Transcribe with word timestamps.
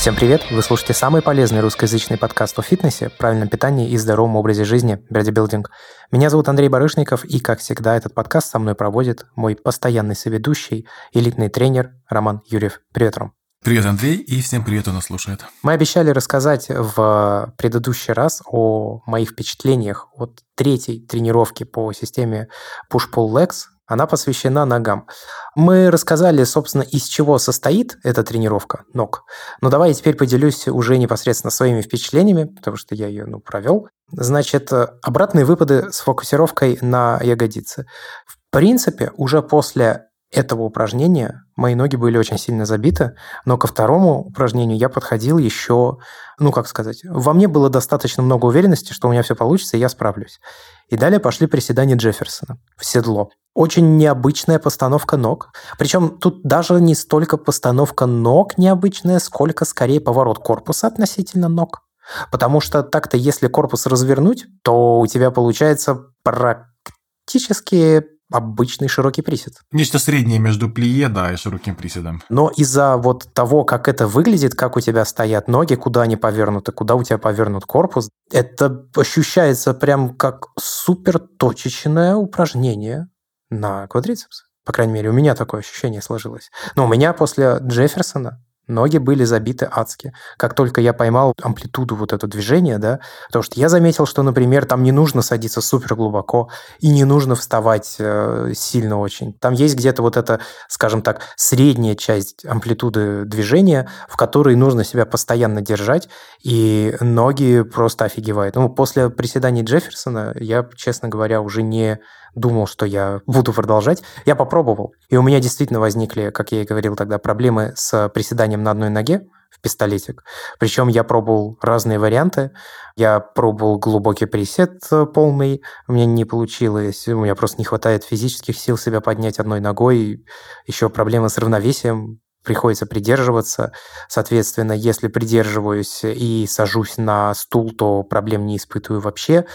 Всем 0.00 0.16
привет! 0.16 0.50
Вы 0.50 0.62
слушаете 0.62 0.94
самый 0.94 1.20
полезный 1.20 1.60
русскоязычный 1.60 2.16
подкаст 2.16 2.58
о 2.58 2.62
фитнесе, 2.62 3.10
правильном 3.10 3.48
питании 3.48 3.90
и 3.90 3.98
здоровом 3.98 4.36
образе 4.36 4.64
жизни 4.64 5.04
«Бодибилдинг». 5.10 5.70
Меня 6.10 6.30
зовут 6.30 6.48
Андрей 6.48 6.70
Барышников, 6.70 7.22
и, 7.26 7.38
как 7.38 7.58
всегда, 7.58 7.94
этот 7.98 8.14
подкаст 8.14 8.50
со 8.50 8.58
мной 8.58 8.74
проводит 8.74 9.26
мой 9.36 9.56
постоянный 9.56 10.16
соведущий, 10.16 10.88
элитный 11.12 11.50
тренер 11.50 11.90
Роман 12.08 12.40
Юрьев. 12.46 12.80
Привет, 12.94 13.18
Ром! 13.18 13.34
Привет, 13.62 13.84
Андрей, 13.84 14.16
и 14.16 14.40
всем 14.40 14.64
привет, 14.64 14.84
кто 14.84 14.92
нас 14.92 15.04
слушает. 15.04 15.44
Мы 15.62 15.74
обещали 15.74 16.08
рассказать 16.08 16.70
в 16.70 17.52
предыдущий 17.58 18.14
раз 18.14 18.40
о 18.46 19.02
моих 19.04 19.32
впечатлениях 19.32 20.08
от 20.14 20.40
третьей 20.54 21.04
тренировки 21.06 21.64
по 21.64 21.92
системе 21.92 22.48
Push-Pull-Legs, 22.90 23.64
она 23.90 24.06
посвящена 24.06 24.64
ногам. 24.64 25.08
Мы 25.56 25.90
рассказали, 25.90 26.44
собственно, 26.44 26.82
из 26.82 27.04
чего 27.04 27.38
состоит 27.38 27.98
эта 28.04 28.22
тренировка 28.22 28.84
ног. 28.94 29.24
Но 29.60 29.68
давай 29.68 29.88
я 29.88 29.94
теперь 29.94 30.14
поделюсь 30.14 30.68
уже 30.68 30.96
непосредственно 30.96 31.50
своими 31.50 31.82
впечатлениями, 31.82 32.44
потому 32.44 32.76
что 32.76 32.94
я 32.94 33.08
ее 33.08 33.26
ну, 33.26 33.40
провел. 33.40 33.88
Значит, 34.12 34.72
обратные 35.02 35.44
выпады 35.44 35.90
с 35.90 36.00
фокусировкой 36.00 36.78
на 36.80 37.18
ягодицы. 37.20 37.86
В 38.26 38.38
принципе, 38.52 39.10
уже 39.16 39.42
после 39.42 40.09
этого 40.32 40.62
упражнения 40.62 41.44
мои 41.56 41.74
ноги 41.74 41.96
были 41.96 42.16
очень 42.16 42.38
сильно 42.38 42.64
забиты, 42.64 43.16
но 43.44 43.58
ко 43.58 43.66
второму 43.66 44.20
упражнению 44.26 44.78
я 44.78 44.88
подходил 44.88 45.38
еще, 45.38 45.98
ну 46.38 46.52
как 46.52 46.68
сказать, 46.68 47.00
во 47.04 47.32
мне 47.32 47.48
было 47.48 47.68
достаточно 47.68 48.22
много 48.22 48.46
уверенности, 48.46 48.92
что 48.92 49.08
у 49.08 49.10
меня 49.10 49.22
все 49.22 49.34
получится, 49.34 49.76
и 49.76 49.80
я 49.80 49.88
справлюсь. 49.88 50.40
И 50.88 50.96
далее 50.96 51.18
пошли 51.18 51.46
приседания 51.46 51.96
Джефферсона 51.96 52.58
в 52.76 52.84
седло. 52.84 53.30
Очень 53.54 53.96
необычная 53.96 54.60
постановка 54.60 55.16
ног. 55.16 55.50
Причем 55.78 56.18
тут 56.18 56.42
даже 56.44 56.80
не 56.80 56.94
столько 56.94 57.36
постановка 57.36 58.06
ног 58.06 58.56
необычная, 58.56 59.18
сколько 59.18 59.64
скорее 59.64 60.00
поворот 60.00 60.38
корпуса 60.38 60.86
относительно 60.86 61.48
ног. 61.48 61.82
Потому 62.30 62.60
что 62.60 62.82
так-то, 62.82 63.16
если 63.16 63.48
корпус 63.48 63.86
развернуть, 63.86 64.46
то 64.62 65.00
у 65.00 65.06
тебя 65.06 65.30
получается 65.30 66.06
практически 66.22 68.04
обычный 68.30 68.88
широкий 68.88 69.22
присед. 69.22 69.54
Нечто 69.72 69.98
среднее 69.98 70.38
между 70.38 70.70
плие, 70.70 71.08
да, 71.08 71.32
и 71.32 71.36
широким 71.36 71.74
приседом. 71.74 72.22
Но 72.28 72.50
из-за 72.56 72.96
вот 72.96 73.32
того, 73.32 73.64
как 73.64 73.88
это 73.88 74.06
выглядит, 74.06 74.54
как 74.54 74.76
у 74.76 74.80
тебя 74.80 75.04
стоят 75.04 75.48
ноги, 75.48 75.74
куда 75.74 76.02
они 76.02 76.16
повернуты, 76.16 76.72
куда 76.72 76.94
у 76.94 77.02
тебя 77.02 77.18
повернут 77.18 77.64
корпус, 77.64 78.08
это 78.30 78.86
ощущается 78.96 79.74
прям 79.74 80.14
как 80.16 80.48
супер 80.58 81.18
точечное 81.18 82.14
упражнение 82.14 83.08
на 83.50 83.86
квадрицепс. 83.88 84.44
По 84.64 84.72
крайней 84.72 84.92
мере, 84.92 85.10
у 85.10 85.12
меня 85.12 85.34
такое 85.34 85.60
ощущение 85.60 86.02
сложилось. 86.02 86.50
Но 86.76 86.84
у 86.84 86.88
меня 86.88 87.12
после 87.12 87.58
Джефферсона 87.60 88.42
ноги 88.70 88.98
были 88.98 89.24
забиты 89.24 89.68
адски. 89.70 90.12
Как 90.36 90.54
только 90.54 90.80
я 90.80 90.92
поймал 90.92 91.34
амплитуду 91.42 91.96
вот 91.96 92.12
этого 92.12 92.30
движения, 92.30 92.78
да, 92.78 93.00
потому 93.28 93.42
что 93.42 93.58
я 93.60 93.68
заметил, 93.68 94.06
что, 94.06 94.22
например, 94.22 94.64
там 94.66 94.82
не 94.82 94.92
нужно 94.92 95.22
садиться 95.22 95.60
супер 95.60 95.94
глубоко 95.94 96.48
и 96.78 96.88
не 96.88 97.04
нужно 97.04 97.34
вставать 97.34 97.96
э, 97.98 98.52
сильно 98.54 98.98
очень. 98.98 99.34
Там 99.34 99.52
есть 99.52 99.76
где-то 99.76 100.02
вот 100.02 100.16
эта, 100.16 100.40
скажем 100.68 101.02
так, 101.02 101.20
средняя 101.36 101.94
часть 101.94 102.44
амплитуды 102.46 103.24
движения, 103.24 103.88
в 104.08 104.16
которой 104.16 104.56
нужно 104.56 104.84
себя 104.84 105.06
постоянно 105.06 105.60
держать, 105.60 106.08
и 106.42 106.96
ноги 107.00 107.62
просто 107.62 108.06
офигевают. 108.06 108.56
Ну, 108.56 108.68
после 108.68 109.10
приседаний 109.10 109.62
Джефферсона 109.62 110.34
я, 110.38 110.66
честно 110.76 111.08
говоря, 111.08 111.40
уже 111.40 111.62
не 111.62 112.00
думал, 112.34 112.66
что 112.66 112.86
я 112.86 113.20
буду 113.26 113.52
продолжать. 113.52 114.02
Я 114.24 114.36
попробовал. 114.36 114.94
И 115.08 115.16
у 115.16 115.22
меня 115.22 115.40
действительно 115.40 115.80
возникли, 115.80 116.30
как 116.30 116.52
я 116.52 116.62
и 116.62 116.64
говорил 116.64 116.96
тогда, 116.96 117.18
проблемы 117.18 117.72
с 117.76 118.08
приседанием 118.10 118.59
на 118.60 118.70
одной 118.70 118.90
ноге 118.90 119.26
в 119.50 119.60
пистолетик. 119.60 120.22
Причем 120.58 120.88
я 120.88 121.04
пробовал 121.04 121.58
разные 121.60 121.98
варианты. 121.98 122.52
Я 122.96 123.20
пробовал 123.20 123.78
глубокий 123.78 124.26
присед 124.26 124.80
полный, 125.12 125.62
у 125.88 125.92
меня 125.92 126.06
не 126.06 126.24
получилось. 126.24 127.08
У 127.08 127.20
меня 127.20 127.34
просто 127.34 127.58
не 127.58 127.64
хватает 127.64 128.04
физических 128.04 128.56
сил 128.58 128.76
себя 128.76 129.00
поднять 129.00 129.38
одной 129.38 129.60
ногой. 129.60 130.24
Еще 130.66 130.88
проблемы 130.88 131.28
с 131.28 131.38
равновесием 131.38 132.20
приходится 132.44 132.86
придерживаться. 132.86 133.72
Соответственно, 134.08 134.72
если 134.72 135.08
придерживаюсь 135.08 136.00
и 136.04 136.46
сажусь 136.48 136.96
на 136.96 137.34
стул, 137.34 137.72
то 137.72 138.02
проблем 138.02 138.46
не 138.46 138.56
испытываю 138.56 139.00
вообще. 139.00 139.46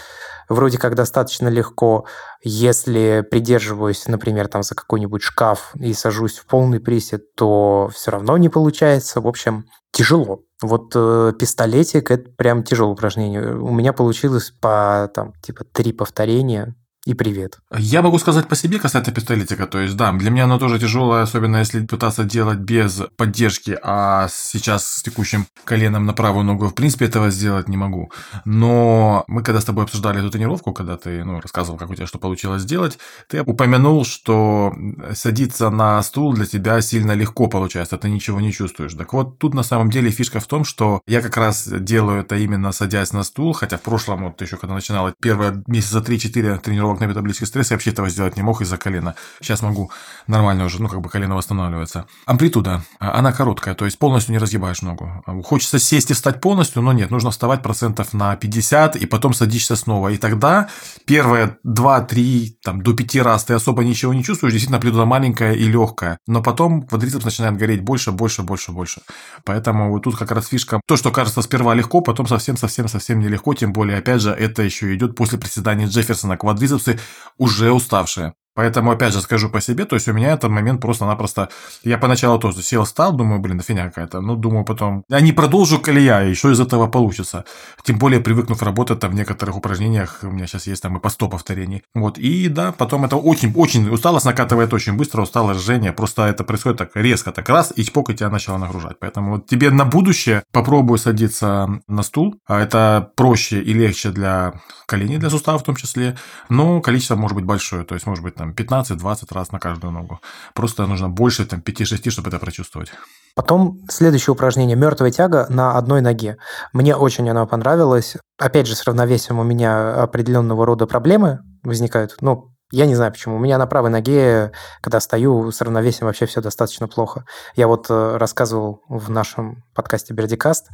Вроде 0.48 0.78
как 0.78 0.94
достаточно 0.94 1.48
легко. 1.48 2.06
Если 2.42 3.26
придерживаюсь, 3.28 4.06
например, 4.06 4.48
там 4.48 4.62
за 4.62 4.74
какой-нибудь 4.74 5.22
шкаф 5.22 5.72
и 5.74 5.92
сажусь 5.92 6.38
в 6.38 6.46
полный 6.46 6.80
присед, 6.80 7.34
то 7.34 7.90
все 7.92 8.12
равно 8.12 8.36
не 8.36 8.48
получается. 8.48 9.20
В 9.20 9.26
общем, 9.26 9.66
тяжело. 9.90 10.42
Вот 10.62 10.92
э, 10.94 11.32
пистолетик– 11.38 12.10
это 12.12 12.30
прям 12.30 12.62
тяжелое 12.62 12.92
упражнение. 12.92 13.56
У 13.56 13.70
меня 13.70 13.92
получилось 13.92 14.52
по 14.60 15.10
там 15.14 15.32
типа 15.42 15.64
три 15.64 15.92
повторения 15.92 16.74
и 17.06 17.14
привет. 17.14 17.60
Я 17.78 18.02
могу 18.02 18.18
сказать 18.18 18.48
по 18.48 18.56
себе 18.56 18.80
касательно 18.80 19.14
пистолетика. 19.14 19.66
То 19.66 19.78
есть, 19.78 19.96
да, 19.96 20.12
для 20.12 20.30
меня 20.30 20.44
оно 20.44 20.58
тоже 20.58 20.80
тяжелое, 20.80 21.22
особенно 21.22 21.58
если 21.58 21.86
пытаться 21.86 22.24
делать 22.24 22.58
без 22.58 23.00
поддержки, 23.16 23.78
а 23.80 24.26
сейчас 24.28 24.86
с 24.86 25.02
текущим 25.02 25.46
коленом 25.64 26.04
на 26.04 26.12
правую 26.12 26.44
ногу 26.44 26.66
в 26.66 26.74
принципе 26.74 27.04
этого 27.04 27.30
сделать 27.30 27.68
не 27.68 27.76
могу. 27.76 28.10
Но 28.44 29.24
мы 29.28 29.44
когда 29.44 29.60
с 29.60 29.64
тобой 29.64 29.84
обсуждали 29.84 30.18
эту 30.18 30.30
тренировку, 30.30 30.72
когда 30.72 30.96
ты 30.96 31.24
ну, 31.24 31.40
рассказывал, 31.40 31.78
как 31.78 31.90
у 31.90 31.94
тебя 31.94 32.08
что 32.08 32.18
получилось 32.18 32.62
сделать, 32.62 32.98
ты 33.28 33.40
упомянул, 33.40 34.04
что 34.04 34.74
садиться 35.14 35.70
на 35.70 36.02
стул 36.02 36.34
для 36.34 36.44
тебя 36.44 36.80
сильно 36.80 37.12
легко 37.12 37.46
получается, 37.46 37.98
ты 37.98 38.10
ничего 38.10 38.40
не 38.40 38.52
чувствуешь. 38.52 38.94
Так 38.94 39.12
вот, 39.12 39.38
тут 39.38 39.54
на 39.54 39.62
самом 39.62 39.90
деле 39.90 40.10
фишка 40.10 40.40
в 40.40 40.46
том, 40.48 40.64
что 40.64 41.00
я 41.06 41.22
как 41.22 41.36
раз 41.36 41.68
делаю 41.68 42.22
это 42.22 42.34
именно 42.36 42.72
садясь 42.72 43.12
на 43.12 43.22
стул, 43.22 43.52
хотя 43.52 43.76
в 43.76 43.82
прошлом, 43.82 44.24
вот 44.24 44.42
еще 44.42 44.56
когда 44.56 44.74
начинал, 44.74 45.12
первые 45.22 45.62
месяца 45.68 46.00
3-4 46.00 46.58
тренировок 46.58 46.95
тренировок 46.96 47.00
на 47.00 47.04
метаболический 47.06 47.46
стресс, 47.46 47.70
я 47.70 47.76
вообще 47.76 47.90
этого 47.90 48.08
сделать 48.08 48.36
не 48.36 48.42
мог 48.42 48.60
из-за 48.60 48.76
колена. 48.76 49.14
Сейчас 49.40 49.62
могу 49.62 49.90
нормально 50.26 50.64
уже, 50.64 50.82
ну, 50.82 50.88
как 50.88 51.00
бы 51.00 51.08
колено 51.08 51.36
восстанавливается. 51.36 52.06
Амплитуда, 52.26 52.82
а, 52.98 53.18
она 53.18 53.32
короткая, 53.32 53.74
то 53.74 53.84
есть 53.84 53.98
полностью 53.98 54.32
не 54.32 54.38
разгибаешь 54.38 54.82
ногу. 54.82 55.22
Хочется 55.44 55.78
сесть 55.78 56.10
и 56.10 56.14
встать 56.14 56.40
полностью, 56.40 56.82
но 56.82 56.92
нет, 56.92 57.10
нужно 57.10 57.30
вставать 57.30 57.62
процентов 57.62 58.12
на 58.14 58.36
50, 58.36 58.96
и 58.96 59.06
потом 59.06 59.34
садишься 59.34 59.76
снова. 59.76 60.08
И 60.08 60.16
тогда 60.16 60.68
первые 61.06 61.56
2-3, 61.66 62.48
там, 62.62 62.82
до 62.82 62.92
5 62.92 63.16
раз 63.22 63.44
ты 63.44 63.54
особо 63.54 63.84
ничего 63.84 64.14
не 64.14 64.22
чувствуешь, 64.22 64.52
действительно 64.52 64.76
амплитуда 64.78 65.04
маленькая 65.04 65.52
и 65.52 65.64
легкая. 65.64 66.18
Но 66.26 66.42
потом 66.42 66.82
квадрицепс 66.82 67.24
начинает 67.24 67.56
гореть 67.56 67.82
больше, 67.82 68.12
больше, 68.12 68.42
больше, 68.42 68.72
больше. 68.72 69.00
Поэтому 69.44 69.90
вот 69.90 70.02
тут 70.02 70.16
как 70.16 70.30
раз 70.30 70.48
фишка. 70.48 70.80
То, 70.86 70.96
что 70.96 71.10
кажется 71.10 71.42
сперва 71.42 71.74
легко, 71.74 72.00
потом 72.00 72.26
совсем-совсем-совсем 72.26 73.20
нелегко, 73.20 73.54
тем 73.54 73.72
более, 73.72 73.98
опять 73.98 74.20
же, 74.20 74.30
это 74.30 74.62
еще 74.62 74.94
идет 74.94 75.14
после 75.14 75.38
приседания 75.38 75.86
Джефферсона. 75.86 76.36
Квадрицепс 76.36 76.85
ресурсы 76.86 76.98
уже 77.36 77.72
уставшие. 77.72 78.34
Поэтому, 78.56 78.90
опять 78.90 79.12
же, 79.12 79.20
скажу 79.20 79.50
по 79.50 79.60
себе, 79.60 79.84
то 79.84 79.96
есть 79.96 80.08
у 80.08 80.14
меня 80.14 80.32
этот 80.32 80.50
момент 80.50 80.80
просто-напросто... 80.80 81.50
Я 81.84 81.98
поначалу 81.98 82.38
тоже 82.38 82.62
сел, 82.62 82.86
стал, 82.86 83.12
думаю, 83.12 83.38
блин, 83.38 83.60
фигня 83.60 83.84
какая-то. 83.84 84.22
Ну, 84.22 84.34
думаю, 84.34 84.64
потом... 84.64 85.04
А 85.10 85.20
не 85.20 85.32
продолжу 85.32 85.78
ли 85.86 86.02
я, 86.02 86.22
еще 86.22 86.50
из 86.50 86.58
этого 86.58 86.86
получится. 86.86 87.44
Тем 87.84 87.98
более, 87.98 88.20
привыкнув 88.20 88.62
работать 88.62 88.98
там 88.98 89.10
в 89.10 89.14
некоторых 89.14 89.58
упражнениях, 89.58 90.20
у 90.22 90.30
меня 90.30 90.46
сейчас 90.46 90.66
есть 90.66 90.82
там 90.82 90.96
и 90.96 91.00
по 91.00 91.10
100 91.10 91.28
повторений. 91.28 91.82
Вот, 91.94 92.16
и 92.16 92.48
да, 92.48 92.72
потом 92.72 93.04
это 93.04 93.16
очень, 93.16 93.52
очень... 93.54 93.90
Усталость 93.90 94.24
накатывает 94.24 94.72
очень 94.72 94.94
быстро, 94.94 95.20
усталость 95.20 95.60
жжение. 95.60 95.92
Просто 95.92 96.22
это 96.22 96.42
происходит 96.42 96.78
так 96.78 96.90
резко, 96.94 97.32
так 97.32 97.46
раз, 97.50 97.74
и 97.76 97.84
чпок, 97.84 98.08
и 98.08 98.14
тебя 98.14 98.30
начало 98.30 98.56
нагружать. 98.56 98.98
Поэтому 98.98 99.32
вот 99.32 99.46
тебе 99.46 99.70
на 99.70 99.84
будущее 99.84 100.42
попробуй 100.50 100.98
садиться 100.98 101.68
на 101.88 102.02
стул. 102.02 102.40
А 102.46 102.58
это 102.58 103.12
проще 103.16 103.60
и 103.60 103.74
легче 103.74 104.10
для 104.10 104.54
коленей, 104.86 105.18
для 105.18 105.28
суставов 105.28 105.60
в 105.60 105.64
том 105.64 105.76
числе. 105.76 106.16
Но 106.48 106.80
количество 106.80 107.16
может 107.16 107.36
быть 107.36 107.44
большое. 107.44 107.84
То 107.84 107.94
есть, 107.94 108.06
может 108.06 108.24
быть, 108.24 108.34
там 108.34 108.45
там 108.52 108.66
15-20 108.66 109.26
раз 109.32 109.52
на 109.52 109.58
каждую 109.58 109.92
ногу. 109.92 110.20
Просто 110.54 110.86
нужно 110.86 111.08
больше 111.08 111.46
там 111.46 111.60
5-6, 111.60 112.10
чтобы 112.10 112.28
это 112.28 112.38
прочувствовать. 112.38 112.92
Потом 113.34 113.80
следующее 113.88 114.32
упражнение– 114.32 114.76
мертвая 114.78 115.10
тяга 115.10 115.46
на 115.50 115.76
одной 115.76 116.00
ноге. 116.00 116.38
Мне 116.72 116.96
очень 116.96 117.28
оно 117.28 117.46
понравилось. 117.46 118.16
Опять 118.38 118.66
же, 118.66 118.74
с 118.74 118.84
равновесием 118.84 119.38
у 119.38 119.44
меня 119.44 120.02
определенного 120.02 120.64
рода 120.64 120.86
проблемы 120.86 121.40
возникают. 121.62 122.16
Ну, 122.20 122.56
я 122.72 122.86
не 122.86 122.96
знаю 122.96 123.12
почему. 123.12 123.36
У 123.36 123.38
меня 123.38 123.58
на 123.58 123.66
правой 123.66 123.90
ноге, 123.90 124.52
когда 124.80 124.98
стою, 125.00 125.52
с 125.52 125.60
равновесием 125.60 126.06
вообще 126.06 126.26
все 126.26 126.40
достаточно 126.40 126.88
плохо. 126.88 127.24
Я 127.54 127.68
вот 127.68 127.86
э, 127.90 128.16
рассказывал 128.16 128.82
в 128.88 129.08
нашем 129.08 129.62
подкасте 129.74 130.14
Бердикаст, 130.14 130.68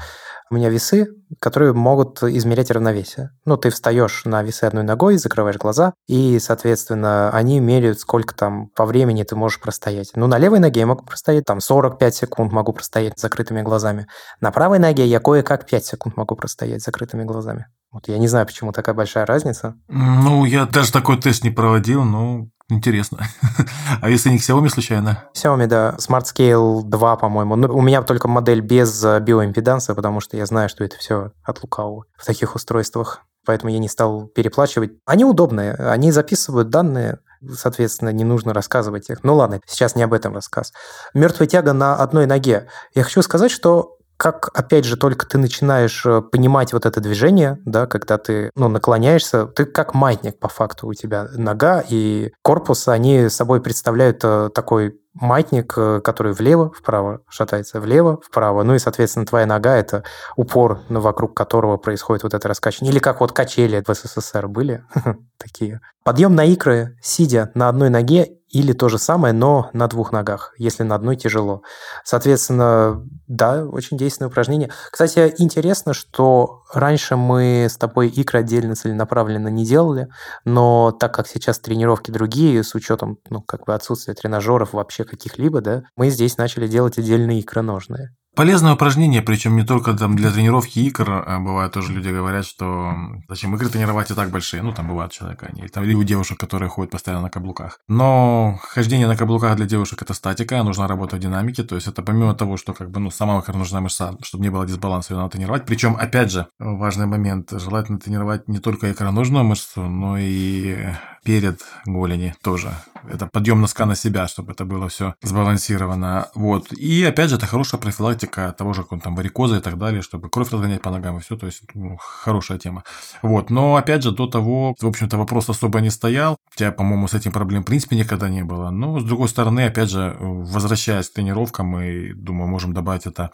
у 0.52 0.54
меня 0.54 0.68
весы, 0.68 1.08
которые 1.40 1.72
могут 1.72 2.22
измерять 2.22 2.70
равновесие. 2.70 3.30
Ну, 3.46 3.56
ты 3.56 3.70
встаешь 3.70 4.26
на 4.26 4.42
весы 4.42 4.64
одной 4.64 4.82
ногой, 4.84 5.16
закрываешь 5.16 5.56
глаза, 5.56 5.94
и, 6.06 6.38
соответственно, 6.38 7.30
они 7.30 7.58
меряют, 7.58 8.00
сколько 8.00 8.34
там 8.34 8.68
по 8.68 8.84
времени 8.84 9.22
ты 9.22 9.34
можешь 9.34 9.60
простоять. 9.60 10.10
Ну, 10.14 10.26
на 10.26 10.36
левой 10.36 10.58
ноге 10.58 10.80
я 10.80 10.86
могу 10.86 11.06
простоять, 11.06 11.46
там, 11.46 11.60
45 11.60 12.14
секунд 12.14 12.52
могу 12.52 12.74
простоять 12.74 13.18
с 13.18 13.22
закрытыми 13.22 13.62
глазами. 13.62 14.06
На 14.40 14.50
правой 14.50 14.78
ноге 14.78 15.06
я 15.06 15.20
кое-как 15.20 15.66
5 15.66 15.86
секунд 15.86 16.16
могу 16.18 16.36
простоять 16.36 16.82
с 16.82 16.84
закрытыми 16.84 17.24
глазами. 17.24 17.66
Вот 17.92 18.08
я 18.08 18.18
не 18.18 18.26
знаю, 18.26 18.46
почему 18.46 18.72
такая 18.72 18.94
большая 18.94 19.26
разница. 19.26 19.76
Ну, 19.88 20.44
я 20.46 20.64
даже 20.64 20.90
такой 20.90 21.20
тест 21.20 21.44
не 21.44 21.50
проводил, 21.50 22.04
но 22.04 22.48
Интересно. 22.72 23.26
а 24.00 24.08
если 24.08 24.30
не 24.30 24.38
Xiaomi 24.38 24.70
случайно? 24.70 25.24
Xiaomi, 25.34 25.66
да. 25.66 25.96
Smart 25.98 26.24
Scale 26.24 26.82
2, 26.82 27.16
по-моему. 27.16 27.54
Ну, 27.56 27.68
у 27.76 27.82
меня 27.82 28.02
только 28.02 28.28
модель 28.28 28.60
без 28.62 29.04
э, 29.04 29.20
биоимпеданса, 29.20 29.94
потому 29.94 30.20
что 30.20 30.38
я 30.38 30.46
знаю, 30.46 30.70
что 30.70 30.82
это 30.82 30.96
все 30.96 31.32
от 31.42 31.62
лукавого 31.62 32.04
в 32.16 32.24
таких 32.24 32.54
устройствах. 32.54 33.20
Поэтому 33.44 33.72
я 33.72 33.78
не 33.78 33.88
стал 33.88 34.26
переплачивать. 34.26 34.92
Они 35.04 35.24
удобные. 35.24 35.74
Они 35.74 36.12
записывают 36.12 36.70
данные, 36.70 37.18
соответственно, 37.52 38.10
не 38.10 38.24
нужно 38.24 38.54
рассказывать 38.54 39.10
их. 39.10 39.22
Ну 39.22 39.34
ладно, 39.34 39.60
сейчас 39.66 39.96
не 39.96 40.02
об 40.02 40.14
этом 40.14 40.34
рассказ. 40.34 40.72
Мертвая 41.12 41.48
тяга 41.48 41.72
на 41.72 41.96
одной 41.96 42.26
ноге. 42.26 42.68
Я 42.94 43.02
хочу 43.02 43.20
сказать, 43.20 43.50
что 43.50 43.98
как, 44.22 44.50
опять 44.54 44.84
же, 44.84 44.96
только 44.96 45.26
ты 45.26 45.36
начинаешь 45.36 46.06
э, 46.06 46.22
понимать 46.22 46.72
вот 46.72 46.86
это 46.86 47.00
движение, 47.00 47.58
да, 47.64 47.88
когда 47.88 48.18
ты, 48.18 48.52
ну, 48.54 48.68
наклоняешься, 48.68 49.46
ты 49.46 49.64
как 49.64 49.94
маятник, 49.94 50.38
по 50.38 50.46
факту, 50.46 50.86
у 50.86 50.94
тебя 50.94 51.26
нога 51.34 51.82
и 51.88 52.30
корпус, 52.40 52.86
они 52.86 53.28
собой 53.28 53.60
представляют 53.60 54.20
э, 54.22 54.50
такой 54.54 54.96
маятник, 55.14 55.74
э, 55.76 56.00
который 56.00 56.32
влево, 56.32 56.72
вправо 56.72 57.20
шатается, 57.28 57.80
влево, 57.80 58.20
вправо. 58.22 58.62
Ну 58.62 58.74
и, 58.74 58.78
соответственно, 58.78 59.26
твоя 59.26 59.46
нога– 59.46 59.76
это 59.76 60.04
упор, 60.36 60.80
ну, 60.88 61.00
вокруг 61.00 61.34
которого 61.36 61.76
происходит 61.76 62.22
вот 62.22 62.34
это 62.34 62.48
раскачивание. 62.48 62.92
Или 62.92 62.98
как 62.98 63.20
вот 63.20 63.32
качели 63.32 63.82
в 63.86 63.94
СССР 63.94 64.48
были 64.48 64.84
такие. 65.38 65.80
Подъем 66.04 66.34
на 66.34 66.44
икры, 66.44 66.96
сидя 67.00 67.50
на 67.54 67.68
одной 67.68 67.90
ноге 67.90 68.38
или 68.52 68.74
то 68.74 68.88
же 68.90 68.98
самое, 68.98 69.32
но 69.32 69.70
на 69.72 69.88
двух 69.88 70.12
ногах, 70.12 70.54
если 70.58 70.82
на 70.82 70.94
одной 70.94 71.16
тяжело. 71.16 71.62
Соответственно, 72.04 73.02
да, 73.26 73.64
очень 73.64 73.96
действенное 73.96 74.28
упражнение. 74.28 74.70
Кстати, 74.90 75.34
интересно, 75.38 75.94
что 75.94 76.62
раньше 76.72 77.16
мы 77.16 77.66
с 77.70 77.78
тобой 77.78 78.08
икры 78.08 78.40
отдельно 78.40 78.74
целенаправленно 78.74 79.48
не 79.48 79.64
делали, 79.64 80.08
но 80.44 80.92
так 80.92 81.14
как 81.14 81.26
сейчас 81.28 81.60
тренировки 81.60 82.10
другие, 82.10 82.62
с 82.62 82.74
учетом 82.74 83.18
ну, 83.30 83.40
как 83.40 83.64
бы 83.64 83.74
отсутствия 83.74 84.12
тренажеров 84.12 84.74
вообще 84.74 85.01
каких-либо, 85.04 85.60
да, 85.60 85.84
мы 85.96 86.10
здесь 86.10 86.36
начали 86.38 86.66
делать 86.66 86.98
отдельные 86.98 87.40
икроножные. 87.40 88.14
Полезное 88.34 88.72
упражнение, 88.72 89.20
причем 89.20 89.56
не 89.56 89.62
только 89.62 89.92
там 89.92 90.16
для 90.16 90.30
тренировки 90.30 90.78
икр. 90.78 91.24
А 91.26 91.38
бывает 91.38 91.72
тоже 91.72 91.92
люди 91.92 92.08
говорят, 92.08 92.46
что 92.46 92.94
зачем 93.28 93.54
икры 93.54 93.68
тренировать 93.68 94.10
и 94.10 94.14
так 94.14 94.30
большие. 94.30 94.62
Ну, 94.62 94.72
там 94.72 94.88
бывают 94.88 95.12
человека 95.12 95.50
они. 95.52 95.68
Там, 95.68 95.84
или 95.84 95.92
у 95.92 96.02
девушек, 96.02 96.38
которые 96.38 96.70
ходят 96.70 96.90
постоянно 96.90 97.24
на 97.24 97.30
каблуках. 97.30 97.78
Но 97.88 98.58
хождение 98.62 99.06
на 99.06 99.16
каблуках 99.18 99.56
для 99.56 99.66
девушек 99.66 100.00
это 100.00 100.14
статика, 100.14 100.62
нужно 100.62 100.88
работать 100.88 101.18
в 101.18 101.22
динамике. 101.22 101.62
То 101.62 101.74
есть 101.74 101.88
это 101.88 102.02
помимо 102.02 102.34
того, 102.34 102.56
что 102.56 102.72
как 102.72 102.90
бы, 102.90 103.00
ну, 103.00 103.10
сама 103.10 103.42
нужна 103.48 103.82
мышца, 103.82 104.16
чтобы 104.22 104.44
не 104.44 104.50
было 104.50 104.66
дисбаланса, 104.66 105.12
ее 105.12 105.18
надо 105.18 105.32
тренировать. 105.32 105.66
Причем, 105.66 105.96
опять 105.96 106.30
же, 106.30 106.46
важный 106.58 107.04
момент. 107.04 107.50
Желательно 107.50 107.98
тренировать 107.98 108.48
не 108.48 108.60
только 108.60 108.90
икроножную 108.90 109.44
мышцу, 109.44 109.82
но 109.82 110.16
и 110.18 110.86
перед 111.24 111.60
голени 111.84 112.34
тоже. 112.42 112.72
Это 113.08 113.26
подъем 113.26 113.60
носка 113.60 113.86
на 113.86 113.94
себя, 113.94 114.26
чтобы 114.28 114.52
это 114.52 114.64
было 114.64 114.88
все 114.88 115.14
сбалансировано. 115.22 116.28
Вот. 116.34 116.72
И 116.72 117.04
опять 117.04 117.30
же, 117.30 117.36
это 117.36 117.46
хорошая 117.46 117.80
профилактика 117.80 118.21
того 118.26 118.72
же, 118.72 118.84
как 118.84 119.02
там 119.02 119.14
варикоза 119.14 119.56
и 119.56 119.60
так 119.60 119.78
далее, 119.78 120.02
чтобы 120.02 120.28
кровь 120.28 120.50
разгонять 120.50 120.82
по 120.82 120.90
ногам 120.90 121.18
и 121.18 121.20
все. 121.20 121.36
То 121.36 121.46
есть, 121.46 121.62
ну, 121.74 121.96
хорошая 121.98 122.58
тема. 122.58 122.84
Вот. 123.22 123.50
Но 123.50 123.76
опять 123.76 124.02
же, 124.02 124.12
до 124.12 124.26
того, 124.26 124.74
в 124.80 124.86
общем-то, 124.86 125.16
вопрос 125.16 125.48
особо 125.48 125.80
не 125.80 125.90
стоял. 125.90 126.36
У 126.54 126.56
тебя, 126.56 126.72
по-моему, 126.72 127.08
с 127.08 127.14
этим 127.14 127.32
проблем 127.32 127.62
в 127.62 127.66
принципе 127.66 127.96
никогда 127.96 128.28
не 128.28 128.42
было. 128.42 128.70
Но, 128.70 129.00
с 129.00 129.04
другой 129.04 129.28
стороны, 129.28 129.66
опять 129.66 129.90
же, 129.90 130.16
возвращаясь 130.20 131.08
к 131.08 131.14
тренировкам, 131.14 131.66
мы, 131.66 132.12
думаю, 132.14 132.48
можем 132.48 132.72
добавить 132.72 133.06
это 133.06 133.30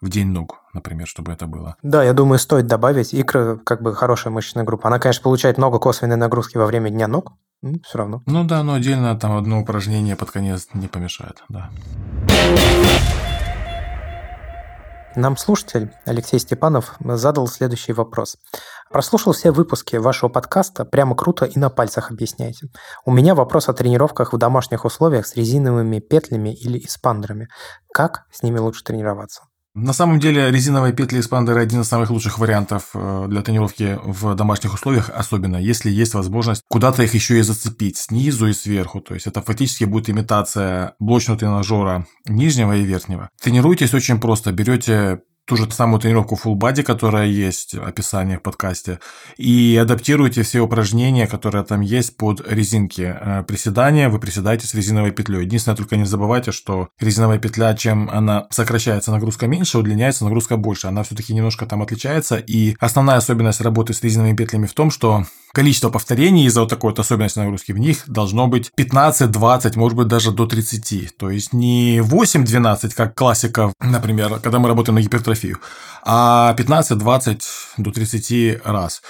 в 0.00 0.08
день 0.08 0.28
ног, 0.28 0.60
например, 0.72 1.06
чтобы 1.06 1.32
это 1.32 1.46
было. 1.46 1.76
Да, 1.82 2.02
я 2.02 2.12
думаю, 2.12 2.38
стоит 2.38 2.66
добавить. 2.66 3.14
Икры 3.14 3.58
как 3.58 3.82
бы 3.82 3.94
хорошая 3.94 4.32
мышечная 4.32 4.64
группа. 4.64 4.88
Она, 4.88 4.98
конечно, 4.98 5.22
получает 5.22 5.58
много 5.58 5.78
косвенной 5.78 6.16
нагрузки 6.16 6.56
во 6.56 6.66
время 6.66 6.90
дня 6.90 7.08
ног, 7.08 7.32
ну, 7.62 7.74
все 7.84 7.98
равно. 7.98 8.22
Ну 8.26 8.44
да, 8.44 8.62
но 8.64 8.74
отдельно 8.74 9.16
там 9.16 9.36
одно 9.36 9.60
упражнение 9.60 10.16
под 10.16 10.30
конец 10.30 10.68
не 10.74 10.88
помешает, 10.88 11.44
да. 11.48 11.70
Нам 15.14 15.36
слушатель 15.36 15.92
Алексей 16.06 16.38
Степанов 16.38 16.94
задал 17.00 17.46
следующий 17.46 17.92
вопрос. 17.92 18.38
Прослушал 18.90 19.34
все 19.34 19.50
выпуски 19.50 19.96
вашего 19.96 20.30
подкаста, 20.30 20.86
прямо 20.86 21.14
круто 21.14 21.44
и 21.44 21.58
на 21.58 21.68
пальцах 21.68 22.10
объясняете. 22.10 22.68
У 23.04 23.12
меня 23.12 23.34
вопрос 23.34 23.68
о 23.68 23.74
тренировках 23.74 24.32
в 24.32 24.38
домашних 24.38 24.86
условиях 24.86 25.26
с 25.26 25.36
резиновыми 25.36 25.98
петлями 25.98 26.54
или 26.54 26.78
эспандерами. 26.78 27.48
Как 27.92 28.24
с 28.30 28.42
ними 28.42 28.58
лучше 28.58 28.84
тренироваться? 28.84 29.42
На 29.74 29.94
самом 29.94 30.20
деле 30.20 30.50
резиновые 30.50 30.92
петли 30.92 31.20
эспандеры 31.20 31.62
один 31.62 31.80
из 31.80 31.88
самых 31.88 32.10
лучших 32.10 32.38
вариантов 32.38 32.90
э, 32.92 33.26
для 33.28 33.40
тренировки 33.40 33.98
в 34.04 34.34
домашних 34.34 34.74
условиях, 34.74 35.08
особенно 35.08 35.56
если 35.56 35.90
есть 35.90 36.12
возможность 36.12 36.62
куда-то 36.68 37.02
их 37.02 37.14
еще 37.14 37.38
и 37.38 37.42
зацепить 37.42 37.96
снизу 37.96 38.48
и 38.48 38.52
сверху. 38.52 39.00
То 39.00 39.14
есть 39.14 39.26
это 39.26 39.40
фактически 39.40 39.84
будет 39.84 40.10
имитация 40.10 40.94
блочного 40.98 41.40
тренажера 41.40 42.06
нижнего 42.26 42.76
и 42.76 42.84
верхнего. 42.84 43.30
Тренируйтесь 43.40 43.94
очень 43.94 44.20
просто. 44.20 44.52
Берете 44.52 45.22
ту 45.52 45.56
же 45.56 45.70
самую 45.70 46.00
тренировку 46.00 46.38
full 46.42 46.54
body, 46.54 46.82
которая 46.82 47.26
есть, 47.26 47.74
описание 47.74 48.38
в 48.38 48.42
подкасте, 48.42 49.00
и 49.36 49.78
адаптируйте 49.80 50.44
все 50.44 50.60
упражнения, 50.60 51.26
которые 51.26 51.62
там 51.62 51.82
есть 51.82 52.16
под 52.16 52.40
резинки. 52.50 53.02
Э, 53.02 53.44
приседания 53.46 54.08
вы 54.08 54.18
приседаете 54.18 54.66
с 54.66 54.72
резиновой 54.72 55.10
петлей. 55.10 55.42
Единственное, 55.44 55.76
только 55.76 55.96
не 55.96 56.06
забывайте, 56.06 56.52
что 56.52 56.88
резиновая 56.98 57.38
петля, 57.38 57.74
чем 57.74 58.08
она 58.08 58.46
сокращается, 58.48 59.12
нагрузка 59.12 59.46
меньше, 59.46 59.76
удлиняется, 59.76 60.24
нагрузка 60.24 60.56
больше. 60.56 60.86
Она 60.86 61.02
все-таки 61.02 61.34
немножко 61.34 61.66
там 61.66 61.82
отличается. 61.82 62.36
И 62.38 62.74
основная 62.80 63.16
особенность 63.16 63.60
работы 63.60 63.92
с 63.92 64.02
резиновыми 64.02 64.34
петлями 64.34 64.64
в 64.64 64.72
том, 64.72 64.90
что 64.90 65.26
количество 65.52 65.90
повторений 65.90 66.46
из-за 66.46 66.60
вот 66.60 66.70
такой 66.70 66.90
вот 66.90 66.98
особенности 66.98 67.38
нагрузки 67.38 67.72
в 67.72 67.78
них 67.78 68.04
должно 68.06 68.48
быть 68.48 68.72
15, 68.74 69.30
20, 69.30 69.76
может 69.76 69.96
быть 69.98 70.08
даже 70.08 70.32
до 70.32 70.46
30. 70.46 71.16
То 71.16 71.30
есть 71.30 71.52
не 71.52 71.98
8-12, 71.98 72.94
как 72.94 73.14
классика, 73.14 73.72
например, 73.80 74.40
когда 74.40 74.58
мы 74.58 74.68
работаем 74.68 74.96
на 74.96 75.00
гипертрофию, 75.42 75.60
а 76.02 76.54
15, 76.54 76.98
20 76.98 77.44
до 77.78 77.90
30 77.90 78.60
раз. 78.64 79.02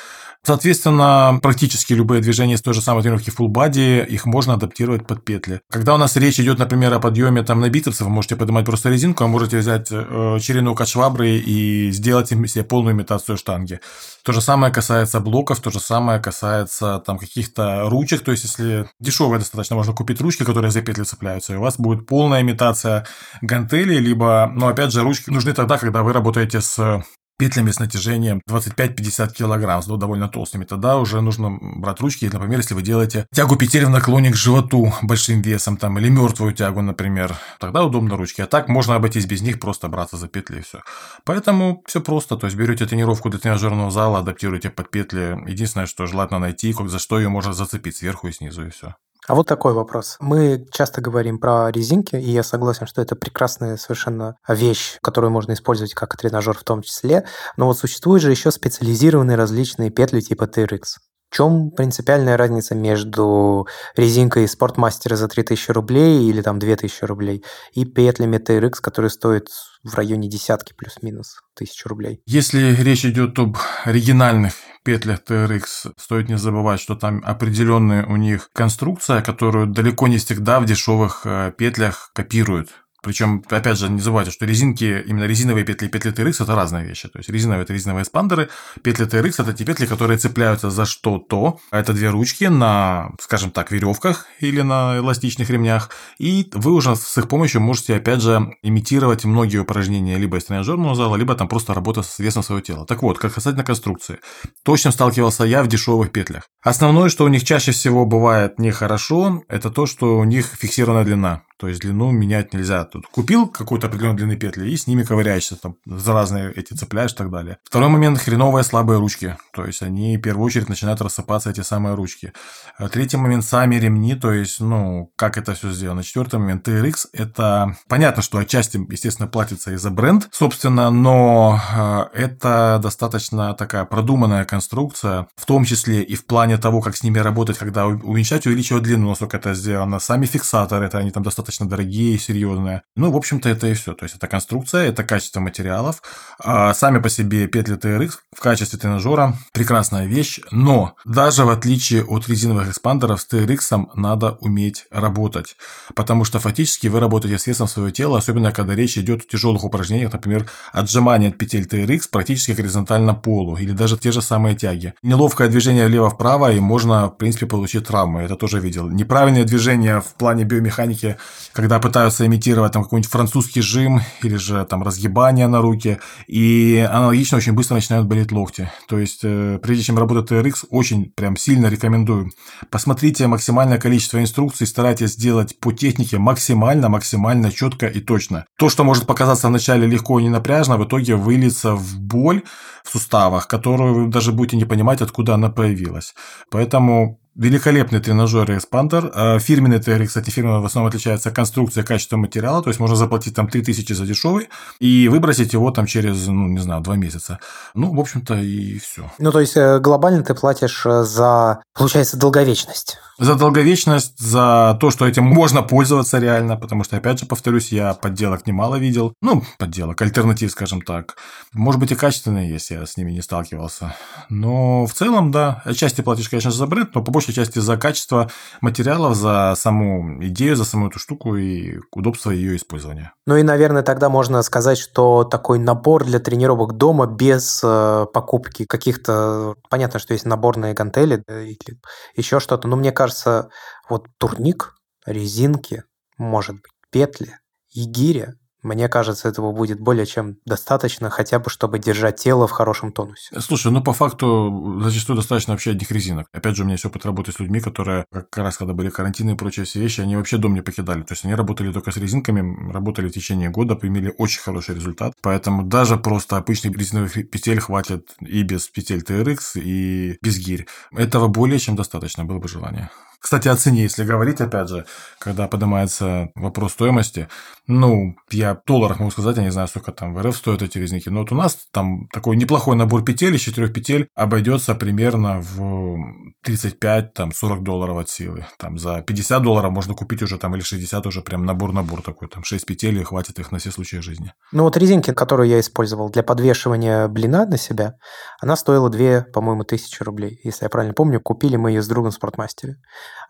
Соответственно, 0.45 1.39
практически 1.41 1.93
любые 1.93 2.21
движения 2.21 2.57
с 2.57 2.63
той 2.63 2.75
же 2.75 2.81
самой 2.81 3.03
тренировки 3.05 3.31
full 3.31 3.47
body, 3.47 4.05
их 4.05 4.27
можно 4.27 4.55
адаптировать 4.55 5.07
под 5.07 5.25
петли. 5.25 5.61
Когда 5.71 5.95
у 5.95 5.99
нас 5.99 6.17
речь 6.17 6.41
идет, 6.41 6.59
например, 6.59 6.93
о 6.93 6.99
подъеме 6.99 7.45
там 7.45 7.61
на 7.61 7.69
бицепсы, 7.69 8.03
вы 8.03 8.11
можете 8.11 8.35
поднимать 8.35 8.67
просто 8.67 8.91
резинку, 8.91 9.23
а 9.23 9.29
можете 9.29 9.59
взять 9.59 9.89
э, 9.93 10.39
черенок 10.41 10.81
от 10.81 10.89
швабры 10.89 11.37
и 11.37 11.93
сделать 11.93 12.31
себе 12.31 12.65
полную 12.65 12.97
имитацию 12.97 13.39
штанги. 13.39 13.79
То 14.25 14.33
же 14.33 14.41
самое 14.41 14.73
касается 14.73 15.21
блоков, 15.21 15.61
то 15.61 15.71
же 15.71 15.79
самое 15.79 16.19
касается 16.19 17.01
там 17.07 17.19
каких-то 17.19 17.89
ручек, 17.89 18.23
то 18.25 18.33
есть 18.33 18.43
если 18.43 18.89
дешевые 18.99 19.39
достаточно, 19.39 19.77
можно 19.77 19.93
купить 19.93 20.21
ручки, 20.21 20.43
которые 20.43 20.73
за 20.73 20.83
петли 20.83 21.05
цепляются, 21.05 21.53
и 21.53 21.57
у 21.57 21.61
вас 21.61 21.77
будет 21.79 22.07
полная 22.07 22.41
имитация 22.41 23.07
гантели, 23.43 23.95
либо, 23.99 24.51
но 24.53 24.67
опять 24.67 24.93
же, 24.93 25.03
ручки 25.03 25.31
нужны 25.31 25.53
тогда, 25.53 25.79
когда 25.79 26.03
вы 26.03 26.13
работаете 26.13 26.61
с 26.61 27.05
петлями 27.43 27.73
с 27.73 27.81
натяжением 27.81 28.41
25-50 28.49 29.33
килограмм, 29.33 29.83
ну, 29.89 29.97
довольно 29.97 30.29
толстыми, 30.29 30.65
тогда 30.65 30.99
уже 30.99 31.21
нужно 31.21 31.59
брать 31.61 31.99
ручки, 31.99 32.31
например, 32.33 32.61
если 32.61 32.75
вы 32.75 32.83
делаете 32.83 33.27
тягу 33.35 33.57
петель 33.57 33.85
в 33.85 33.91
наклоне 33.91 34.31
к 34.31 34.37
животу 34.37 34.93
большим 35.03 35.43
весом, 35.43 35.77
там, 35.77 35.99
или 35.99 36.09
мертвую 36.09 36.53
тягу, 36.53 36.83
например, 36.83 37.35
тогда 37.59 37.83
удобно 37.83 38.17
ручки. 38.17 38.43
А 38.43 38.47
так 38.47 38.69
можно 38.69 38.95
обойтись 38.95 39.27
без 39.27 39.43
них, 39.43 39.59
просто 39.59 39.89
браться 39.89 40.17
за 40.17 40.29
петли 40.29 40.59
и 40.59 40.63
все. 40.63 40.83
Поэтому 41.25 41.83
все 41.89 42.01
просто, 42.01 42.37
то 42.37 42.47
есть 42.47 42.57
берете 42.57 42.87
тренировку 42.87 43.29
для 43.29 43.41
тренажерного 43.41 43.91
зала, 43.91 44.21
адаптируете 44.21 44.71
под 44.71 44.93
петли. 44.93 45.37
Единственное, 45.49 45.87
что 45.87 46.07
желательно 46.07 46.39
найти, 46.39 46.73
как 46.73 46.91
за 46.91 47.01
что 47.01 47.19
ее 47.19 47.29
можно 47.29 47.53
зацепить 47.53 47.97
сверху 47.97 48.29
и 48.29 48.33
снизу, 48.33 48.67
и 48.67 48.71
все. 48.71 48.95
А 49.29 49.35
вот 49.37 49.47
такой 49.47 49.73
вопрос. 49.73 50.17
Мы 50.19 50.67
часто 50.73 51.01
говорим 51.01 51.39
про 51.39 51.71
резинки, 51.71 52.17
и 52.17 52.31
я 52.31 52.43
согласен, 52.43 52.87
что 52.87 53.01
это 53.01 53.15
прекрасная 53.15 53.77
совершенно 53.77 54.37
вещь, 54.49 54.99
которую 55.01 55.31
можно 55.31 55.53
использовать 55.53 55.95
как 55.95 56.17
тренажер 56.17 56.57
в 56.59 56.65
том 56.65 56.83
числе. 56.83 57.25
Но 57.57 57.67
вот 57.67 57.79
существуют 57.79 58.23
же 58.23 58.31
еще 58.31 58.51
специализированные 58.51 59.37
различные 59.37 59.91
петли 59.91 60.21
типа 60.21 60.45
TRX. 60.45 60.83
В 61.31 61.35
чем 61.35 61.71
принципиальная 61.71 62.37
разница 62.37 62.75
между 62.75 63.67
резинкой 63.97 64.47
спортмастера 64.49 65.17
за 65.17 65.29
3000 65.29 65.71
рублей 65.71 66.29
или 66.29 66.43
там 66.43 66.59
2000 66.59 67.05
рублей 67.05 67.43
и 67.73 67.87
петлями 67.87 68.37
TRX, 68.37 68.73
которые 68.83 69.11
стоят 69.11 69.47
в 69.83 69.95
районе 69.95 70.29
десятки 70.29 70.75
плюс-минус 70.77 71.41
тысяч 71.55 71.87
рублей? 71.87 72.21
Если 72.27 72.75
речь 72.75 73.07
идет 73.07 73.39
об 73.39 73.57
оригинальных 73.85 74.53
петлях 74.83 75.21
TRX, 75.27 75.93
стоит 75.97 76.29
не 76.29 76.39
забывать, 76.39 76.81
что 76.81 76.95
там 76.95 77.23
определенная 77.25 78.05
у 78.07 78.17
них 78.17 78.51
конструкция, 78.53 79.23
которую 79.23 79.67
далеко 79.67 80.09
не 80.09 80.19
всегда 80.19 80.61
в 80.61 80.65
дешевых 80.65 81.23
э, 81.25 81.53
петлях 81.57 82.11
копируют. 82.15 82.71
Причем, 83.03 83.45
опять 83.51 83.79
же, 83.79 83.89
не 83.89 84.01
забывайте, 84.01 84.31
что 84.31 84.47
резинки, 84.47 85.03
именно 85.07 85.25
резиновые 85.25 85.65
петли 85.65 85.87
и 85.87 85.89
петли 85.91 86.13
TRX– 86.13 86.37
это 86.45 86.55
разные 86.55 86.87
вещи. 86.87 87.09
То 87.09 87.19
есть 87.19 87.29
резиновые– 87.29 87.63
это 87.65 87.73
резиновые 87.73 88.05
спандеры, 88.05 88.49
петли 88.83 89.07
TRX– 89.07 89.35
это 89.39 89.53
те 89.53 89.65
петли, 89.65 89.87
которые 89.87 90.19
цепляются 90.19 90.71
за 90.71 90.85
что-то. 90.87 91.59
Это 91.73 91.93
две 91.93 92.11
ручки 92.11 92.45
на, 92.45 93.11
скажем 93.21 93.51
так, 93.51 93.73
веревках 93.73 94.27
или 94.39 94.63
на 94.63 94.99
эластичных 94.99 95.51
ремнях. 95.51 95.91
И 96.19 96.49
вы 96.53 96.73
уже 96.73 96.95
с 96.95 97.19
их 97.19 97.29
помощью 97.29 97.61
можете, 97.61 97.97
опять 97.97 98.23
же, 98.23 98.55
имитировать 98.63 99.25
многие 99.25 99.59
упражнения 99.59 100.17
либо 100.17 100.37
из 100.37 100.45
тренажерного 100.45 100.95
зала, 100.95 101.17
либо 101.17 101.35
там 101.35 101.49
просто 101.49 101.75
работа 101.75 102.03
с 102.03 102.21
весом 102.21 102.45
своего 102.45 102.61
тела. 102.61 102.87
Так 102.87 103.03
вот, 103.03 103.19
как 103.19 103.35
касательно 103.35 103.65
конструкции. 103.65 104.19
То, 104.65 104.77
чем 104.77 104.93
сталкивался 104.93 105.45
я 105.45 105.65
в 105.65 105.69
дешевых 105.69 106.13
петлях. 106.13 106.45
Основное, 106.63 107.09
что 107.09 107.25
у 107.25 107.29
них 107.29 107.45
чаще 107.45 107.73
всего 107.73 108.07
бывает 108.07 108.59
нехорошо, 108.59 109.43
это 109.49 109.71
то, 109.71 109.87
что 109.87 110.19
у 110.19 110.25
них 110.25 110.47
фиксированная 110.47 111.05
длина. 111.05 111.43
То 111.63 111.69
есть 111.69 111.81
длину 111.81 112.11
менять 112.11 112.53
нельзя. 112.53 112.85
Тут 112.85 113.07
купил 113.07 113.47
какую-то 113.47 113.87
определенную 113.87 114.17
длины 114.19 114.37
петли 114.37 114.69
и 114.69 114.77
с 114.77 114.89
ними 114.89 115.05
ковыряешься, 115.05 115.55
там 115.55 115.77
за 115.87 116.13
разные 116.13 116.53
эти 116.53 116.75
цепляешь 116.75 117.13
и 117.13 117.15
так 117.15 117.31
далее. 117.31 117.59
Второй 117.63 117.89
момент– 117.89 118.19
хреновые 118.25 118.65
слабые 118.65 118.99
ручки. 118.99 119.37
То 119.53 119.65
есть 119.65 119.81
они 119.81 120.17
в 120.17 120.21
первую 120.21 120.45
очередь 120.45 120.69
начинают 120.69 121.01
рассыпаться, 121.01 121.51
эти 121.51 121.61
самые 121.61 121.95
ручки. 121.95 122.33
А 122.79 122.89
третий 122.89 123.17
момент– 123.17 123.45
сами 123.47 123.77
ремни, 123.77 124.17
то 124.17 124.33
есть, 124.33 124.59
ну, 124.59 125.13
как 125.15 125.39
это 125.39 125.55
все 125.55 125.71
сделано. 125.71 126.03
Четвертый 126.03 126.41
момент– 126.41 126.67
TRX– 126.69 127.11
это 127.13 127.77
понятно, 127.87 128.25
что 128.25 128.39
отчасти, 128.39 128.85
естественно, 128.91 129.29
платится 129.29 129.71
и 129.71 129.77
за 129.77 129.91
бренд, 129.91 130.29
собственно, 130.33 130.91
но 130.91 131.61
а, 131.73 132.11
это 132.13 132.81
достаточно 132.83 133.55
такая 133.55 133.85
продуманная 133.85 134.45
конструкция, 134.45 135.29
в 135.37 135.47
том 135.47 135.65
числе 135.65 136.03
и 136.03 136.17
в 136.17 136.27
плане 136.27 136.57
того, 136.59 136.81
как 136.81 136.97
с 136.97 137.05
ними 137.05 137.21
работать, 137.21 137.57
когда 137.57 137.87
уменьшать, 137.87 138.49
увеличивать 138.49 138.83
длину, 138.83 139.11
насколько 139.11 139.37
это 139.37 139.55
сделано. 139.55 140.01
Сами 140.01 140.27
фиксаторы, 140.27 140.87
это 140.87 140.99
они 140.99 141.13
там 141.13 141.23
достаточно 141.23 141.52
достаточно 141.53 141.69
дорогие 141.69 142.15
и 142.15 142.19
серьезные. 142.19 142.83
Ну, 142.97 143.11
в 143.11 143.17
общем-то, 143.17 143.49
это 143.49 143.67
и 143.67 143.75
все. 143.75 143.93
То 143.93 144.05
есть, 144.05 144.17
это 144.17 144.27
конструкция, 144.27 144.89
это 144.89 145.05
качество 145.05 145.41
материалов. 145.41 146.03
А 146.39 146.75
сами 146.75 146.99
по 146.99 147.09
себе 147.09 147.47
петли 147.47 147.77
TRX 147.77 148.13
в 148.35 148.41
качестве 148.41 148.79
тренажера 148.79 149.35
прекрасная 149.53 150.07
вещь, 150.07 150.41
но 150.51 150.95
даже 151.05 151.45
в 151.45 151.51
отличие 151.51 152.05
от 152.05 152.29
резиновых 152.29 152.69
экспандеров 152.69 153.21
с 153.21 153.29
TRX 153.33 153.89
надо 153.95 154.39
уметь 154.41 154.87
работать, 154.91 155.57
потому 155.95 156.25
что 156.25 156.39
фактически 156.41 156.89
вы 156.89 157.01
работаете 157.01 157.43
весом 157.47 157.69
своего 157.69 157.91
тела, 157.91 158.19
особенно 158.19 158.53
когда 158.53 158.75
речь 158.75 158.99
идет 158.99 159.23
о 159.23 159.29
тяжелых 159.29 159.65
упражнениях, 159.65 160.13
например, 160.13 160.47
отжимание 160.73 161.31
от 161.31 161.39
петель 161.39 161.67
TRX 161.67 162.09
практически 162.11 162.53
горизонтально 162.53 163.15
полу, 163.15 163.57
или 163.57 163.73
даже 163.73 163.99
те 163.99 164.13
же 164.13 164.23
самые 164.23 164.57
тяги. 164.57 164.95
Неловкое 165.03 165.49
движение 165.49 165.87
влево-вправо, 165.87 166.53
и 166.53 166.61
можно, 166.61 167.07
в 167.07 167.17
принципе, 167.17 167.47
получить 167.47 167.87
травмы, 167.87 168.23
это 168.23 168.37
тоже 168.37 168.61
видел. 168.61 168.89
Неправильное 168.89 169.45
движение 169.45 170.01
в 170.01 170.15
плане 170.15 170.45
биомеханики 170.45 171.17
когда 171.53 171.79
пытаются 171.79 172.27
имитировать 172.27 172.73
там 172.73 172.85
какой-нибудь 172.85 173.11
французский 173.11 173.61
жим 173.61 174.01
или 174.23 174.37
же 174.37 174.65
там 174.65 174.83
разгибание 174.83 175.47
на 175.49 175.61
руки, 175.61 175.99
и 176.27 176.87
аналогично 176.91 177.39
очень 177.39 177.53
быстро 177.53 177.75
начинают 177.75 178.07
болеть 178.07 178.33
локти. 178.33 178.71
То 178.89 178.99
есть, 178.99 179.21
э, 179.23 179.59
прежде 179.63 179.85
чем 179.85 179.99
работать 179.99 180.31
TRX, 180.31 180.67
очень 180.71 181.07
прям 181.07 181.37
сильно 181.37 181.67
рекомендую. 181.67 182.31
Посмотрите 182.71 183.27
максимальное 183.27 183.79
количество 183.79 184.21
инструкций, 184.21 184.67
старайтесь 184.67 185.13
сделать 185.13 185.59
по 185.59 185.73
технике 185.73 186.19
максимально, 186.19 186.89
максимально 186.89 187.51
четко 187.51 187.87
и 187.87 188.01
точно. 188.01 188.47
То, 188.59 188.69
что 188.69 188.85
может 188.85 189.07
показаться 189.07 189.49
вначале 189.49 189.87
легко 189.87 190.21
и 190.21 190.25
ненапряжно, 190.25 190.77
в 190.77 190.85
итоге 190.85 191.17
выльется 191.17 191.75
в 191.75 191.99
боль 191.99 192.43
в 192.85 192.91
суставах, 192.91 193.49
которую 193.49 193.95
вы 193.95 194.11
даже 194.11 194.33
будете 194.33 194.57
не 194.57 194.65
понимать, 194.65 195.01
откуда 195.01 195.35
она 195.35 195.51
появилась. 195.51 196.15
Поэтому 196.51 197.22
Великолепный 197.35 198.01
тренажер 198.01 198.51
и 198.53 198.57
экспандер. 198.57 199.11
А 199.15 199.39
фирменный 199.39 199.79
TRX, 199.79 200.07
кстати, 200.07 200.31
фирма 200.31 200.61
в 200.61 200.67
основном 200.67 200.89
отличается 200.89 201.31
конструкцией, 201.31 201.87
качеством 201.87 202.21
материала, 202.21 202.63
то 202.63 202.69
есть 202.69 202.79
можно 202.79 202.95
заплатить 202.97 203.35
там 203.35 203.49
3000 203.49 203.93
за 203.93 204.07
дешевый 204.07 204.49
и 204.81 205.09
выбросить 205.09 205.53
его 205.55 205.71
там 205.71 205.87
через, 205.87 206.27
ну, 206.27 206.49
не 206.49 206.59
знаю, 206.59 206.83
два 206.83 206.97
месяца. 206.97 207.39
Ну, 207.75 207.95
в 207.95 208.01
общем-то, 208.01 208.35
и 208.35 208.79
все. 208.79 209.11
Ну, 209.19 209.33
то 209.33 209.41
есть 209.41 209.57
э, 209.57 209.79
глобально 209.79 210.23
ты 210.23 210.35
платишь 210.35 210.85
э, 210.85 211.05
за, 211.05 211.63
получается, 211.75 212.19
долговечность. 212.19 212.99
За 213.19 213.35
долговечность, 213.35 214.19
за 214.19 214.77
то, 214.81 214.91
что 214.91 215.07
этим 215.07 215.25
можно 215.25 215.63
пользоваться 215.63 216.19
реально, 216.19 216.57
потому 216.57 216.83
что, 216.83 216.97
опять 216.97 217.21
же, 217.21 217.27
повторюсь, 217.27 217.71
я 217.71 217.95
подделок 217.95 218.47
немало 218.47 218.77
видел. 218.77 219.15
Ну, 219.23 219.45
подделок, 219.59 220.01
альтернатив, 220.03 220.51
скажем 220.51 220.83
так. 220.83 221.17
Может 221.53 221.81
быть, 221.81 221.93
и 221.93 221.95
качественные 221.95 222.51
есть, 222.51 222.71
я 222.71 222.85
с 222.85 222.97
ними 222.97 223.13
не 223.13 223.23
сталкивался. 223.23 223.95
Но 224.29 224.87
в 224.87 224.93
целом, 224.93 225.31
да, 225.31 225.63
отчасти 225.65 226.01
платишь, 226.01 226.29
конечно, 226.29 226.51
за 226.51 226.67
бренд, 226.67 226.95
но 226.95 227.03
по 227.03 227.13
большей 227.23 227.35
части 227.35 227.61
за 227.61 227.77
качество 227.77 228.31
материалов, 228.61 229.15
за 229.15 229.55
саму 229.57 230.25
идею, 230.25 230.57
за 230.57 230.65
саму 230.65 230.89
эту 230.89 230.99
штуку 230.99 231.37
и 231.37 231.79
удобство 231.93 232.31
ее 232.33 232.57
использования. 232.57 233.13
Ну 233.27 233.37
и, 233.37 233.45
наверное, 233.45 233.83
тогда 233.83 234.09
можно 234.09 234.43
сказать, 234.43 234.79
что 234.79 235.23
такой 235.23 235.61
набор 235.61 236.05
для 236.05 236.19
тренировок 236.19 236.77
дома 236.77 237.07
без 237.07 237.61
э, 237.63 238.07
покупки 238.13 238.65
каких-то... 238.65 239.55
Понятно, 239.71 240.01
что 240.01 240.15
есть 240.15 240.25
наборные 240.25 240.75
гантели 240.75 241.23
или 241.29 241.79
еще 242.17 242.41
что-то, 242.41 242.67
но 242.67 242.75
мне 242.75 242.91
кажется, 242.91 243.51
вот 243.89 244.09
турник, 244.19 244.75
резинки, 245.07 245.85
может 246.19 246.57
быть, 246.57 246.73
петли 246.91 247.39
и 247.71 247.85
гиря 247.85 248.35
мне 248.63 248.89
кажется, 248.89 249.29
этого 249.29 249.53
будет 249.53 249.81
более 249.81 250.07
чем 250.07 250.37
достаточно, 250.47 251.11
хотя 251.11 251.39
бы 251.39 251.51
чтобы 251.51 251.79
держать 251.79 252.17
тело 252.17 252.47
в 252.47 252.51
хорошем 252.51 252.93
тонусе. 252.93 253.41
Слушай, 253.41 253.73
ну 253.73 253.83
по 253.83 253.93
факту 253.93 254.81
зачастую 254.83 255.17
достаточно 255.17 255.53
вообще 255.53 255.73
одних 255.73 255.91
резинок. 255.91 256.29
Опять 256.33 256.57
же, 256.57 256.63
у 256.63 256.65
меня 256.65 256.75
есть 256.75 256.85
опыт 256.85 257.05
работы 257.05 257.33
с 257.33 257.41
людьми, 257.41 257.61
которые 257.61 258.05
как 258.13 258.37
раз 258.39 258.57
когда 258.57 258.73
были 258.73 258.91
карантины 258.91 259.33
и 259.33 259.35
прочие 259.35 259.65
все 259.65 259.81
вещи, 259.81 260.01
они 260.01 260.17
вообще 260.17 260.39
дом 260.39 260.55
не 260.55 260.63
покидали. 260.63 261.03
То 261.03 261.13
есть 261.13 261.25
они 261.25 261.35
работали 261.35 261.73
только 261.73 261.91
с 261.91 261.97
резинками, 261.97 262.73
работали 262.73 263.09
в 263.09 263.13
течение 263.13 263.51
года, 263.51 263.79
имели 263.83 264.15
очень 264.19 264.41
хороший 264.41 264.75
результат. 264.75 265.15
Поэтому 265.23 265.63
даже 265.63 265.97
просто 265.97 266.37
обычных 266.37 266.77
резиновых 266.77 267.15
петель 267.31 267.61
хватит 267.61 268.15
и 268.21 268.43
без 268.43 268.69
петель 268.69 269.01
TRX, 269.01 269.61
и 269.61 270.19
без 270.23 270.39
гирь. 270.39 270.67
Этого 270.93 271.29
более 271.29 271.59
чем 271.59 271.77
достаточно, 271.77 272.25
было 272.25 272.39
бы 272.39 272.49
желание. 272.49 272.91
Кстати, 273.23 273.47
о 273.47 273.55
цене, 273.55 273.83
если 273.83 274.05
говорить, 274.05 274.41
опять 274.41 274.69
же, 274.69 274.85
когда 275.21 275.47
поднимается 275.47 276.31
вопрос 276.35 276.73
стоимости, 276.73 277.29
ну, 277.69 278.17
я 278.33 278.55
в 278.55 278.65
долларах 278.67 278.99
могу 278.99 279.13
сказать, 279.13 279.37
я 279.37 279.45
не 279.45 279.53
знаю, 279.53 279.69
сколько 279.69 279.93
там 279.93 280.13
в 280.13 280.21
РФ 280.21 280.37
стоят 280.37 280.63
эти 280.63 280.79
резники, 280.79 281.09
но 281.09 281.21
вот 281.21 281.31
у 281.31 281.37
нас 281.37 281.57
там 281.71 282.09
такой 282.13 282.37
неплохой 282.37 282.75
набор 282.75 283.05
петель 283.05 283.37
из 283.37 283.41
четырех 283.41 283.73
петель 283.73 284.09
обойдется 284.17 284.75
примерно 284.75 285.41
в 285.41 285.97
35-40 286.45 287.61
долларов 287.61 287.99
от 287.99 288.11
силы. 288.11 288.45
Там 288.59 288.77
за 288.77 289.03
50 289.03 289.41
долларов 289.41 289.71
можно 289.71 289.95
купить 289.95 290.23
уже 290.23 290.37
там 290.37 290.57
или 290.57 290.63
60 290.63 291.07
уже 291.07 291.21
прям 291.21 291.47
набор-набор 291.47 292.03
такой, 292.03 292.27
там 292.27 292.43
6 292.43 292.67
петель 292.67 292.99
и 292.99 293.05
хватит 293.05 293.39
их 293.39 293.53
на 293.53 293.59
все 293.59 293.71
случаи 293.71 293.99
жизни. 293.99 294.33
Ну 294.51 294.65
вот 294.65 294.77
резинки, 294.77 295.13
которую 295.13 295.49
я 295.49 295.61
использовал 295.61 296.11
для 296.11 296.25
подвешивания 296.25 297.07
блина 297.07 297.47
на 297.47 297.57
себя, 297.57 297.95
она 298.41 298.57
стоила 298.57 298.91
2, 298.91 299.27
по-моему, 299.33 299.63
тысячи 299.63 300.03
рублей. 300.03 300.41
Если 300.43 300.65
я 300.65 300.69
правильно 300.69 300.95
помню, 300.95 301.21
купили 301.21 301.55
мы 301.55 301.71
ее 301.71 301.83
с 301.83 301.87
другом 301.87 302.11
в 302.11 302.15
спортмастере. 302.15 302.79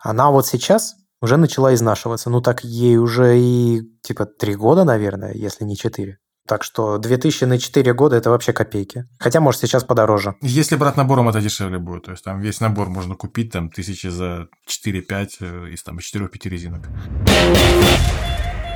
Она 0.01 0.31
вот 0.31 0.45
сейчас 0.47 0.95
уже 1.21 1.37
начала 1.37 1.73
изнашиваться. 1.73 2.29
Ну, 2.29 2.41
так 2.41 2.63
ей 2.63 2.97
уже 2.97 3.39
и 3.39 3.81
типа 4.01 4.25
три 4.25 4.55
года, 4.55 4.83
наверное, 4.83 5.33
если 5.33 5.63
не 5.63 5.77
четыре. 5.77 6.17
Так 6.45 6.65
что 6.65 6.97
2000 6.97 7.45
на 7.45 7.57
4 7.57 7.93
года– 7.93 8.15
это 8.17 8.29
вообще 8.29 8.51
копейки. 8.51 9.05
Хотя, 9.17 9.39
может, 9.39 9.61
сейчас 9.61 9.85
подороже. 9.85 10.35
Если 10.41 10.75
брать 10.75 10.97
набором, 10.97 11.29
это 11.29 11.39
дешевле 11.39 11.79
будет. 11.79 12.03
То 12.03 12.11
есть, 12.11 12.23
там 12.25 12.41
весь 12.41 12.59
набор 12.59 12.89
можно 12.89 13.15
купить 13.15 13.53
там 13.53 13.69
тысячи 13.69 14.07
за 14.07 14.47
4-5 14.67 15.29
э, 15.39 15.69
из 15.69 15.83
там 15.83 15.99
4-5 15.99 16.49
резинок. 16.49 16.81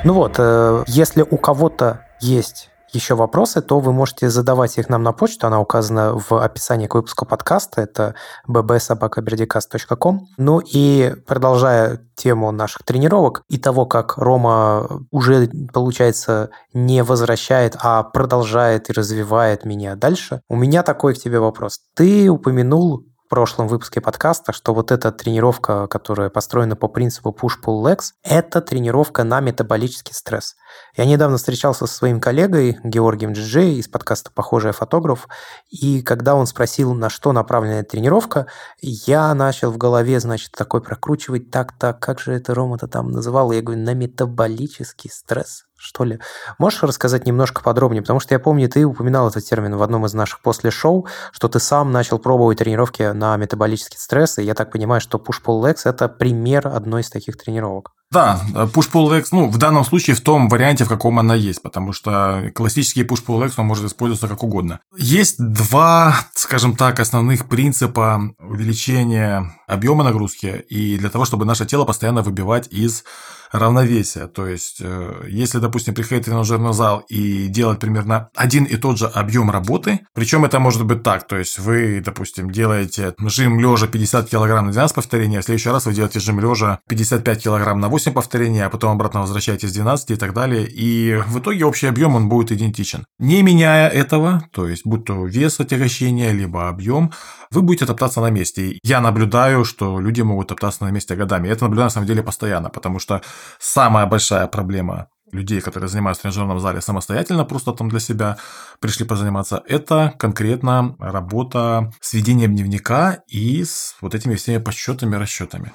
Ну 0.06 0.14
вот, 0.14 0.36
э, 0.38 0.86
если 0.88 1.24
у 1.24 1.38
кого-то 1.38 2.06
есть 2.22 2.70
еще 2.98 3.16
вопросы, 3.16 3.62
то 3.62 3.80
вы 3.80 3.94
можете 3.94 4.30
задавать 4.30 4.78
их 4.78 4.90
нам 4.90 5.04
на 5.04 5.14
почту. 5.14 5.48
Она 5.48 5.60
указана 5.60 6.14
в 6.14 6.44
описании 6.44 6.88
к 6.88 6.96
выпуску 6.96 7.26
подкаста. 7.26 7.82
Это 7.82 8.16
bbsobakaberdicast.com. 8.48 10.28
Ну 10.38 10.60
и 10.60 11.16
продолжая 11.26 12.02
тему 12.16 12.52
наших 12.52 12.84
тренировок 12.84 13.44
и 13.48 13.58
того, 13.58 13.86
как 13.86 14.18
Рома 14.18 15.06
уже, 15.12 15.50
получается, 15.72 16.50
не 16.74 17.04
возвращает, 17.04 17.76
а 17.80 18.04
продолжает 18.04 18.90
и 18.90 18.94
развивает 18.94 19.64
меня 19.66 19.96
дальше, 19.96 20.42
у 20.50 20.56
меня 20.56 20.84
такой 20.84 21.14
к 21.14 21.20
тебе 21.20 21.40
вопрос. 21.40 21.80
Ты 21.96 22.30
упомянул 22.30 23.06
в 23.28 23.30
прошлом 23.30 23.68
выпуске 23.68 24.00
подкаста, 24.00 24.54
что 24.54 24.74
вот 24.74 24.90
эта 24.90 25.12
тренировка, 25.12 25.88
которая 25.88 26.30
построена 26.30 26.78
по 26.78 26.88
принципу 26.88 27.38
push-pull-legs, 27.38 28.14
это 28.24 28.62
тренировка 28.62 29.26
на 29.26 29.42
метаболический 29.42 30.14
стресс. 30.14 30.56
Я 30.96 31.04
недавно 31.04 31.36
встречался 31.36 31.88
со 31.88 31.94
своим 31.94 32.22
коллегой 32.22 32.80
Георгием 32.86 33.34
Джиджей 33.34 33.80
из 33.80 33.90
подкаста 33.90 34.32
«Похожий 34.34 34.72
фотограф», 34.72 35.28
и 35.70 36.02
когда 36.04 36.36
он 36.36 36.48
спросил, 36.48 36.94
на 36.94 37.10
что 37.10 37.34
направлена 37.34 37.82
эта 37.82 37.90
тренировка, 37.90 38.48
я 38.80 39.34
начал 39.34 39.72
в 39.72 39.78
голове, 39.78 40.22
значит, 40.22 40.54
такой 40.54 40.82
прокручивать, 40.82 41.52
так-так, 41.52 42.00
как 42.00 42.22
же 42.22 42.32
это 42.32 42.56
Рома-то 42.56 42.88
там 42.88 43.12
называл? 43.12 43.52
Я 43.52 43.62
говорю, 43.62 43.82
на 43.82 43.94
метаболический 43.94 45.10
стресс 45.12 45.67
что 45.78 46.04
ли. 46.04 46.20
Можешь 46.58 46.84
рассказать 46.84 47.26
немножко 47.26 47.62
подробнее? 47.62 48.02
Потому 48.02 48.20
что 48.20 48.34
я 48.34 48.40
помню, 48.40 48.68
ты 48.70 48.86
упоминал 48.86 49.28
этот 49.30 49.46
термин 49.46 49.76
в 49.76 49.82
одном 49.82 50.06
из 50.06 50.14
наших 50.14 50.42
после 50.42 50.72
шоу, 50.72 51.08
что 51.32 51.48
ты 51.48 51.60
сам 51.60 51.92
начал 51.92 52.20
пробовать 52.20 52.58
тренировки 52.58 53.04
на 53.14 53.38
метаболический 53.38 54.00
стресс, 54.00 54.38
и 54.40 54.44
я 54.44 54.54
так 54.54 54.72
понимаю, 54.72 55.02
что 55.02 55.18
push-pull 55.18 55.62
legs– 55.64 55.82
это 55.86 56.08
пример 56.08 56.68
одной 56.68 57.02
из 57.02 57.10
таких 57.10 57.38
тренировок. 57.38 57.92
Да, 58.10 58.42
push-pull 58.54 59.10
legs, 59.10 59.28
ну, 59.32 59.50
в 59.50 59.58
данном 59.58 59.84
случае 59.84 60.16
в 60.16 60.22
том 60.22 60.48
варианте, 60.48 60.86
в 60.86 60.90
каком 60.90 61.20
она 61.20 61.36
есть, 61.36 61.62
потому 61.62 61.92
что 61.92 62.52
классический 62.56 63.04
push-pull 63.04 63.44
legs, 63.44 63.54
он 63.58 63.66
может 63.66 63.86
использоваться 63.86 64.30
как 64.30 64.44
угодно. 64.44 64.80
Есть 64.96 65.36
два, 65.38 66.16
скажем 66.34 66.76
так, 66.76 67.02
основных 67.02 67.50
принципа 67.50 68.22
увеличения 68.40 69.54
объема 69.68 70.06
нагрузки 70.06 70.66
и 70.70 70.98
для 70.98 71.10
того, 71.10 71.26
чтобы 71.26 71.46
наше 71.46 71.66
тело 71.66 71.84
постоянно 71.84 72.22
выбивать 72.22 72.68
из 72.72 73.04
равновесия. 73.52 74.28
То 74.28 74.48
есть, 74.48 74.78
э, 74.82 75.26
если, 75.28 75.60
допустим, 75.60 75.94
приходить 75.94 76.24
в 76.24 76.30
тренажерный 76.30 76.74
зал 76.74 77.04
и 77.10 77.48
делать 77.48 77.80
примерно 77.80 78.30
один 78.36 78.66
и 78.66 78.76
тот 78.78 78.98
же 78.98 79.08
объем 79.08 79.50
работы, 79.52 80.02
причем 80.14 80.46
это 80.46 80.60
может 80.60 80.86
быть 80.86 81.04
так, 81.04 81.28
то 81.28 81.38
есть 81.38 81.60
вы, 81.60 82.02
допустим, 82.04 82.52
делаете 82.52 83.14
жим 83.20 83.60
лежа 83.60 83.88
50 83.88 84.30
кг 84.30 84.62
на 84.62 84.72
12 84.72 84.96
повторений, 84.96 85.38
а 85.38 85.42
в 85.42 85.46
следующий 85.46 85.70
раз 85.70 85.86
вы 85.86 85.94
делаете 85.94 86.20
жим 86.20 86.40
лежа 86.40 86.80
55 86.90 87.44
кг 87.44 87.76
на 87.76 87.90
8 87.90 88.14
повторений, 88.14 88.64
а 88.64 88.70
потом 88.70 88.92
обратно 88.92 89.22
возвращаетесь 89.22 89.70
с 89.70 89.74
12 89.74 90.12
и 90.12 90.16
так 90.16 90.34
далее, 90.34 90.68
и 90.68 91.18
в 91.28 91.40
итоге 91.40 91.66
общий 91.66 91.88
объем 91.88 92.16
он 92.16 92.30
будет 92.30 92.52
идентичен. 92.52 93.06
Не 93.20 93.44
меняя 93.44 93.90
этого, 93.90 94.44
то 94.52 94.68
есть 94.68 94.86
будь 94.86 95.06
то 95.06 95.26
вес 95.26 95.60
отягощения, 95.60 96.32
либо 96.32 96.70
объем, 96.70 97.12
вы 97.52 97.62
будете 97.62 97.86
топтаться 97.86 98.22
на 98.22 98.30
месте. 98.30 98.80
Я 98.84 99.02
наблюдаю, 99.02 99.64
что 99.66 100.00
люди 100.00 100.22
могут 100.22 100.48
топтаться 100.48 100.84
на 100.84 100.92
месте 100.92 101.16
годами. 101.16 101.48
Это 101.48 101.64
наблюдаю 101.64 101.86
на 101.86 101.92
самом 101.92 102.08
деле 102.08 102.24
постоянно, 102.24 102.70
потому 102.70 103.00
что 103.00 103.22
самая 103.60 104.06
большая 104.06 104.48
проблема 104.48 105.08
людей, 105.32 105.62
которые 105.62 105.90
занимаются 105.90 106.22
в 106.22 106.24
тренажерном 106.24 106.60
зале 106.60 106.82
самостоятельно, 106.82 107.46
просто 107.46 107.74
там 107.74 107.90
для 107.90 108.00
себя 108.00 108.38
пришли 108.80 109.06
позаниматься, 109.06 109.62
это 109.68 110.14
конкретно 110.18 110.96
работа 111.00 111.92
с 112.00 112.14
ведением 112.14 112.56
дневника 112.56 113.24
и 113.28 113.64
с 113.64 113.96
вот 114.02 114.16
этими 114.16 114.36
всеми 114.36 114.62
подсчетами, 114.62 115.16
расчетами. 115.16 115.72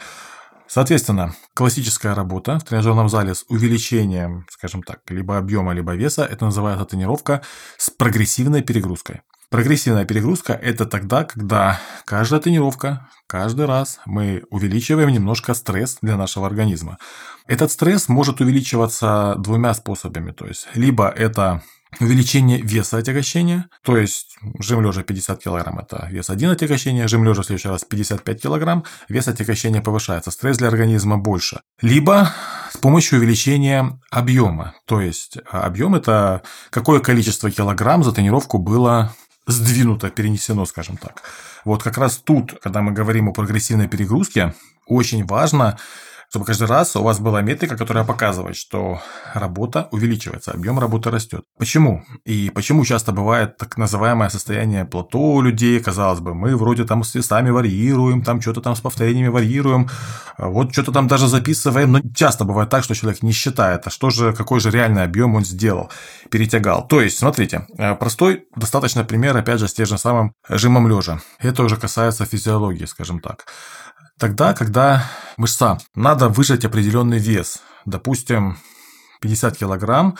Соответственно, 0.66 1.35
классическая 1.52 2.14
работа 2.14 2.59
в 2.59 2.64
тренажерном 2.64 3.11
зале 3.11 3.35
с 3.35 3.45
увеличением, 3.49 4.47
скажем 4.49 4.83
так, 4.83 5.00
либо 5.11 5.37
объема, 5.37 5.75
либо 5.75 5.95
веса, 5.95 6.25
это 6.25 6.47
называется 6.47 6.87
тренировка 6.87 7.42
с 7.76 7.90
прогрессивной 7.90 8.62
перегрузкой. 8.62 9.21
Прогрессивная 9.52 10.06
перегрузка– 10.06 10.54
это 10.62 10.87
тогда, 10.87 11.25
когда 11.25 11.78
каждая 12.06 12.40
тренировка, 12.40 13.11
каждый 13.26 13.66
раз 13.66 14.00
мы 14.06 14.44
увеличиваем 14.49 15.11
немножко 15.11 15.52
стресс 15.52 15.99
для 16.00 16.16
нашего 16.16 16.47
организма. 16.47 16.97
Этот 17.47 17.71
стресс 17.71 18.09
может 18.09 18.40
увеличиваться 18.40 19.35
двумя 19.37 19.75
способами. 19.75 20.32
То 20.32 20.47
есть, 20.47 20.68
либо 20.73 21.06
это 21.06 21.62
увеличение 22.00 22.62
веса 22.62 22.97
отягощения, 22.97 23.68
то 23.85 23.99
есть 23.99 24.38
жим 24.59 24.80
лежа 24.80 25.02
50 25.02 25.42
кг– 25.42 25.82
это 25.82 26.09
вес 26.11 26.30
1 26.30 26.50
отягощения, 26.50 27.06
жим 27.06 27.23
лежа 27.23 27.42
в 27.42 27.44
следующий 27.44 27.68
раз 27.68 27.85
55 27.85 28.40
кг, 28.40 28.82
вес 29.11 29.28
отягощения 29.28 29.82
повышается, 29.82 30.30
стресс 30.30 30.56
для 30.56 30.68
организма 30.68 31.18
больше. 31.18 31.61
Либо 31.82 32.30
с 32.73 32.78
помощью 32.78 33.18
увеличения 33.18 34.00
объема, 34.11 34.73
то 34.87 35.02
есть 35.02 35.37
объем– 35.50 35.94
это 35.97 36.40
какое 36.71 37.00
количество 37.00 37.50
килограмм 37.50 38.02
за 38.02 38.12
тренировку 38.12 38.56
было 38.56 39.12
сдвинуто, 39.47 40.11
перенесено, 40.11 40.67
скажем 40.67 40.97
так. 40.97 41.23
Вот 41.65 41.83
как 41.83 41.99
раз 41.99 42.17
тут, 42.17 42.59
когда 42.61 42.83
мы 42.83 42.93
говорим 42.93 43.29
о 43.29 43.33
прогрессивной 43.33 43.89
перегрузке, 43.89 44.55
очень 44.87 45.25
важно 45.27 45.79
чтобы 46.33 46.47
каждый 46.47 46.67
раз 46.67 46.97
у 46.97 47.03
вас 47.03 47.21
была 47.21 47.43
метрика, 47.43 47.77
которая 47.77 48.05
показывает, 48.05 48.57
что 48.57 49.03
работа 49.35 49.89
увеличивается, 49.91 50.53
объем 50.53 50.79
работы 50.79 51.11
растет. 51.11 51.43
Почему? 51.59 52.05
И 52.25 52.51
почему 52.55 52.87
часто 52.87 53.12
бывает 53.12 53.59
так 53.59 53.77
называемое 53.77 54.31
состояние 54.31 54.87
плато 54.87 55.19
у 55.19 55.43
людей, 55.43 55.79
казалось 55.79 56.21
бы, 56.21 56.33
мы 56.33 56.57
вроде 56.57 56.85
там 56.85 57.05
с 57.05 57.15
весами 57.15 57.51
варьируем, 57.51 58.23
там 58.23 58.41
что-то 58.41 58.62
там 58.62 58.75
с 58.75 58.81
повторениями 58.81 59.29
варьируем, 59.29 59.91
вот 60.39 60.73
что-то 60.73 60.91
там 60.91 61.07
даже 61.07 61.29
записываем, 61.29 61.93
но 61.93 62.01
часто 62.15 62.45
бывает 62.45 62.71
так, 62.71 62.83
что 62.83 62.95
человек 62.95 63.23
не 63.23 63.33
считает, 63.33 63.87
а 63.87 63.91
что 63.91 64.09
же, 64.09 64.33
какой 64.33 64.61
же 64.61 64.71
реальный 64.71 65.03
объем 65.03 65.35
он 65.35 65.45
сделал, 65.45 65.91
перетягал. 66.31 66.89
То 66.89 67.03
есть, 67.03 67.19
смотрите, 67.19 67.67
э, 67.77 67.95
простой 67.95 68.47
достаточно 68.57 69.05
пример, 69.05 69.37
опять 69.37 69.61
же, 69.61 69.69
с 69.69 69.75
тем 69.75 69.85
же 69.85 69.99
самым 69.99 70.33
жимом 70.49 70.89
лежа. 70.89 71.21
Это 71.41 71.62
уже 71.62 71.77
касается 71.77 72.25
физиологии, 72.25 72.87
скажем 72.87 73.21
так. 73.21 73.45
Тогда, 74.23 74.55
когда 74.55 75.05
мышца 75.37 75.79
надо 75.97 76.29
выжать 76.29 76.64
определенный 76.64 77.19
вес, 77.19 77.61
допустим, 77.87 78.57
50 79.21 79.56
килограмм 79.56 80.17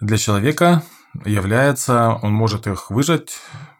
для 0.00 0.18
человека 0.18 0.82
является, 1.24 2.18
он 2.22 2.32
может 2.32 2.66
их 2.66 2.90
выжать 2.90 3.38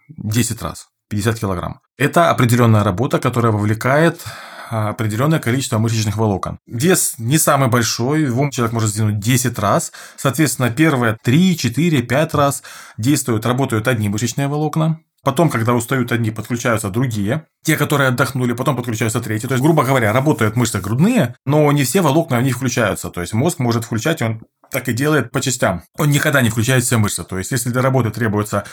10 0.08 0.62
раз, 0.62 0.86
50 1.10 1.40
килограмм. 1.40 1.80
Это 1.98 2.30
определенная 2.30 2.84
работа, 2.84 3.18
которая 3.18 3.50
вовлекает 3.50 4.22
определенное 4.70 5.40
количество 5.40 5.78
мышечных 5.78 6.16
волокон. 6.16 6.60
Вес 6.68 7.14
не 7.18 7.36
самый 7.36 7.68
большой, 7.68 8.22
его 8.22 8.48
человек 8.50 8.72
может 8.72 8.90
сдвинуть 8.90 9.18
10 9.18 9.58
раз. 9.58 9.90
Соответственно, 10.16 10.70
первые 10.70 11.16
3, 11.24 11.56
4, 11.56 12.02
5 12.02 12.34
раз 12.34 12.62
действуют, 12.98 13.44
работают 13.44 13.88
одни 13.88 14.08
мышечные 14.08 14.46
волокна. 14.46 15.00
Потом, 15.26 15.50
когда 15.50 15.74
устают 15.74 16.12
одни, 16.12 16.30
подключаются 16.30 16.88
другие. 16.88 17.46
Те, 17.64 17.76
которые 17.76 18.10
отдохнули, 18.10 18.52
потом 18.52 18.76
подключаются 18.76 19.20
третьи. 19.20 19.48
То 19.48 19.54
есть, 19.54 19.64
грубо 19.64 19.82
говоря, 19.82 20.12
работают 20.12 20.54
мышцы 20.54 20.78
грудные, 20.78 21.34
но 21.44 21.72
не 21.72 21.82
все 21.82 22.00
волокна 22.00 22.38
в 22.38 22.44
них 22.44 22.54
включаются. 22.54 23.10
То 23.10 23.22
есть, 23.22 23.32
мозг 23.32 23.58
может 23.58 23.84
включать, 23.84 24.22
он 24.22 24.42
так 24.70 24.88
и 24.88 24.92
делает 24.92 25.32
по 25.32 25.40
частям. 25.40 25.82
Он 25.98 26.10
никогда 26.10 26.42
не 26.42 26.48
включает 26.48 26.84
все 26.84 26.98
мышцы. 26.98 27.24
То 27.24 27.38
есть, 27.38 27.50
если 27.50 27.70
для 27.70 27.82
работы 27.82 28.10
требуется 28.10 28.66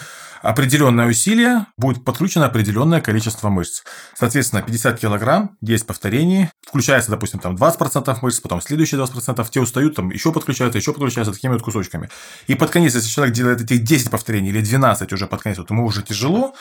определенное 0.43 1.07
усилие, 1.07 1.65
будет 1.77 2.03
подключено 2.03 2.45
определенное 2.45 3.01
количество 3.01 3.49
мышц. 3.49 3.83
Соответственно, 4.13 4.61
50 4.61 4.99
килограмм, 4.99 5.57
10 5.61 5.87
повторений, 5.87 6.49
включается, 6.67 7.11
допустим, 7.11 7.39
там 7.39 7.55
20% 7.55 8.17
мышц, 8.21 8.41
потом 8.41 8.61
следующие 8.61 9.01
20%, 9.01 9.47
те 9.49 9.61
устают, 9.61 9.95
там 9.95 10.11
еще 10.11 10.31
подключаются, 10.33 10.77
еще 10.77 10.93
подключаются 10.93 11.33
такими 11.33 11.53
вот 11.53 11.61
кусочками. 11.63 12.09
И 12.47 12.55
под 12.55 12.69
конец, 12.69 12.93
если 12.93 13.09
человек 13.09 13.33
делает 13.33 13.61
этих 13.61 13.83
10 13.83 14.11
повторений 14.11 14.49
или 14.49 14.61
12 14.61 15.13
уже 15.13 15.27
под 15.27 15.41
конец, 15.41 15.57
вот 15.57 15.69
ему 15.69 15.85
уже 15.85 16.03
тяжело, 16.03 16.53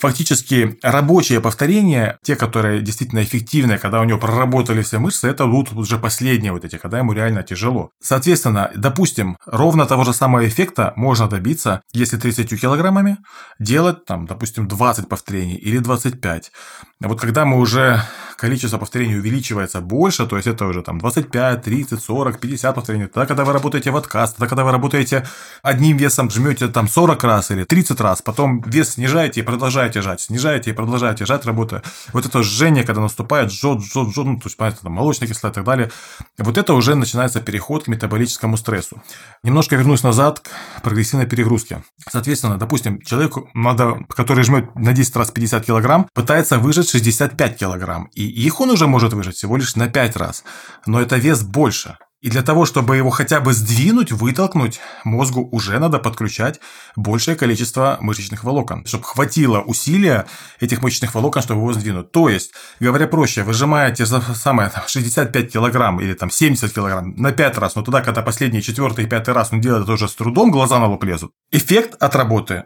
фактически 0.00 0.78
рабочие 0.82 1.40
повторения, 1.40 2.18
те, 2.22 2.34
которые 2.34 2.80
действительно 2.80 3.22
эффективные, 3.22 3.78
когда 3.78 4.00
у 4.00 4.04
него 4.04 4.18
проработали 4.18 4.82
все 4.82 4.98
мышцы, 4.98 5.28
это 5.28 5.46
будут 5.46 5.72
уже 5.74 5.98
последние 5.98 6.52
вот 6.52 6.64
эти, 6.64 6.76
когда 6.76 6.98
ему 6.98 7.12
реально 7.12 7.42
тяжело. 7.42 7.90
Соответственно, 8.00 8.70
допустим, 8.74 9.36
ровно 9.44 9.86
того 9.86 10.04
же 10.04 10.14
самого 10.14 10.48
эффекта 10.48 10.94
можно 10.96 11.28
добиться, 11.28 11.82
если 11.92 12.16
30 12.16 12.60
килограммами 12.60 13.18
делать, 13.58 14.06
там, 14.06 14.26
допустим, 14.26 14.66
20 14.66 15.08
повторений 15.08 15.56
или 15.56 15.78
25. 15.78 16.50
А 17.02 17.08
вот 17.08 17.20
когда 17.20 17.44
мы 17.44 17.58
уже 17.58 18.02
количество 18.40 18.78
повторений 18.78 19.18
увеличивается 19.18 19.80
больше, 19.82 20.26
то 20.26 20.36
есть 20.36 20.48
это 20.48 20.64
уже 20.66 20.82
там 20.82 20.98
25, 20.98 21.62
30, 21.62 22.02
40, 22.02 22.40
50 22.40 22.74
повторений, 22.74 23.06
тогда, 23.06 23.26
когда 23.26 23.44
вы 23.44 23.52
работаете 23.52 23.90
в 23.90 23.96
отказ, 23.96 24.32
тогда, 24.32 24.46
когда 24.46 24.64
вы 24.64 24.72
работаете 24.72 25.26
одним 25.62 25.98
весом, 25.98 26.30
жмете 26.30 26.68
там 26.68 26.88
40 26.88 27.22
раз 27.24 27.50
или 27.50 27.64
30 27.64 28.00
раз, 28.00 28.22
потом 28.22 28.62
вес 28.62 28.94
снижаете 28.94 29.40
и 29.40 29.42
продолжаете 29.42 30.00
жать, 30.00 30.22
снижаете 30.22 30.70
и 30.70 30.72
продолжаете 30.72 31.26
жать, 31.26 31.44
работая. 31.44 31.82
Вот 32.14 32.24
это 32.24 32.42
жжение, 32.42 32.82
когда 32.84 33.02
наступает, 33.02 33.52
жжет, 33.52 33.82
жжет, 33.82 34.08
жжет, 34.08 34.24
ну, 34.24 34.36
то 34.36 34.46
есть, 34.46 34.56
понятно, 34.56 34.80
там, 34.84 34.92
молочная 34.92 35.28
кислота 35.28 35.48
и 35.48 35.54
так 35.56 35.64
далее, 35.64 35.90
вот 36.38 36.56
это 36.56 36.72
уже 36.72 36.94
начинается 36.94 37.40
переход 37.42 37.84
к 37.84 37.88
метаболическому 37.88 38.56
стрессу. 38.56 39.02
Немножко 39.42 39.76
вернусь 39.76 40.02
назад 40.02 40.40
к 40.40 40.82
прогрессивной 40.82 41.26
перегрузке. 41.26 41.82
Соответственно, 42.10 42.56
допустим, 42.56 43.02
человеку 43.02 43.50
надо, 43.52 43.98
который 44.08 44.44
жмет 44.44 44.74
на 44.76 44.94
10 44.94 45.16
раз 45.16 45.30
50 45.30 45.66
килограмм, 45.66 46.08
пытается 46.14 46.58
выжать 46.58 46.88
65 46.88 47.56
килограмм, 47.58 48.08
и 48.14 48.29
их 48.30 48.60
он 48.60 48.70
уже 48.70 48.86
может 48.86 49.12
выжать 49.12 49.36
всего 49.36 49.56
лишь 49.56 49.76
на 49.76 49.88
5 49.88 50.16
раз, 50.16 50.44
но 50.86 51.00
это 51.00 51.16
вес 51.16 51.42
больше. 51.42 51.96
И 52.20 52.28
для 52.28 52.42
того, 52.42 52.66
чтобы 52.66 52.98
его 52.98 53.08
хотя 53.08 53.40
бы 53.40 53.54
сдвинуть, 53.54 54.12
вытолкнуть, 54.12 54.78
мозгу 55.04 55.48
уже 55.52 55.78
надо 55.78 55.98
подключать 55.98 56.60
большее 56.94 57.34
количество 57.34 57.96
мышечных 58.00 58.44
волокон, 58.44 58.84
чтобы 58.84 59.04
хватило 59.04 59.60
усилия 59.60 60.26
этих 60.60 60.82
мышечных 60.82 61.14
волокон, 61.14 61.42
чтобы 61.42 61.62
его 61.62 61.72
сдвинуть. 61.72 62.12
То 62.12 62.28
есть, 62.28 62.52
говоря 62.78 63.06
проще, 63.06 63.42
выжимая 63.42 63.90
те 63.90 64.04
же 64.04 64.20
самые 64.34 64.70
65 64.86 65.50
килограмм 65.50 65.98
или 65.98 66.12
там 66.12 66.30
70 66.30 66.70
килограмм 66.74 67.14
на 67.16 67.32
5 67.32 67.56
раз, 67.56 67.74
но 67.74 67.82
туда, 67.82 68.02
когда 68.02 68.20
последний, 68.20 68.60
четвертый 68.60 69.06
пятый 69.06 69.32
раз 69.32 69.50
он 69.50 69.62
делает 69.62 69.84
это 69.84 69.92
уже 69.92 70.06
с 70.06 70.14
трудом, 70.14 70.50
глаза 70.50 70.78
на 70.78 70.88
лоб 70.88 71.02
лезут, 71.04 71.32
эффект 71.50 71.94
от 72.02 72.14
работы 72.14 72.64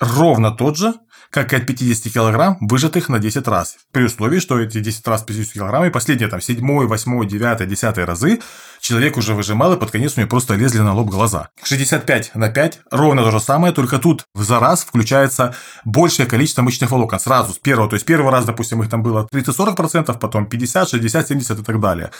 ровно 0.00 0.50
тот 0.50 0.76
же, 0.76 0.94
как 1.30 1.52
и 1.52 1.56
от 1.56 1.66
50 1.66 2.12
килограмм, 2.12 2.56
выжатых 2.60 3.08
на 3.08 3.18
10 3.18 3.46
раз. 3.48 3.76
При 3.92 4.04
условии, 4.04 4.38
что 4.38 4.58
эти 4.58 4.80
10 4.80 5.06
раз 5.06 5.22
50 5.22 5.52
килограмм 5.52 5.84
и 5.84 5.90
последние 5.90 6.28
там 6.28 6.40
7, 6.40 6.86
8, 6.86 7.28
9, 7.28 7.68
10 7.68 7.98
разы 7.98 8.40
человек 8.80 9.16
уже 9.16 9.34
выжимал, 9.34 9.74
и 9.74 9.78
под 9.78 9.90
конец 9.90 10.14
у 10.16 10.20
него 10.20 10.30
просто 10.30 10.54
лезли 10.54 10.78
на 10.78 10.94
лоб 10.94 11.08
глаза. 11.08 11.48
65 11.62 12.34
на 12.34 12.48
5 12.48 12.80
ровно 12.90 13.22
то 13.22 13.30
же 13.30 13.40
самое, 13.40 13.72
только 13.72 13.98
тут 13.98 14.24
за 14.34 14.58
раз 14.58 14.82
включается 14.82 15.54
большее 15.84 16.26
количество 16.26 16.62
мышечных 16.62 16.90
волокон. 16.90 17.20
Сразу, 17.20 17.52
с 17.52 17.58
первого. 17.58 17.88
То 17.88 17.96
есть, 17.96 18.06
первый 18.06 18.32
раз, 18.32 18.44
допустим, 18.44 18.82
их 18.82 18.88
там 18.88 19.02
было 19.02 19.28
30-40%, 19.32 20.18
потом 20.18 20.46
50, 20.46 20.88
60, 20.88 21.28
70 21.28 21.58
и 21.58 21.62
так 21.62 21.80
далее. 21.80 22.10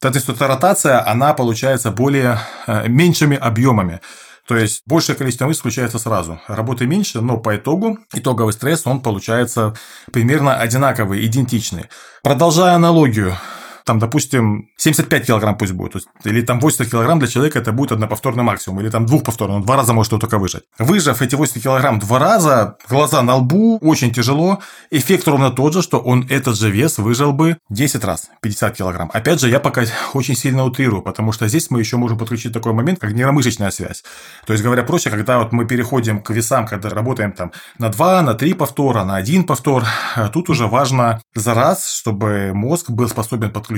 То 0.00 0.08
есть, 0.08 0.28
эта 0.28 0.46
ротация, 0.46 1.06
она 1.08 1.34
получается 1.34 1.90
более 1.90 2.38
э, 2.66 2.88
меньшими 2.88 3.36
объемами. 3.36 4.00
То 4.46 4.56
есть 4.56 4.82
большее 4.86 5.16
количество 5.16 5.46
мышц 5.46 5.60
включается 5.60 5.98
сразу. 5.98 6.40
Работы 6.48 6.86
меньше, 6.86 7.20
но 7.20 7.38
по 7.38 7.56
итогу 7.56 7.98
итоговый 8.12 8.52
стресс, 8.52 8.86
он 8.86 9.00
получается 9.00 9.74
примерно 10.12 10.56
одинаковый, 10.56 11.24
идентичный. 11.26 11.84
Продолжая 12.22 12.74
аналогию, 12.74 13.36
там, 13.84 13.98
допустим, 13.98 14.68
75 14.76 15.26
килограмм 15.26 15.56
пусть 15.56 15.72
будет, 15.72 15.94
или 16.24 16.42
там 16.42 16.60
80 16.60 16.90
килограмм 16.90 17.18
для 17.18 17.28
человека 17.28 17.58
это 17.58 17.72
будет 17.72 17.92
одноповторный 17.92 18.42
максимум, 18.42 18.80
или 18.80 18.88
там 18.90 19.06
двухповторный, 19.06 19.56
он 19.56 19.62
два 19.62 19.76
раза 19.76 19.92
может 19.92 20.12
его 20.12 20.20
только 20.20 20.38
выжать. 20.38 20.62
Выжав 20.78 21.22
эти 21.22 21.34
80 21.34 21.62
килограмм 21.62 21.98
два 21.98 22.18
раза, 22.18 22.76
глаза 22.88 23.22
на 23.22 23.36
лбу, 23.36 23.78
очень 23.78 24.12
тяжело, 24.12 24.60
эффект 24.90 25.28
ровно 25.28 25.50
тот 25.50 25.74
же, 25.74 25.82
что 25.82 25.98
он 25.98 26.26
этот 26.28 26.56
же 26.56 26.70
вес 26.70 26.98
выжил 26.98 27.32
бы 27.32 27.58
10 27.70 28.04
раз, 28.04 28.30
50 28.40 28.76
килограмм. 28.76 29.10
Опять 29.12 29.40
же, 29.40 29.48
я 29.48 29.60
пока 29.60 29.84
очень 30.14 30.36
сильно 30.36 30.64
утрирую, 30.64 31.02
потому 31.02 31.32
что 31.32 31.48
здесь 31.48 31.70
мы 31.70 31.80
еще 31.80 31.96
можем 31.96 32.18
подключить 32.18 32.52
такой 32.52 32.72
момент, 32.72 32.98
как 32.98 33.12
нейромышечная 33.12 33.70
связь. 33.70 34.02
То 34.46 34.52
есть, 34.52 34.64
говоря 34.64 34.82
проще, 34.82 35.10
когда 35.10 35.38
вот 35.38 35.52
мы 35.52 35.66
переходим 35.66 36.22
к 36.22 36.30
весам, 36.30 36.66
когда 36.66 36.88
работаем 36.88 37.32
там 37.32 37.52
на 37.78 37.88
2, 37.88 38.22
на 38.22 38.34
3 38.34 38.54
повтора, 38.54 39.04
на 39.04 39.16
1 39.16 39.44
повтор, 39.44 39.84
тут 40.32 40.48
уже 40.50 40.66
важно 40.66 41.20
за 41.34 41.54
раз, 41.54 41.92
чтобы 41.92 42.52
мозг 42.54 42.90
был 42.90 43.08
способен 43.08 43.50
подключить 43.50 43.71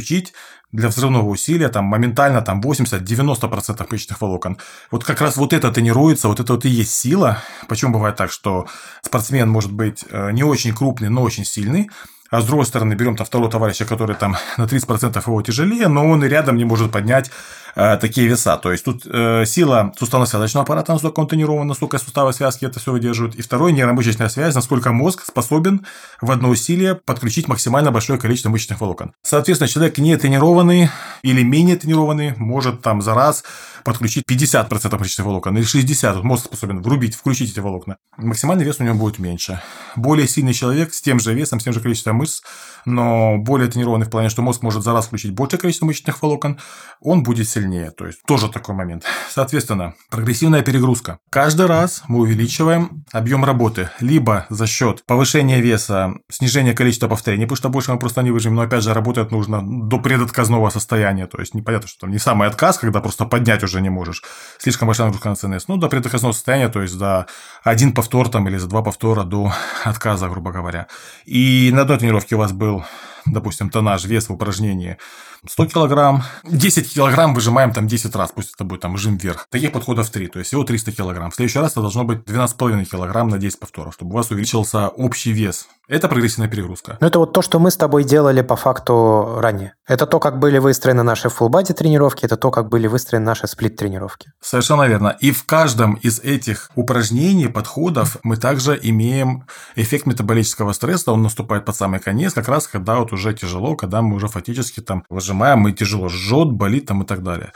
для 0.73 0.89
взрывного 0.89 1.29
усилия 1.29 1.69
там 1.69 1.85
моментально 1.85 2.43
там 2.43 2.61
80-90% 2.61 3.87
мышечных 3.91 4.21
волокон. 4.21 4.59
Вот 4.91 5.05
как 5.05 5.21
раз 5.21 5.37
вот 5.37 5.53
это 5.53 5.71
тренируется, 5.71 6.27
вот 6.29 6.41
это 6.41 6.55
вот 6.55 6.65
и 6.65 6.69
есть 6.69 6.93
сила. 6.93 7.39
Почему 7.69 7.93
бывает 7.93 8.17
так, 8.17 8.31
что 8.31 8.67
спортсмен 9.01 9.49
может 9.49 9.73
быть 9.73 10.05
э, 10.11 10.33
не 10.33 10.43
очень 10.43 10.75
крупный, 10.75 11.11
но 11.11 11.23
очень 11.23 11.45
сильный, 11.45 11.91
а 12.31 12.41
с 12.41 12.47
другой 12.47 12.67
стороны 12.67 12.95
берем 12.95 13.17
там 13.17 13.25
второго 13.25 13.49
товарища, 13.49 13.85
который 13.85 14.17
там 14.17 14.37
на 14.57 14.65
30% 14.65 15.23
его 15.25 15.43
тяжелее, 15.43 15.87
но 15.87 16.09
он 16.09 16.25
и 16.25 16.29
рядом 16.29 16.57
не 16.57 16.65
может 16.65 16.91
поднять 16.91 17.31
такие 17.75 18.27
веса. 18.27 18.57
То 18.57 18.73
есть 18.73 18.85
тут 18.85 19.07
э, 19.07 19.45
сила 19.47 19.93
суставно-связочного 19.99 20.63
аппарата, 20.63 20.93
насколько 20.93 21.21
он 21.21 21.27
тренирован, 21.27 21.67
насколько 21.67 21.99
суставы 21.99 22.33
связки 22.33 22.65
это 22.65 22.81
все 22.81 22.93
выдерживают. 22.93 23.35
И 23.35 23.43
второй 23.43 23.73
нейромышечная 23.73 24.29
связь, 24.29 24.55
насколько 24.55 24.93
мозг 24.93 25.25
способен 25.27 25.87
в 26.21 26.31
одно 26.31 26.49
усилие 26.49 26.95
подключить 26.95 27.49
максимально 27.49 27.91
большое 27.91 28.19
количество 28.19 28.51
мышечных 28.51 28.81
волокон. 28.81 29.13
Соответственно, 29.23 29.69
человек 29.69 29.99
не 29.99 30.17
тренированный 30.17 30.91
или 31.23 31.43
менее 31.43 31.77
тренированный 31.77 32.35
может 32.37 32.83
там 32.83 33.03
за 33.03 33.15
раз 33.15 33.45
подключить 33.85 34.25
50% 34.29 34.99
мышечных 34.99 35.27
волокон 35.27 35.57
или 35.57 35.67
60%. 35.67 36.23
Мозг 36.23 36.47
способен 36.47 36.83
врубить, 36.83 37.15
включить 37.15 37.53
эти 37.53 37.61
волокна. 37.61 37.97
Максимальный 38.17 38.65
вес 38.65 38.77
у 38.81 38.85
него 38.85 38.95
будет 38.95 39.19
меньше. 39.19 39.61
Более 39.97 40.27
сильный 40.27 40.55
человек 40.55 40.95
с 40.95 41.03
тем 41.03 41.21
же 41.21 41.35
весом, 41.35 41.61
с 41.61 41.65
тем 41.65 41.73
же 41.73 41.81
количеством 41.81 42.17
мышц, 42.17 42.43
но 42.85 43.37
более 43.39 43.71
тренированный 43.71 44.07
в 44.07 44.11
плане, 44.11 44.29
что 44.29 44.43
мозг 44.43 44.63
может 44.63 44.83
за 44.83 44.93
раз 44.93 45.07
включить 45.07 45.33
большее 45.33 45.59
количество 45.61 45.87
мышечных 45.87 46.23
волокон, 46.23 46.59
он 47.01 47.23
будет 47.23 47.49
сильнее. 47.49 47.64
То 47.91 48.07
есть 48.07 48.23
тоже 48.27 48.49
такой 48.49 48.75
момент. 48.75 49.05
Соответственно, 49.31 49.95
прогрессивная 50.11 50.63
перегрузка. 50.63 51.19
Каждый 51.31 51.67
раз 51.67 52.03
мы 52.09 52.21
увеличиваем 52.21 53.05
объем 53.13 53.45
работы 53.45 53.91
либо 54.01 54.47
за 54.49 54.67
счет 54.67 55.05
повышения 55.07 55.61
веса, 55.61 56.15
снижения 56.31 56.75
количества 56.75 57.09
повторений, 57.09 57.45
потому 57.45 57.57
что 57.57 57.69
больше 57.69 57.93
мы 57.93 57.99
просто 57.99 58.23
не 58.23 58.31
выживем, 58.31 58.57
но 58.57 58.63
опять 58.63 58.83
же 58.83 58.95
работать 58.95 59.31
нужно 59.31 59.63
до 59.63 59.99
предотказного 59.99 60.71
состояния. 60.71 61.27
То 61.27 61.39
есть 61.39 61.55
непонятно, 61.55 61.89
что 61.89 62.01
там 62.01 62.11
не 62.11 62.19
самый 62.19 62.49
отказ, 62.49 62.79
когда 62.79 63.01
просто 63.01 63.25
поднять 63.25 63.63
уже 63.63 63.81
не 63.81 63.91
можешь. 63.91 64.23
Слишком 64.59 64.87
большая 64.87 65.07
нагрузка 65.07 65.29
на 65.29 65.37
ЦНС. 65.37 65.69
Ну, 65.69 65.77
до 65.77 65.89
предотказного 65.89 66.33
состояния, 66.33 66.69
то 66.69 66.83
есть 66.83 66.95
за 66.95 67.27
один 67.63 67.93
повтор 67.93 68.29
там 68.29 68.49
или 68.49 68.57
за 68.57 68.69
два 68.69 68.83
повтора 68.83 69.25
до 69.25 69.53
отказа, 69.85 70.29
грубо 70.29 70.53
говоря. 70.53 70.87
И 71.25 71.71
на 71.73 71.83
одной 71.83 71.99
тренировке 71.99 72.37
у 72.37 72.39
вас 72.39 72.53
был, 72.53 72.85
допустим, 73.27 73.71
тоннаж, 73.71 74.05
вес 74.05 74.29
в 74.29 74.33
упражнении 74.33 74.99
100 75.47 75.67
килограмм, 75.67 76.23
10 76.45 76.95
килограмм 76.95 77.35
выжимаем 77.35 77.73
там 77.73 77.87
10 77.87 78.15
раз, 78.17 78.33
пусть 78.33 78.55
это 78.55 78.65
будет 78.65 78.81
там 78.81 78.97
жим 78.97 79.17
вверх. 79.17 79.47
Таких 79.51 79.73
подходов 79.73 80.09
3, 80.09 80.29
то 80.29 80.39
есть 80.39 80.49
всего 80.49 80.65
300 80.65 80.93
килограмм. 80.93 81.31
В 81.31 81.35
следующий 81.35 81.59
раз 81.59 81.73
это 81.73 81.83
должно 81.83 82.05
быть 82.05 82.21
12,5 82.21 82.85
килограмм 82.85 83.29
на 83.29 83.39
10 83.39 83.61
повторов, 83.61 83.95
чтобы 83.95 84.13
у 84.13 84.17
вас 84.17 84.31
увеличился 84.31 84.89
общий 84.89 85.33
вес. 85.33 85.69
Это 85.87 86.09
прогрессивная 86.09 86.49
перегрузка. 86.49 86.97
Ну, 87.01 87.07
это 87.07 87.19
вот 87.19 87.35
то, 87.35 87.43
что 87.43 87.59
мы 87.59 87.71
с 87.71 87.77
тобой 87.77 88.05
делали 88.05 88.41
по 88.41 88.57
факту 88.57 89.37
ранее. 89.39 89.75
Это 89.87 90.07
то, 90.07 90.19
как 90.19 90.39
были 90.39 90.57
выстроены 90.57 91.03
наши 91.03 91.29
full 91.29 91.51
body 91.51 91.75
тренировки, 91.75 92.25
это 92.25 92.39
то, 92.39 92.51
как 92.51 92.71
были 92.71 92.87
выстроены 92.87 93.27
наши 93.27 93.47
сплит 93.47 93.77
тренировки. 93.77 94.33
Совершенно 94.41 94.85
верно. 94.85 95.15
И 95.21 95.31
в 95.31 95.45
каждом 95.45 95.95
из 95.95 96.21
этих 96.21 96.71
упражнений, 96.75 97.49
подходов 97.49 98.17
мы 98.23 98.39
также 98.39 98.79
имеем 98.83 99.47
эффект 99.77 100.07
метаболического 100.07 100.73
стресса. 100.73 101.13
Он 101.13 101.23
наступает 101.23 101.67
под 101.67 101.77
самый 101.77 102.01
конец, 102.01 102.33
как 102.33 102.49
раз 102.49 102.67
когда 102.67 102.97
вот 102.97 103.13
уже 103.15 103.35
тяжело, 103.35 103.77
когда 103.77 104.03
мы 104.03 104.17
уже 104.17 104.29
фактически 104.29 104.81
там 104.81 105.05
выжимаем, 105.09 105.67
и 105.69 105.73
тяжело 105.73 106.09
жжет, 106.09 106.51
болит 106.53 106.87
там 106.87 107.03
и 107.03 107.07
так 107.07 107.23
далее. 107.23 107.53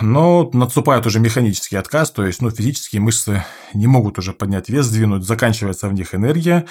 Но 0.00 0.48
наступает 0.52 1.06
уже 1.06 1.20
механический 1.20 1.76
отказ, 1.76 2.10
то 2.10 2.24
есть 2.24 2.40
ну, 2.40 2.50
физические 2.50 3.02
мышцы 3.02 3.44
не 3.74 3.86
могут 3.86 4.18
уже 4.18 4.32
поднять 4.32 4.68
вес, 4.68 4.86
сдвинуть, 4.86 5.24
заканчивается 5.24 5.88
в 5.88 5.92
них 5.92 6.14
энергия. 6.14 6.66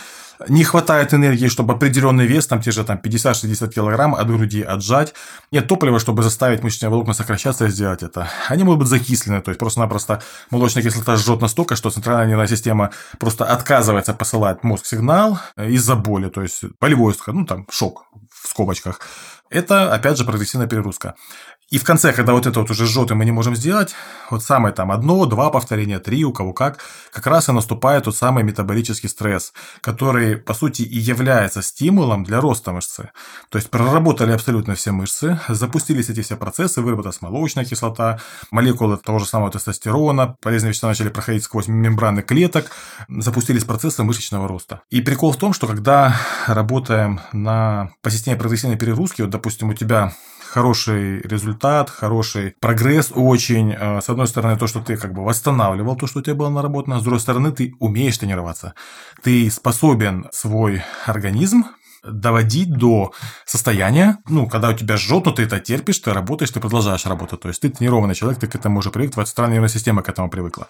Не 0.48 0.64
хватает 0.64 1.14
энергии, 1.14 1.48
чтобы 1.48 1.74
определенный 1.74 2.26
вес, 2.26 2.48
там 2.48 2.62
те 2.62 2.72
же 2.72 2.84
там 2.84 3.00
50-60 3.04 3.72
килограмм 3.72 4.16
от 4.16 4.28
груди 4.28 4.62
отжать. 4.62 5.14
Нет 5.52 5.68
топлива, 5.68 6.00
чтобы 6.00 6.24
заставить 6.24 6.64
мышечные 6.64 6.90
волокна 6.90 7.14
сокращаться 7.14 7.66
и 7.66 7.70
сделать 7.70 8.04
это. 8.04 8.30
Они 8.48 8.64
могут 8.64 8.80
быть 8.80 8.88
закислены, 8.88 9.42
то 9.42 9.52
есть 9.52 9.60
просто-напросто 9.60 10.24
молочная 10.50 10.82
кислота 10.82 11.18
жжет 11.18 11.42
настолько, 11.42 11.76
что 11.76 11.90
центральная 11.90 12.28
нервная 12.28 12.48
система 12.48 12.92
просто 13.20 13.46
отказывается 13.46 14.14
посылать 14.14 14.64
мозг 14.64 14.86
сигнал 14.86 15.40
из-за 15.58 15.96
боли, 15.96 16.30
то 16.30 16.42
есть 16.42 16.64
болевой, 16.80 17.14
ну 17.28 17.46
там 17.46 17.68
шок 17.70 18.06
в 18.42 18.48
скобочках. 18.48 19.02
Это, 19.50 19.94
опять 19.94 20.18
же, 20.18 20.26
прогрессивная 20.26 20.68
перегрузка. 20.68 21.16
И 21.70 21.78
в 21.78 21.84
конце, 21.84 22.14
когда 22.14 22.34
вот 22.34 22.48
это 22.48 22.60
вот 22.60 22.72
уже 22.72 22.88
жжет, 22.88 23.12
и 23.12 23.14
мы 23.14 23.26
не 23.26 23.32
можем 23.32 23.56
сделать, 23.56 23.94
вот 24.32 24.44
самое 24.44 24.74
там 24.74 24.92
одно, 24.92 25.26
два 25.26 25.52
повторения, 25.52 26.00
три, 26.00 26.26
у 26.26 26.34
кого 26.34 26.52
как, 26.52 26.80
как 27.12 27.28
раз 27.28 27.48
и 27.50 27.52
наступает 27.52 28.06
тот 28.06 28.16
самый 28.16 28.44
метаболический 28.44 29.08
стресс, 29.08 29.54
который, 29.82 30.38
по 30.38 30.54
сути, 30.56 30.82
и 30.82 30.98
является 30.98 31.62
стимулом 31.62 32.24
для 32.24 32.42
роста 32.42 32.72
мышцы. 32.72 33.12
То 33.50 33.58
есть 33.58 33.70
проработали 33.70 34.32
абсолютно 34.32 34.74
все 34.74 34.92
мышцы, 34.92 35.40
запустились 35.48 36.10
эти 36.10 36.22
все 36.22 36.38
процессы, 36.38 36.82
выработалась 36.82 37.22
молочная 37.22 37.66
кислота, 37.66 38.20
молекулы 38.50 38.98
того 38.98 39.20
же 39.20 39.26
самого 39.26 39.52
тестостерона, 39.52 40.36
полезные 40.42 40.70
вещества 40.70 40.90
начали 40.90 41.10
проходить 41.10 41.44
сквозь 41.44 41.68
мембраны 41.68 42.24
клеток, 42.24 42.72
запустились 43.08 43.64
процессы 43.64 44.04
мышечного 44.04 44.48
роста. 44.48 44.82
И 44.90 45.02
прикол 45.02 45.34
в 45.34 45.38
том, 45.38 45.54
что 45.54 45.68
когда 45.68 46.16
работаем 46.48 47.22
на, 47.32 47.92
по 48.02 48.10
системе 48.10 48.38
прогрессивной 48.38 48.78
перегрузки, 48.78 49.22
вот, 49.22 49.30
допустим, 49.30 49.70
у 49.70 49.74
тебя 49.76 50.14
хороший 50.50 51.22
результат, 51.22 51.90
хороший 51.90 52.56
прогресс 52.60 53.12
очень. 53.14 53.72
Э, 53.72 54.02
с 54.02 54.10
одной 54.10 54.28
стороны, 54.28 54.58
то, 54.58 54.68
что 54.68 54.80
ты 54.80 54.98
как 54.98 55.14
бы 55.14 55.24
восстанавливал 55.24 55.96
то, 55.96 56.08
что 56.08 56.20
у 56.20 56.22
тебя 56.22 56.36
было 56.36 56.50
наработано, 56.50 57.00
с 57.00 57.04
другой 57.04 57.20
стороны, 57.20 57.52
ты 57.52 57.74
умеешь 57.80 58.18
тренироваться. 58.18 58.74
Ты 59.24 59.50
способен 59.52 60.28
свой 60.32 60.82
организм 61.06 61.66
доводить 62.04 62.74
до 62.74 63.14
состояния, 63.46 64.18
ну, 64.28 64.48
когда 64.48 64.70
у 64.70 64.74
тебя 64.74 64.98
жжет, 64.98 65.26
но 65.26 65.32
ты 65.32 65.44
это 65.44 65.60
терпишь, 65.60 66.00
ты 66.00 66.14
работаешь, 66.14 66.52
ты 66.52 66.60
продолжаешь 66.60 67.06
работать. 67.06 67.40
То 67.40 67.48
есть 67.50 67.62
ты 67.62 67.70
тренированный 67.70 68.16
человек, 68.16 68.40
ты 68.40 68.48
к 68.48 68.56
этому 68.56 68.80
уже 68.80 68.90
привык, 68.90 69.14
твоя 69.14 69.26
центральная 69.26 69.56
нервная 69.56 69.70
система 69.70 70.02
к 70.02 70.10
этому 70.10 70.30
привыкла. 70.30 70.68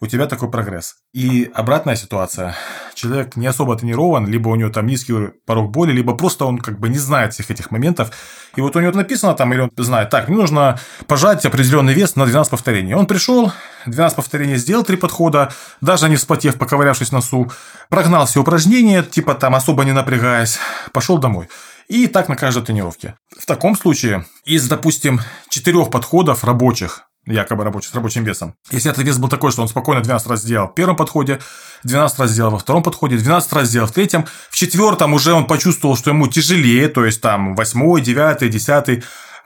У 0.00 0.06
тебя 0.06 0.26
такой 0.26 0.50
прогресс. 0.50 0.96
И 1.14 1.48
обратная 1.54 1.94
ситуация. 1.94 2.56
Человек 2.94 3.36
не 3.36 3.46
особо 3.46 3.76
тренирован, 3.76 4.26
либо 4.26 4.48
у 4.48 4.56
него 4.56 4.70
там 4.70 4.86
низкий 4.86 5.14
порог 5.46 5.70
боли, 5.70 5.92
либо 5.92 6.16
просто 6.16 6.44
он 6.44 6.58
как 6.58 6.80
бы 6.80 6.88
не 6.88 6.98
знает 6.98 7.34
всех 7.34 7.50
этих 7.50 7.70
моментов. 7.70 8.10
И 8.56 8.60
вот 8.60 8.74
у 8.74 8.80
него 8.80 8.92
написано 8.92 9.34
там, 9.34 9.52
или 9.52 9.60
он 9.60 9.70
знает, 9.76 10.10
так, 10.10 10.28
мне 10.28 10.38
нужно 10.38 10.80
пожать 11.06 11.46
определенный 11.46 11.94
вес 11.94 12.16
на 12.16 12.26
12 12.26 12.50
повторений. 12.50 12.94
Он 12.94 13.06
пришел, 13.06 13.52
12 13.86 14.16
повторений 14.16 14.56
сделал, 14.56 14.84
три 14.84 14.96
подхода, 14.96 15.52
даже 15.80 16.08
не 16.08 16.16
вспотев, 16.16 16.58
поковырявшись 16.58 17.10
в 17.10 17.12
носу, 17.12 17.52
прогнал 17.88 18.26
все 18.26 18.40
упражнения, 18.40 19.02
типа 19.02 19.34
там 19.34 19.54
особо 19.54 19.84
не 19.84 19.92
напрягаясь, 19.92 20.58
пошел 20.92 21.18
домой. 21.18 21.48
И 21.88 22.06
так 22.06 22.28
на 22.28 22.36
каждой 22.36 22.64
тренировке. 22.64 23.16
В 23.38 23.44
таком 23.46 23.76
случае 23.76 24.24
из, 24.44 24.68
допустим, 24.68 25.20
четырех 25.48 25.90
подходов 25.90 26.44
рабочих, 26.44 27.04
якобы 27.26 27.64
рабочих, 27.64 27.90
с 27.90 27.94
рабочим 27.94 28.24
весом. 28.24 28.54
Если 28.70 28.90
этот 28.90 29.04
вес 29.04 29.18
был 29.18 29.28
такой, 29.28 29.52
что 29.52 29.62
он 29.62 29.68
спокойно 29.68 30.02
12 30.02 30.26
раз 30.28 30.40
сделал 30.40 30.68
в 30.68 30.74
первом 30.74 30.96
подходе, 30.96 31.40
12 31.84 32.18
раз 32.18 32.30
сделал 32.30 32.52
во 32.52 32.58
втором 32.58 32.82
подходе, 32.82 33.16
12 33.16 33.52
раз 33.52 33.68
сделал 33.68 33.88
в 33.88 33.92
третьем, 33.92 34.26
в 34.50 34.56
четвертом 34.56 35.12
уже 35.14 35.32
он 35.32 35.46
почувствовал, 35.46 35.96
что 35.96 36.10
ему 36.10 36.28
тяжелее, 36.28 36.88
то 36.88 37.04
есть 37.04 37.20
там 37.20 37.54
восьмой, 37.54 38.00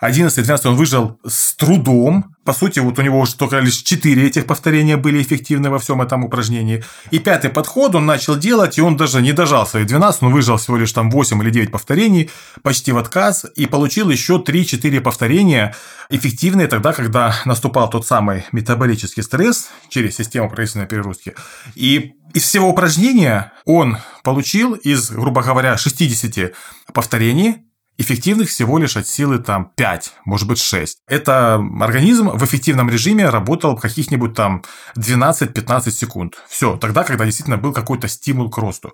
девятый, 0.03 0.43
десятый, 0.43 0.47
11-12 0.47 0.69
он 0.69 0.77
выжил 0.77 1.21
с 1.27 1.55
трудом. 1.57 2.37
По 2.45 2.53
сути, 2.53 2.79
вот 2.79 2.99
у 2.99 3.03
него 3.03 3.19
уже 3.19 3.35
только 3.35 3.59
лишь 3.59 3.83
4 3.83 4.27
этих 4.27 4.47
повторения 4.47 4.97
были 4.97 5.21
эффективны 5.21 5.71
во 5.71 5.79
всем 5.79 6.01
этом 6.01 6.25
упражнении. 6.25 6.85
И 7.11 7.19
пятый 7.19 7.51
подход 7.51 7.95
он 7.95 8.07
начал 8.07 8.37
делать, 8.37 8.79
и 8.79 8.81
он 8.81 8.97
даже 8.97 9.21
не 9.21 9.33
дожал 9.33 9.67
своих 9.67 9.87
12, 9.87 10.23
он 10.23 10.33
выжил 10.33 10.57
всего 10.57 10.77
лишь 10.77 10.93
там 10.93 11.11
8 11.11 11.43
или 11.43 11.51
9 11.51 11.73
повторений, 11.73 12.31
почти 12.63 12.93
в 12.93 12.99
отказ, 12.99 13.47
и 13.57 13.67
получил 13.67 14.11
еще 14.11 14.43
3-4 14.47 15.01
повторения, 15.01 15.75
эффективные 16.09 16.69
тогда, 16.69 16.93
когда 16.93 17.35
наступал 17.45 17.91
тот 17.91 18.07
самый 18.07 18.45
метаболический 18.53 19.23
стресс 19.23 19.71
через 19.89 20.17
систему 20.17 20.49
прогрессивной 20.49 20.87
перегрузки. 20.87 21.35
И 21.75 22.13
из 22.33 22.43
всего 22.43 22.69
упражнения 22.69 23.53
он 23.65 23.99
получил 24.23 24.75
из, 24.75 25.11
грубо 25.11 25.43
говоря, 25.43 25.77
60 25.77 26.53
повторений 26.93 27.66
эффективных 27.99 28.49
всего 28.49 28.79
лишь 28.79 28.97
от 28.97 29.07
силы 29.07 29.39
там 29.39 29.73
5, 29.77 30.13
может 30.25 30.47
быть 30.47 30.59
6. 30.59 30.99
Это 31.09 31.55
организм 31.81 32.31
в 32.31 32.45
эффективном 32.45 32.91
режиме 32.91 33.29
работал 33.29 33.77
каких-нибудь 33.77 34.35
там 34.35 34.63
12-15 34.97 35.91
секунд. 35.91 36.35
Все, 36.49 36.77
тогда, 36.77 37.05
когда 37.05 37.25
действительно 37.25 37.57
был 37.57 37.73
какой-то 37.73 38.09
стимул 38.09 38.51
к 38.51 38.59
росту. 38.59 38.93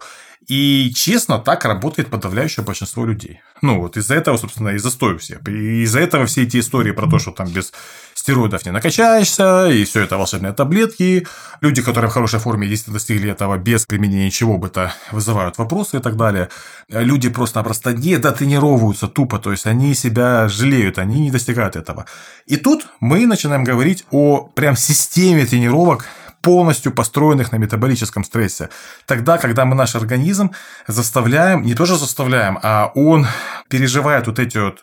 И, 0.48 0.92
честно, 0.94 1.38
так 1.38 1.64
работает 1.64 2.10
подавляющее 2.10 2.64
большинство 2.64 3.04
людей. 3.04 3.40
Ну, 3.60 3.80
вот 3.80 3.96
из-за 3.96 4.14
этого, 4.14 4.36
собственно, 4.36 4.70
и 4.70 4.78
застой 4.78 5.16
все. 5.18 5.40
И 5.46 5.82
из-за 5.82 6.00
этого 6.00 6.26
все 6.26 6.42
эти 6.42 6.58
истории 6.58 6.90
про 6.90 7.08
то, 7.08 7.20
что 7.20 7.30
там 7.30 7.48
без 7.48 7.72
стероидов 8.14 8.64
не 8.66 8.72
накачаешься, 8.72 9.68
и 9.68 9.84
все 9.84 10.00
это 10.00 10.16
волшебные 10.16 10.52
таблетки. 10.52 11.26
Люди, 11.60 11.80
которые 11.80 12.10
в 12.10 12.14
хорошей 12.14 12.40
форме 12.40 12.68
действительно 12.68 12.94
достигли 12.94 13.30
этого 13.30 13.56
без 13.56 13.86
применения 13.86 14.26
ничего 14.26 14.58
бы 14.58 14.68
то 14.68 14.92
вызывают 15.12 15.58
вопросы 15.58 15.98
и 15.98 16.00
так 16.00 16.16
далее. 16.16 16.48
Люди 16.88 17.28
просто-напросто 17.28 17.92
не 17.92 18.58
дотренировываются 18.92 19.08
тупо, 19.08 19.38
то 19.38 19.50
есть 19.50 19.66
они 19.66 19.94
себя 19.94 20.48
жалеют, 20.48 20.98
они 20.98 21.20
не 21.20 21.30
достигают 21.30 21.76
этого. 21.76 22.04
И 22.46 22.56
тут 22.56 22.86
мы 23.00 23.26
начинаем 23.26 23.64
говорить 23.64 24.04
о 24.10 24.50
прям 24.54 24.76
системе 24.76 25.46
тренировок, 25.46 26.06
полностью 26.42 26.92
построенных 26.92 27.52
на 27.52 27.58
метаболическом 27.58 28.24
стрессе. 28.24 28.68
Тогда, 29.06 29.38
когда 29.38 29.64
мы 29.64 29.76
наш 29.76 29.94
организм 29.94 30.50
заставляем, 30.88 31.62
не 31.62 31.74
тоже 31.74 31.96
заставляем, 31.96 32.58
а 32.62 32.90
он 32.94 33.26
переживает 33.68 34.26
вот 34.26 34.38
эти 34.38 34.58
вот 34.58 34.82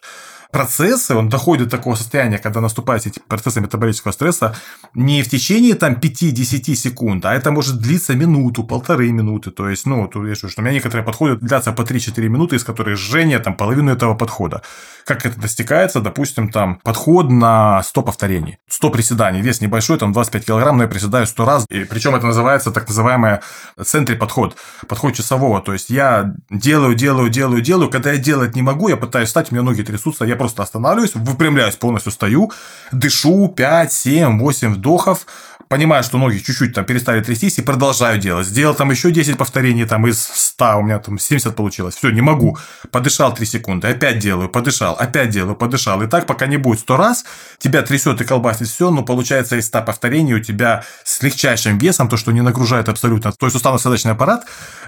процессы, 0.52 1.14
он 1.16 1.30
доходит 1.30 1.66
до 1.66 1.78
такого 1.78 1.96
состояния, 1.96 2.40
когда 2.40 2.60
наступают 2.62 3.06
эти 3.06 3.20
процессы 3.28 3.62
метаболического 3.62 4.12
стресса, 4.12 4.56
не 4.94 5.22
в 5.22 5.30
течение 5.30 5.76
там 5.76 5.94
5-10 5.94 6.76
секунд, 6.76 7.26
а 7.26 7.34
это 7.34 7.52
может 7.52 7.80
длиться 7.80 8.16
минуту, 8.16 8.64
полторы 8.64 9.12
минуты. 9.12 9.52
То 9.52 9.70
есть, 9.70 9.86
ну, 9.86 10.02
вот 10.02 10.16
я 10.28 10.36
что 10.36 10.50
у 10.58 10.62
меня 10.62 10.74
некоторые 10.74 11.06
подходы 11.06 11.36
длятся 11.36 11.72
по 11.72 11.84
3-4 11.84 12.28
минуты, 12.28 12.56
из 12.56 12.64
которых 12.64 12.98
жжение 12.98 13.40
там 13.40 13.56
половину 13.56 13.92
этого 13.92 14.16
подхода. 14.16 14.64
Как 15.06 15.26
это 15.26 15.40
достигается? 15.40 16.02
Допустим, 16.02 16.50
там 16.50 16.80
подход 16.84 17.30
на 17.30 17.84
100 17.84 18.04
повторений. 18.04 18.58
100 18.70 18.90
приседаний, 18.90 19.42
вес 19.42 19.62
небольшой, 19.62 19.98
там 19.98 20.14
25 20.14 20.46
килограмм, 20.46 20.78
но 20.78 20.84
я 20.84 20.90
приседаю 20.90 21.28
100 21.28 21.46
раз. 21.46 21.66
И 21.70 21.84
причем 21.84 22.16
это 22.16 22.26
называется 22.26 22.72
так 22.72 22.88
называемый 22.88 23.40
центре 23.84 24.16
подход, 24.16 24.56
подход 24.88 25.14
часового. 25.16 25.62
То 25.62 25.74
есть 25.74 25.90
я 25.90 26.34
делаю, 26.50 26.96
делаю, 26.96 27.30
делаю, 27.30 27.62
делаю. 27.62 27.90
Когда 27.90 28.12
я 28.12 28.18
делать 28.18 28.56
не 28.56 28.62
могу, 28.62 28.88
я 28.88 28.98
пытаюсь 28.98 29.28
встать, 29.28 29.52
у 29.52 29.56
меня 29.56 29.64
ноги 29.64 29.84
трясутся, 29.84 30.26
я 30.26 30.36
просто 30.40 30.64
останавливаюсь, 30.64 31.14
выпрямляюсь, 31.14 31.76
полностью 31.76 32.12
стою, 32.12 32.52
дышу 32.92 33.48
5, 33.50 33.94
7, 33.94 34.40
8 34.40 34.74
вдохов, 34.74 35.28
понимаю, 35.68 36.04
что 36.04 36.18
ноги 36.18 36.40
чуть-чуть 36.40 36.74
там 36.74 36.86
перестали 36.86 37.22
трястись 37.22 37.60
и 37.60 37.62
продолжаю 37.62 38.18
делать. 38.20 38.48
Сделал 38.48 38.74
там 38.74 38.90
еще 38.90 39.12
10 39.12 39.38
повторений 39.38 39.86
там 39.86 40.08
из 40.08 40.20
100, 40.20 40.80
у 40.80 40.82
меня 40.82 41.00
там 41.00 41.20
70 41.20 41.56
получилось. 41.56 41.96
Все, 41.96 42.10
не 42.10 42.22
могу. 42.22 42.58
Подышал 42.92 43.34
3 43.34 43.46
секунды, 43.46 43.88
опять 43.88 44.20
делаю, 44.20 44.50
подышал, 44.50 44.96
опять 44.96 45.30
делаю, 45.30 45.56
подышал. 45.56 46.02
И 46.02 46.08
так, 46.08 46.26
пока 46.26 46.48
не 46.48 46.58
будет 46.58 46.80
100 46.80 46.98
раз, 46.98 47.26
тебя 47.60 47.82
трясет 47.82 48.22
и 48.22 48.24
колбасит 48.24 48.68
все, 48.68 48.90
но 48.90 49.04
получается 49.04 49.58
из 49.58 49.68
100 49.68 49.82
повторений 49.84 50.34
у 50.34 50.40
тебя 50.40 50.84
с 51.04 51.22
легчайшим 51.22 51.78
весом, 51.78 52.08
то, 52.10 52.18
что 52.18 52.32
не 52.32 52.42
нагружает 52.42 52.90
абсолютно, 52.90 53.32
то 53.32 53.46
есть 53.46 53.56
суставно-садочный 53.56 54.14
аппарат, 54.14 54.46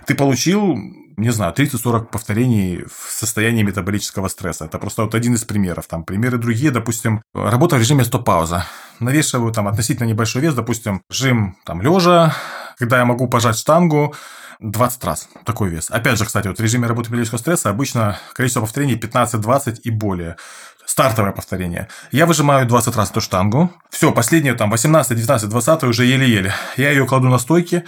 ты 0.07 0.15
получил 0.15 0.79
не 1.21 1.29
знаю, 1.31 1.53
30-40 1.53 2.05
повторений 2.05 2.83
в 2.83 3.11
состоянии 3.11 3.63
метаболического 3.63 4.27
стресса. 4.27 4.65
Это 4.65 4.79
просто 4.79 5.03
вот 5.03 5.15
один 5.15 5.35
из 5.35 5.43
примеров. 5.43 5.87
Там 5.87 6.03
примеры 6.03 6.37
другие, 6.37 6.71
допустим, 6.71 7.21
работа 7.33 7.75
в 7.75 7.79
режиме 7.79 8.03
стоп-пауза. 8.03 8.65
Навешиваю 8.99 9.51
там 9.53 9.67
относительно 9.67 10.07
небольшой 10.07 10.41
вес, 10.41 10.55
допустим, 10.55 11.03
жим 11.09 11.55
там 11.63 11.81
лежа, 11.81 12.35
когда 12.77 12.97
я 12.97 13.05
могу 13.05 13.27
пожать 13.27 13.57
штангу, 13.57 14.15
20 14.59 15.03
раз 15.03 15.29
такой 15.45 15.69
вес. 15.69 15.89
Опять 15.89 16.17
же, 16.17 16.25
кстати, 16.25 16.47
вот 16.47 16.57
в 16.57 16.61
режиме 16.61 16.87
работы 16.87 17.09
метаболического 17.09 17.39
стресса 17.39 17.69
обычно 17.69 18.19
количество 18.33 18.61
повторений 18.61 18.95
15-20 18.95 19.81
и 19.83 19.89
более 19.89 20.37
стартовое 20.85 21.31
повторение. 21.31 21.87
Я 22.11 22.25
выжимаю 22.25 22.67
20 22.67 22.95
раз 22.95 23.11
эту 23.11 23.21
штангу. 23.21 23.71
Все, 23.89 24.11
последнее 24.11 24.53
там 24.53 24.69
18, 24.69 25.15
19, 25.15 25.49
20 25.49 25.83
уже 25.83 26.05
еле-еле. 26.05 26.53
Я 26.77 26.91
ее 26.91 27.05
кладу 27.05 27.29
на 27.29 27.37
стойки, 27.37 27.85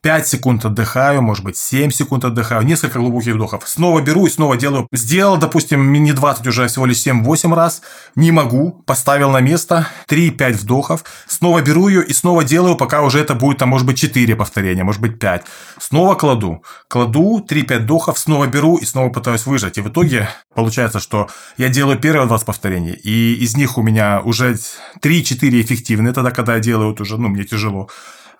5 0.00 0.28
секунд 0.28 0.64
отдыхаю, 0.64 1.22
может 1.22 1.44
быть, 1.44 1.56
7 1.56 1.90
секунд 1.90 2.24
отдыхаю, 2.24 2.62
несколько 2.62 3.00
глубоких 3.00 3.34
вдохов. 3.34 3.68
Снова 3.68 4.00
беру 4.00 4.26
и 4.26 4.30
снова 4.30 4.56
делаю. 4.56 4.86
Сделал, 4.92 5.38
допустим, 5.38 5.92
не 5.92 6.12
20 6.12 6.46
уже, 6.46 6.64
а 6.64 6.68
всего 6.68 6.86
лишь 6.86 6.98
7-8 6.98 7.52
раз. 7.54 7.82
Не 8.14 8.30
могу. 8.30 8.82
Поставил 8.86 9.30
на 9.30 9.40
место. 9.40 9.88
3-5 10.08 10.52
вдохов. 10.52 11.04
Снова 11.26 11.62
беру 11.62 11.88
ее 11.88 12.04
и 12.04 12.12
снова 12.12 12.44
делаю, 12.44 12.76
пока 12.76 13.02
уже 13.02 13.18
это 13.18 13.34
будет, 13.34 13.58
там, 13.58 13.70
может 13.70 13.86
быть, 13.86 13.98
4 13.98 14.36
повторения, 14.36 14.84
может 14.84 15.00
быть, 15.00 15.18
5. 15.18 15.44
Снова 15.80 16.14
кладу. 16.14 16.62
Кладу 16.86 17.44
3-5 17.48 17.78
вдохов, 17.80 18.18
снова 18.18 18.46
беру 18.46 18.76
и 18.76 18.84
снова 18.84 19.10
пытаюсь 19.10 19.46
выжать. 19.46 19.78
И 19.78 19.80
в 19.80 19.88
итоге 19.88 20.28
получается, 20.54 21.00
что 21.00 21.28
я 21.56 21.68
делаю 21.68 21.98
первые 21.98 22.28
20 22.28 22.46
повторений, 22.46 22.92
и 22.92 23.34
из 23.34 23.56
них 23.56 23.76
у 23.78 23.82
меня 23.82 24.20
уже 24.20 24.56
3-4 25.02 25.60
эффективные, 25.60 26.12
тогда, 26.12 26.30
когда 26.30 26.54
я 26.54 26.60
делаю, 26.60 26.90
вот 26.90 27.00
уже, 27.00 27.18
ну, 27.18 27.28
мне 27.28 27.44
тяжело. 27.44 27.88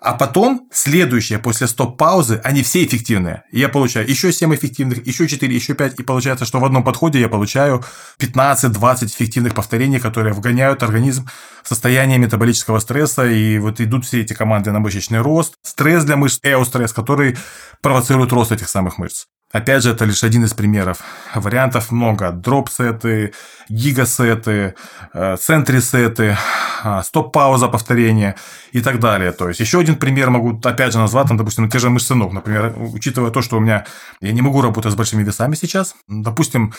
А 0.01 0.13
потом, 0.13 0.67
следующее, 0.71 1.39
после 1.39 1.67
стоп-паузы, 1.67 2.39
они 2.43 2.63
все 2.63 2.85
эффективные. 2.85 3.43
Я 3.51 3.67
получаю 3.69 4.09
еще 4.09 4.31
7 4.31 4.55
эффективных, 4.55 5.05
еще 5.05 5.27
4, 5.27 5.53
еще 5.53 5.73
5. 5.73 5.99
И 5.99 6.03
получается, 6.03 6.45
что 6.45 6.59
в 6.59 6.65
одном 6.65 6.83
подходе 6.83 7.19
я 7.19 7.27
получаю 7.27 7.83
15-20 8.19 9.07
эффективных 9.07 9.53
повторений, 9.53 9.99
которые 9.99 10.33
вгоняют 10.33 10.83
организм 10.83 11.27
в 11.63 11.67
состояние 11.67 12.17
метаболического 12.17 12.79
стресса. 12.79 13.25
И 13.25 13.59
вот 13.59 13.81
идут 13.81 14.05
все 14.05 14.21
эти 14.21 14.33
команды 14.33 14.71
на 14.71 14.79
мышечный 14.79 15.19
рост. 15.19 15.55
Стресс 15.63 16.05
для 16.05 16.15
мышц, 16.15 16.39
эостресс, 16.43 16.93
который 16.93 17.37
провоцирует 17.81 18.31
рост 18.31 18.51
этих 18.51 18.69
самых 18.69 18.97
мышц. 18.97 19.25
Опять 19.51 19.83
же, 19.83 19.91
это 19.91 20.05
лишь 20.05 20.23
один 20.23 20.43
из 20.43 20.53
примеров. 20.53 20.99
Вариантов 21.33 21.91
много. 21.91 22.31
Дроп-сеты, 22.31 23.33
гигасеты, 23.67 24.75
э, 25.13 25.37
центри-сеты, 25.37 26.37
а, 26.83 27.01
стоп-пауза 27.01 27.67
повторения 27.67 28.35
и 28.71 28.81
так 28.81 28.99
далее. 28.99 29.31
То 29.31 29.47
есть, 29.47 29.59
еще 29.59 29.79
один 29.79 29.95
пример 29.95 30.29
могу, 30.29 30.59
опять 30.63 30.93
же, 30.93 30.99
назвать, 30.99 31.27
там, 31.27 31.37
допустим, 31.37 31.67
те 31.67 31.79
же 31.79 31.89
мышцы 31.89 32.13
ног. 32.13 32.31
Например, 32.31 32.73
учитывая 32.77 33.31
то, 33.31 33.41
что 33.41 33.57
у 33.57 33.59
меня... 33.59 33.85
Я 34.21 34.33
не 34.33 34.41
могу 34.41 34.61
работать 34.61 34.91
с 34.91 34.95
большими 34.95 35.23
весами 35.23 35.55
сейчас. 35.55 35.95
Допустим, 36.07 36.73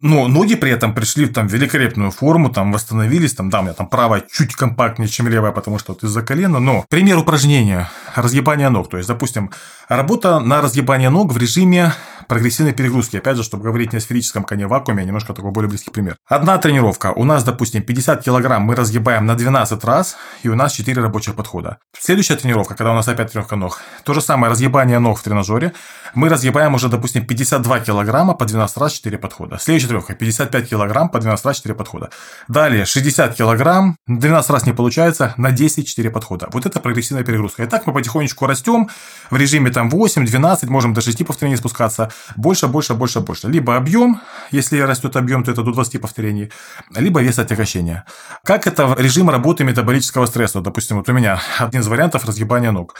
но 0.00 0.28
ноги 0.28 0.54
при 0.54 0.70
этом 0.70 0.94
пришли 0.94 1.24
в 1.24 1.32
там 1.32 1.46
великолепную 1.46 2.10
форму, 2.10 2.50
там 2.50 2.72
восстановились, 2.72 3.34
там, 3.34 3.50
да, 3.50 3.60
у 3.60 3.62
меня 3.62 3.72
там 3.72 3.88
правая 3.88 4.22
чуть 4.30 4.54
компактнее, 4.54 5.08
чем 5.08 5.28
левая, 5.28 5.52
потому 5.52 5.78
что 5.78 5.92
вот 5.92 6.04
из-за 6.04 6.22
колена, 6.22 6.58
но 6.58 6.84
пример 6.88 7.18
упражнения, 7.18 7.90
разгибания 8.14 8.70
ног, 8.70 8.88
то 8.88 8.96
есть, 8.96 9.08
допустим, 9.08 9.50
работа 9.88 10.38
на 10.40 10.60
разгибание 10.60 11.10
ног 11.10 11.32
в 11.32 11.38
режиме 11.38 11.92
прогрессивной 12.28 12.72
перегрузки, 12.72 13.16
опять 13.16 13.36
же, 13.36 13.42
чтобы 13.42 13.64
говорить 13.64 13.92
не 13.92 13.98
о 13.98 14.00
сферическом 14.00 14.44
коне 14.44 14.66
вакууме, 14.66 15.02
а 15.02 15.06
немножко 15.06 15.34
такой 15.34 15.50
более 15.50 15.68
близкий 15.68 15.90
пример. 15.90 16.16
Одна 16.26 16.58
тренировка, 16.58 17.12
у 17.12 17.24
нас, 17.24 17.42
допустим, 17.42 17.82
50 17.82 18.22
килограмм 18.22 18.62
мы 18.62 18.76
разгибаем 18.76 19.26
на 19.26 19.34
12 19.34 19.82
раз, 19.84 20.16
и 20.42 20.48
у 20.48 20.54
нас 20.54 20.72
4 20.72 21.00
рабочих 21.02 21.34
подхода. 21.34 21.78
Следующая 21.98 22.36
тренировка, 22.36 22.74
когда 22.74 22.92
у 22.92 22.94
нас 22.94 23.08
опять 23.08 23.32
тренировка 23.32 23.56
ног, 23.56 23.80
то 24.04 24.14
же 24.14 24.20
самое 24.20 24.50
разгибание 24.50 24.98
ног 24.98 25.18
в 25.18 25.22
тренажере, 25.22 25.72
мы 26.14 26.28
разгибаем 26.28 26.74
уже, 26.74 26.88
допустим, 26.88 27.26
52 27.26 27.80
килограмма 27.80 28.34
по 28.34 28.44
12 28.44 28.76
раз 28.76 28.92
4 28.92 29.18
подхода. 29.18 29.58
Следующая 29.58 29.88
тренировка 29.88 30.14
55 30.14 30.68
килограмм 30.68 31.08
по 31.08 31.18
12 31.18 31.44
раз 31.46 31.56
4 31.56 31.74
подхода. 31.74 32.10
Далее 32.46 32.84
60 32.84 33.34
килограмм, 33.34 33.96
12 34.06 34.50
раз 34.50 34.66
не 34.66 34.72
получается, 34.72 35.34
на 35.36 35.50
10 35.50 35.88
4 35.88 36.10
подхода. 36.10 36.48
Вот 36.52 36.66
это 36.66 36.80
прогрессивная 36.80 37.24
перегрузка. 37.24 37.64
И 37.64 37.66
так 37.66 37.86
мы 37.86 37.92
потихонечку 37.92 38.46
растем 38.46 38.88
в 39.30 39.36
режиме 39.36 39.70
там 39.70 39.90
8, 39.90 40.26
12, 40.26 40.68
можем 40.68 40.94
до 40.94 41.00
6 41.00 41.26
повторений 41.26 41.56
спускаться. 41.56 42.10
Больше, 42.36 42.66
больше, 42.66 42.94
больше, 42.94 43.20
больше. 43.20 43.48
Либо 43.48 43.76
объем, 43.76 44.20
если 44.50 44.78
растет 44.80 45.16
объем, 45.16 45.44
то 45.44 45.50
это 45.50 45.62
до 45.62 45.72
20 45.72 46.00
повторений, 46.00 46.50
либо 46.96 47.22
вес 47.22 47.38
отягощения. 47.38 48.04
Как 48.44 48.66
это 48.66 48.94
режим 48.98 49.30
работы 49.30 49.64
метаболического 49.64 50.26
стресса? 50.26 50.60
Допустим, 50.60 50.96
вот 50.96 51.08
у 51.08 51.12
меня 51.12 51.40
один 51.58 51.80
из 51.80 51.88
вариантов 51.88 52.24
разгибания 52.24 52.72
ног. 52.72 52.94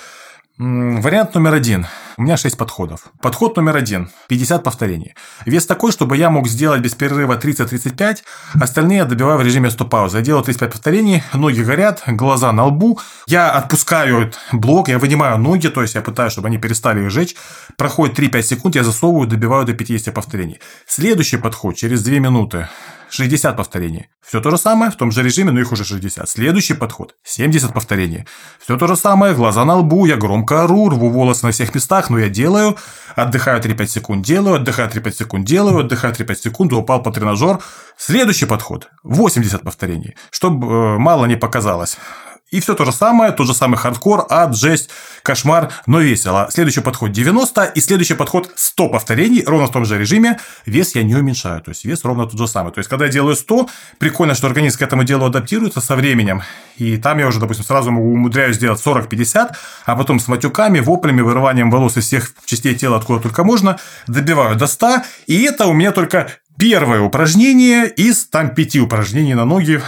Вариант 0.58 1.36
номер 1.36 1.54
один. 1.54 1.86
У 2.16 2.22
меня 2.22 2.36
6 2.36 2.56
подходов. 2.56 3.12
Подход 3.22 3.56
номер 3.56 3.76
один. 3.76 4.10
50 4.26 4.64
повторений. 4.64 5.14
Вес 5.46 5.66
такой, 5.66 5.92
чтобы 5.92 6.16
я 6.16 6.30
мог 6.30 6.48
сделать 6.48 6.80
без 6.80 6.96
перерыва 6.96 7.36
30-35, 7.36 8.24
остальные 8.60 8.98
я 8.98 9.04
добиваю 9.04 9.38
в 9.38 9.42
режиме 9.42 9.70
стоп-паузы. 9.70 10.18
Я 10.18 10.24
делаю 10.24 10.42
35 10.42 10.72
повторений, 10.72 11.22
ноги 11.32 11.62
горят, 11.62 12.02
глаза 12.08 12.50
на 12.50 12.64
лбу. 12.64 12.98
Я 13.28 13.52
отпускаю 13.52 14.32
блок, 14.50 14.88
я 14.88 14.98
вынимаю 14.98 15.38
ноги, 15.38 15.68
то 15.68 15.80
есть 15.80 15.94
я 15.94 16.02
пытаюсь, 16.02 16.32
чтобы 16.32 16.48
они 16.48 16.58
перестали 16.58 17.04
их 17.04 17.10
жечь. 17.10 17.36
Проходит 17.76 18.18
3-5 18.18 18.42
секунд, 18.42 18.74
я 18.74 18.82
засовываю, 18.82 19.28
добиваю 19.28 19.64
до 19.64 19.74
50 19.74 20.12
повторений. 20.12 20.58
Следующий 20.88 21.36
подход 21.36 21.76
через 21.76 22.02
2 22.02 22.18
минуты. 22.18 22.68
60 23.10 23.56
повторений. 23.56 24.08
Все 24.20 24.40
то 24.40 24.50
же 24.50 24.58
самое, 24.58 24.90
в 24.90 24.96
том 24.96 25.10
же 25.12 25.22
режиме, 25.22 25.52
но 25.52 25.60
их 25.60 25.72
уже 25.72 25.84
60. 25.84 26.28
Следующий 26.28 26.74
подход– 26.74 27.14
70 27.24 27.72
повторений. 27.72 28.26
Все 28.62 28.76
то 28.76 28.86
же 28.86 28.96
самое, 28.96 29.34
глаза 29.34 29.64
на 29.64 29.76
лбу, 29.76 30.06
я 30.06 30.16
громко 30.16 30.64
ору, 30.64 30.90
рву 30.90 31.08
волосы 31.10 31.46
на 31.46 31.52
всех 31.52 31.74
местах, 31.74 32.10
но 32.10 32.18
я 32.18 32.28
делаю, 32.28 32.76
отдыхаю 33.16 33.60
3-5 33.60 33.86
секунд, 33.86 34.26
делаю, 34.26 34.56
отдыхаю 34.56 34.90
3-5 34.90 35.12
секунд, 35.12 35.46
делаю, 35.46 35.78
отдыхаю 35.78 36.14
3-5 36.14 36.34
секунд, 36.34 36.72
упал 36.72 37.02
по 37.02 37.10
тренажер. 37.10 37.58
Следующий 37.96 38.46
подход– 38.46 38.88
80 39.02 39.62
повторений. 39.62 40.14
Чтобы 40.30 40.66
э, 40.66 40.98
мало 40.98 41.26
не 41.26 41.36
показалось. 41.36 41.96
И 42.50 42.60
все 42.60 42.74
то 42.74 42.86
же 42.86 42.92
самое, 42.92 43.32
тот 43.32 43.46
же 43.46 43.52
самый 43.52 43.76
хардкор, 43.76 44.26
ад, 44.30 44.56
жесть, 44.56 44.88
кошмар, 45.22 45.70
но 45.86 46.00
весело. 46.00 46.48
Следующий 46.50 46.80
подход 46.80 47.12
90, 47.12 47.64
и 47.64 47.80
следующий 47.80 48.14
подход 48.14 48.50
100 48.54 48.88
повторений, 48.88 49.44
ровно 49.44 49.66
в 49.66 49.70
том 49.70 49.84
же 49.84 49.98
режиме. 49.98 50.38
Вес 50.64 50.94
я 50.94 51.02
не 51.02 51.14
уменьшаю, 51.14 51.60
то 51.60 51.70
есть 51.70 51.84
вес 51.84 52.04
ровно 52.04 52.26
тот 52.26 52.38
же 52.38 52.48
самый. 52.48 52.72
То 52.72 52.78
есть, 52.78 52.88
когда 52.88 53.04
я 53.04 53.10
делаю 53.12 53.36
100, 53.36 53.68
прикольно, 53.98 54.34
что 54.34 54.46
организм 54.46 54.78
к 54.78 54.82
этому 54.82 55.04
делу 55.04 55.26
адаптируется 55.26 55.82
со 55.82 55.94
временем. 55.94 56.42
И 56.78 56.96
там 56.96 57.18
я 57.18 57.26
уже, 57.26 57.38
допустим, 57.38 57.64
сразу 57.64 57.90
умудряюсь 57.90 58.56
сделать 58.56 58.80
40-50, 58.82 59.50
а 59.84 59.96
потом 59.96 60.18
с 60.18 60.26
матюками, 60.26 60.80
воплями, 60.80 61.20
вырыванием 61.20 61.70
волос 61.70 61.98
из 61.98 62.06
всех 62.06 62.32
частей 62.46 62.74
тела, 62.74 62.96
откуда 62.96 63.20
только 63.20 63.44
можно, 63.44 63.78
добиваю 64.06 64.56
до 64.56 64.66
100. 64.66 65.02
И 65.26 65.42
это 65.42 65.66
у 65.66 65.74
меня 65.74 65.92
только 65.92 66.32
первое 66.58 67.00
упражнение 67.00 67.88
из 67.88 68.24
там 68.26 68.54
пяти 68.54 68.80
упражнений 68.80 69.34
на 69.34 69.44
ноги 69.44 69.82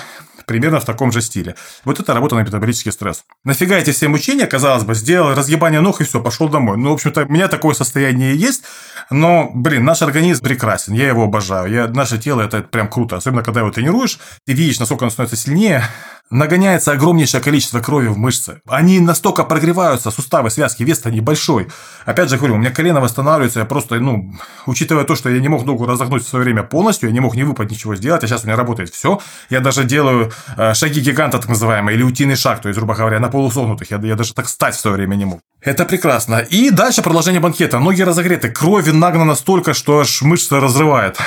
примерно 0.45 0.81
в 0.81 0.85
таком 0.85 1.13
же 1.13 1.21
стиле. 1.21 1.55
Вот 1.85 2.01
это 2.01 2.15
работа 2.15 2.35
на 2.35 2.41
метаболический 2.41 2.93
стресс. 2.93 3.25
Нафига 3.45 3.77
эти 3.77 3.91
все 3.91 4.09
мучения, 4.09 4.47
казалось 4.47 4.85
бы, 4.85 4.95
сделал 4.95 5.35
разъебание 5.35 5.81
ног 5.81 6.01
и 6.01 6.05
все, 6.05 6.21
пошел 6.21 6.49
домой. 6.49 6.77
Ну, 6.77 6.91
в 6.91 6.95
общем-то, 6.95 7.25
у 7.25 7.29
меня 7.29 7.49
такое 7.49 7.75
состояние 7.75 8.37
есть, 8.37 8.65
но, 9.11 9.51
блин, 9.55 9.85
наш 9.85 10.03
организм 10.03 10.43
прекрасен, 10.43 10.95
я 10.95 11.09
его 11.09 11.25
обожаю. 11.25 11.73
Я, 11.73 11.89
наше 11.89 12.19
тело 12.19 12.43
это 12.43 12.63
прям 12.63 12.89
круто, 12.89 13.17
особенно 13.17 13.43
когда 13.43 13.61
его 13.61 13.71
тренируешь, 13.71 14.19
ты 14.47 14.53
видишь, 14.53 14.79
насколько 14.79 15.05
оно 15.05 15.11
становится 15.11 15.37
сильнее, 15.37 15.85
нагоняется 16.31 16.93
огромнейшее 16.93 17.43
количество 17.43 17.81
крови 17.81 18.07
в 18.07 18.17
мышцы. 18.17 18.61
Они 18.69 19.01
настолько 19.01 19.45
прогреваются, 19.45 20.11
суставы, 20.11 20.51
связки, 20.51 20.85
вес-то 20.85 21.11
небольшой. 21.11 21.69
Опять 22.05 22.31
же 22.31 22.37
говорю, 22.37 22.55
у 22.55 22.59
меня 22.59 22.71
колено 22.71 23.01
восстанавливается, 23.01 23.61
я 23.61 23.65
просто, 23.65 23.99
ну, 23.99 24.33
учитывая 24.67 25.05
то, 25.05 25.17
что 25.17 25.29
я 25.29 25.41
не 25.41 25.49
мог 25.49 25.65
ногу 25.65 25.87
разогнуть 25.87 26.25
в 26.25 26.29
свое 26.29 26.45
время 26.45 26.63
полностью, 26.63 27.09
я 27.09 27.13
не 27.13 27.21
мог 27.21 27.35
ни 27.35 27.43
выпад, 27.43 27.71
ничего 27.71 27.97
сделать, 27.97 28.23
а 28.25 28.27
сейчас 28.29 28.45
у 28.45 28.47
меня 28.47 28.57
работает 28.57 28.91
все. 28.91 29.21
Я 29.51 29.61
даже 29.61 29.85
делаю 29.85 30.33
э, 30.57 30.75
шаги 30.75 31.01
гиганта, 31.01 31.39
так 31.39 31.49
называемые, 31.49 31.97
или 31.97 32.03
утиный 32.03 32.37
шаг, 32.37 32.61
то 32.61 32.69
есть, 32.69 32.79
грубо 32.79 32.95
говоря, 32.95 33.19
на 33.19 33.29
полусогнутых. 33.29 33.91
Я, 33.91 33.99
я 33.99 34.15
даже 34.15 34.33
так 34.35 34.49
стать 34.49 34.77
в 34.77 34.81
свое 34.81 34.97
время 34.97 35.17
не 35.17 35.25
мог. 35.25 35.41
Это 35.61 35.85
прекрасно. 35.85 36.39
И 36.39 36.71
дальше 36.71 37.03
продолжение 37.03 37.41
банкета. 37.41 37.79
Ноги 37.79 38.03
разогреты, 38.03 38.51
крови 38.51 38.91
нагнано 38.91 39.35
столько, 39.35 39.75
что 39.75 40.01
аж 40.01 40.23
мышцы 40.23 40.59
разрывает. 40.59 41.19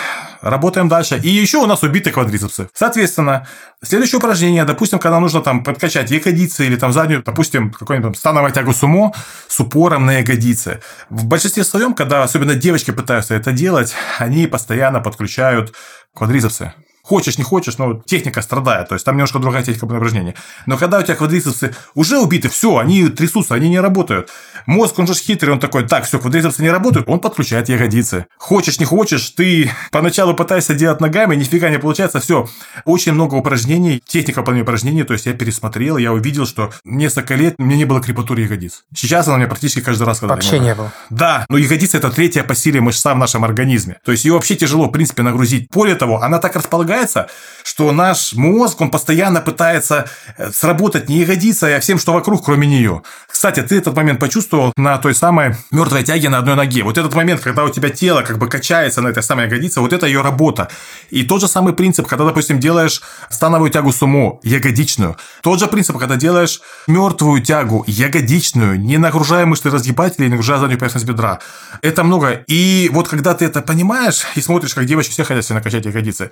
Работаем 0.44 0.90
дальше. 0.90 1.18
И 1.24 1.30
еще 1.30 1.60
у 1.60 1.66
нас 1.66 1.84
убиты 1.84 2.12
квадрицепсы. 2.12 2.70
Соответственно, 2.74 3.48
следующее 3.82 4.20
упражнение, 4.20 4.66
допустим, 4.66 5.00
когда 5.00 5.22
нужно 5.22 5.40
там 5.42 5.64
подкачать 5.64 6.12
ягодицы 6.12 6.66
или 6.66 6.76
там 6.76 6.92
заднюю, 6.92 7.24
допустим, 7.24 7.72
какой-нибудь 7.72 8.18
становой 8.18 8.52
тягу 8.52 8.74
сумо 8.74 9.14
с 9.48 9.58
упором 9.62 10.06
на 10.06 10.18
ягодицы. 10.20 10.82
В 11.10 11.26
большинстве 11.26 11.64
своем, 11.64 11.94
когда 11.94 12.24
особенно 12.24 12.56
девочки 12.56 12.92
пытаются 12.92 13.36
это 13.36 13.54
делать, 13.54 13.96
они 14.20 14.46
постоянно 14.48 15.00
подключают 15.00 15.74
квадрицепсы. 16.14 16.74
Хочешь, 17.04 17.38
не 17.38 17.44
хочешь, 17.44 17.78
но 17.78 18.02
техника 18.06 18.42
страдает. 18.42 18.88
То 18.88 18.96
есть 18.96 19.06
там 19.06 19.16
немножко 19.16 19.38
другая 19.40 19.62
техника 19.62 19.84
упражнения. 19.84 20.36
Но 20.66 20.78
когда 20.78 21.00
у 21.00 21.04
тебя 21.04 21.16
квадрицепсы 21.16 21.76
уже 21.96 22.18
убиты, 22.18 22.48
все, 22.48 22.78
они 22.78 23.10
трясутся, 23.10 23.56
они 23.56 23.68
не 23.68 23.82
работают. 23.82 24.30
Мозг, 24.66 24.98
он 25.00 25.08
же 25.08 25.14
хитрый, 25.14 25.52
он 25.52 25.60
такой, 25.60 25.86
так, 25.86 26.06
все, 26.06 26.18
квадрицепсы 26.18 26.62
не 26.62 26.70
работают, 26.70 27.10
он 27.10 27.20
подключает 27.20 27.68
ягодицы. 27.68 28.28
Хочешь, 28.38 28.80
не 28.80 28.86
хочешь, 28.86 29.32
ты 29.32 29.70
поначалу 29.92 30.34
пытаешься 30.34 30.76
делать 30.76 31.02
ногами, 31.02 31.36
нифига 31.36 31.70
не 31.70 31.78
получается, 31.78 32.22
все. 32.22 32.48
Очень 32.86 33.12
много 33.12 33.36
упражнений, 33.36 34.02
техника 34.06 34.40
выполнения 34.40 34.64
упражнений, 34.64 35.04
то 35.04 35.12
есть 35.12 35.26
я 35.26 35.34
пересмотрел, 35.34 35.98
я 35.98 36.14
увидел, 36.14 36.46
что 36.46 36.72
несколько 36.86 37.36
лет 37.36 37.60
меня 37.60 37.76
не 37.76 37.86
было 37.86 38.02
крепатуры 38.02 38.44
ягодиц. 38.44 38.86
Сейчас 38.96 39.28
она 39.28 39.36
у 39.36 39.38
меня 39.40 39.50
практически 39.50 39.82
каждый 39.82 40.04
раз, 40.04 40.20
когда 40.20 40.36
Вообще 40.36 40.60
не 40.60 40.74
было. 40.74 40.94
Да, 41.10 41.46
но 41.50 41.58
ягодица– 41.58 41.98
это 42.00 42.10
третья 42.10 42.44
по 42.44 42.56
силе 42.56 42.80
мышца 42.80 43.14
в 43.14 43.18
нашем 43.18 43.44
организме. 43.44 43.98
То 44.06 44.14
есть 44.14 44.24
ее 44.24 44.34
вообще 44.34 44.56
тяжело, 44.56 44.86
в 44.86 44.92
принципе, 44.92 45.22
нагрузить. 45.24 45.68
Более 45.70 45.96
того, 45.96 46.22
она 46.22 46.40
так 46.40 46.56
располагается 46.56 46.93
предполагается, 46.94 47.28
что 47.64 47.92
наш 47.92 48.34
мозг, 48.34 48.82
он 48.82 48.92
постоянно 48.92 49.42
пытается 49.42 50.06
э, 50.38 50.52
сработать 50.52 51.10
не 51.10 51.20
ягодицей, 51.20 51.78
а 51.78 51.80
всем, 51.80 51.98
что 51.98 52.14
вокруг, 52.14 52.44
кроме 52.44 52.68
нее. 52.68 53.02
Кстати, 53.28 53.62
ты 53.62 53.78
этот 53.78 53.96
момент 53.96 54.20
почувствовал 54.20 54.74
на 54.76 54.98
той 54.98 55.16
самой 55.16 55.56
мертвой 55.72 56.04
тяге 56.04 56.30
на 56.30 56.40
одной 56.40 56.56
ноге. 56.56 56.84
Вот 56.84 56.98
этот 56.98 57.16
момент, 57.16 57.42
когда 57.42 57.64
у 57.64 57.70
тебя 57.70 57.90
тело 57.90 58.22
как 58.22 58.38
бы 58.38 58.48
качается 58.48 59.02
на 59.02 59.08
этой 59.08 59.24
самой 59.24 59.46
ягодице, 59.46 59.80
вот 59.80 59.94
это 59.94 60.06
ее 60.06 60.22
работа. 60.22 60.68
И 61.10 61.24
тот 61.24 61.42
же 61.42 61.48
самый 61.48 61.74
принцип, 61.74 62.08
когда, 62.08 62.26
допустим, 62.26 62.60
делаешь 62.60 63.02
становую 63.30 63.72
тягу 63.72 63.92
сумо, 63.92 64.40
ягодичную. 64.44 65.16
Тот 65.42 65.60
же 65.60 65.68
принцип, 65.68 65.98
когда 65.98 66.16
делаешь 66.16 66.62
мертвую 66.88 67.42
тягу, 67.42 67.86
ягодичную, 67.88 68.80
не 68.80 68.98
нагружая 68.98 69.46
мышцы 69.46 69.70
разгибателей, 69.70 70.26
не 70.28 70.32
нагружая 70.32 70.60
заднюю 70.60 70.80
поверхность 70.80 71.06
бедра. 71.06 71.40
Это 71.82 72.04
много. 72.04 72.44
И 72.48 72.90
вот 72.94 73.08
когда 73.08 73.34
ты 73.34 73.46
это 73.46 73.62
понимаешь 73.62 74.26
и 74.36 74.42
смотришь, 74.42 74.74
как 74.74 74.86
девочки 74.86 75.12
все 75.12 75.24
хотят 75.24 75.46
себе 75.46 75.56
накачать 75.56 75.86
ягодицы, 75.86 76.30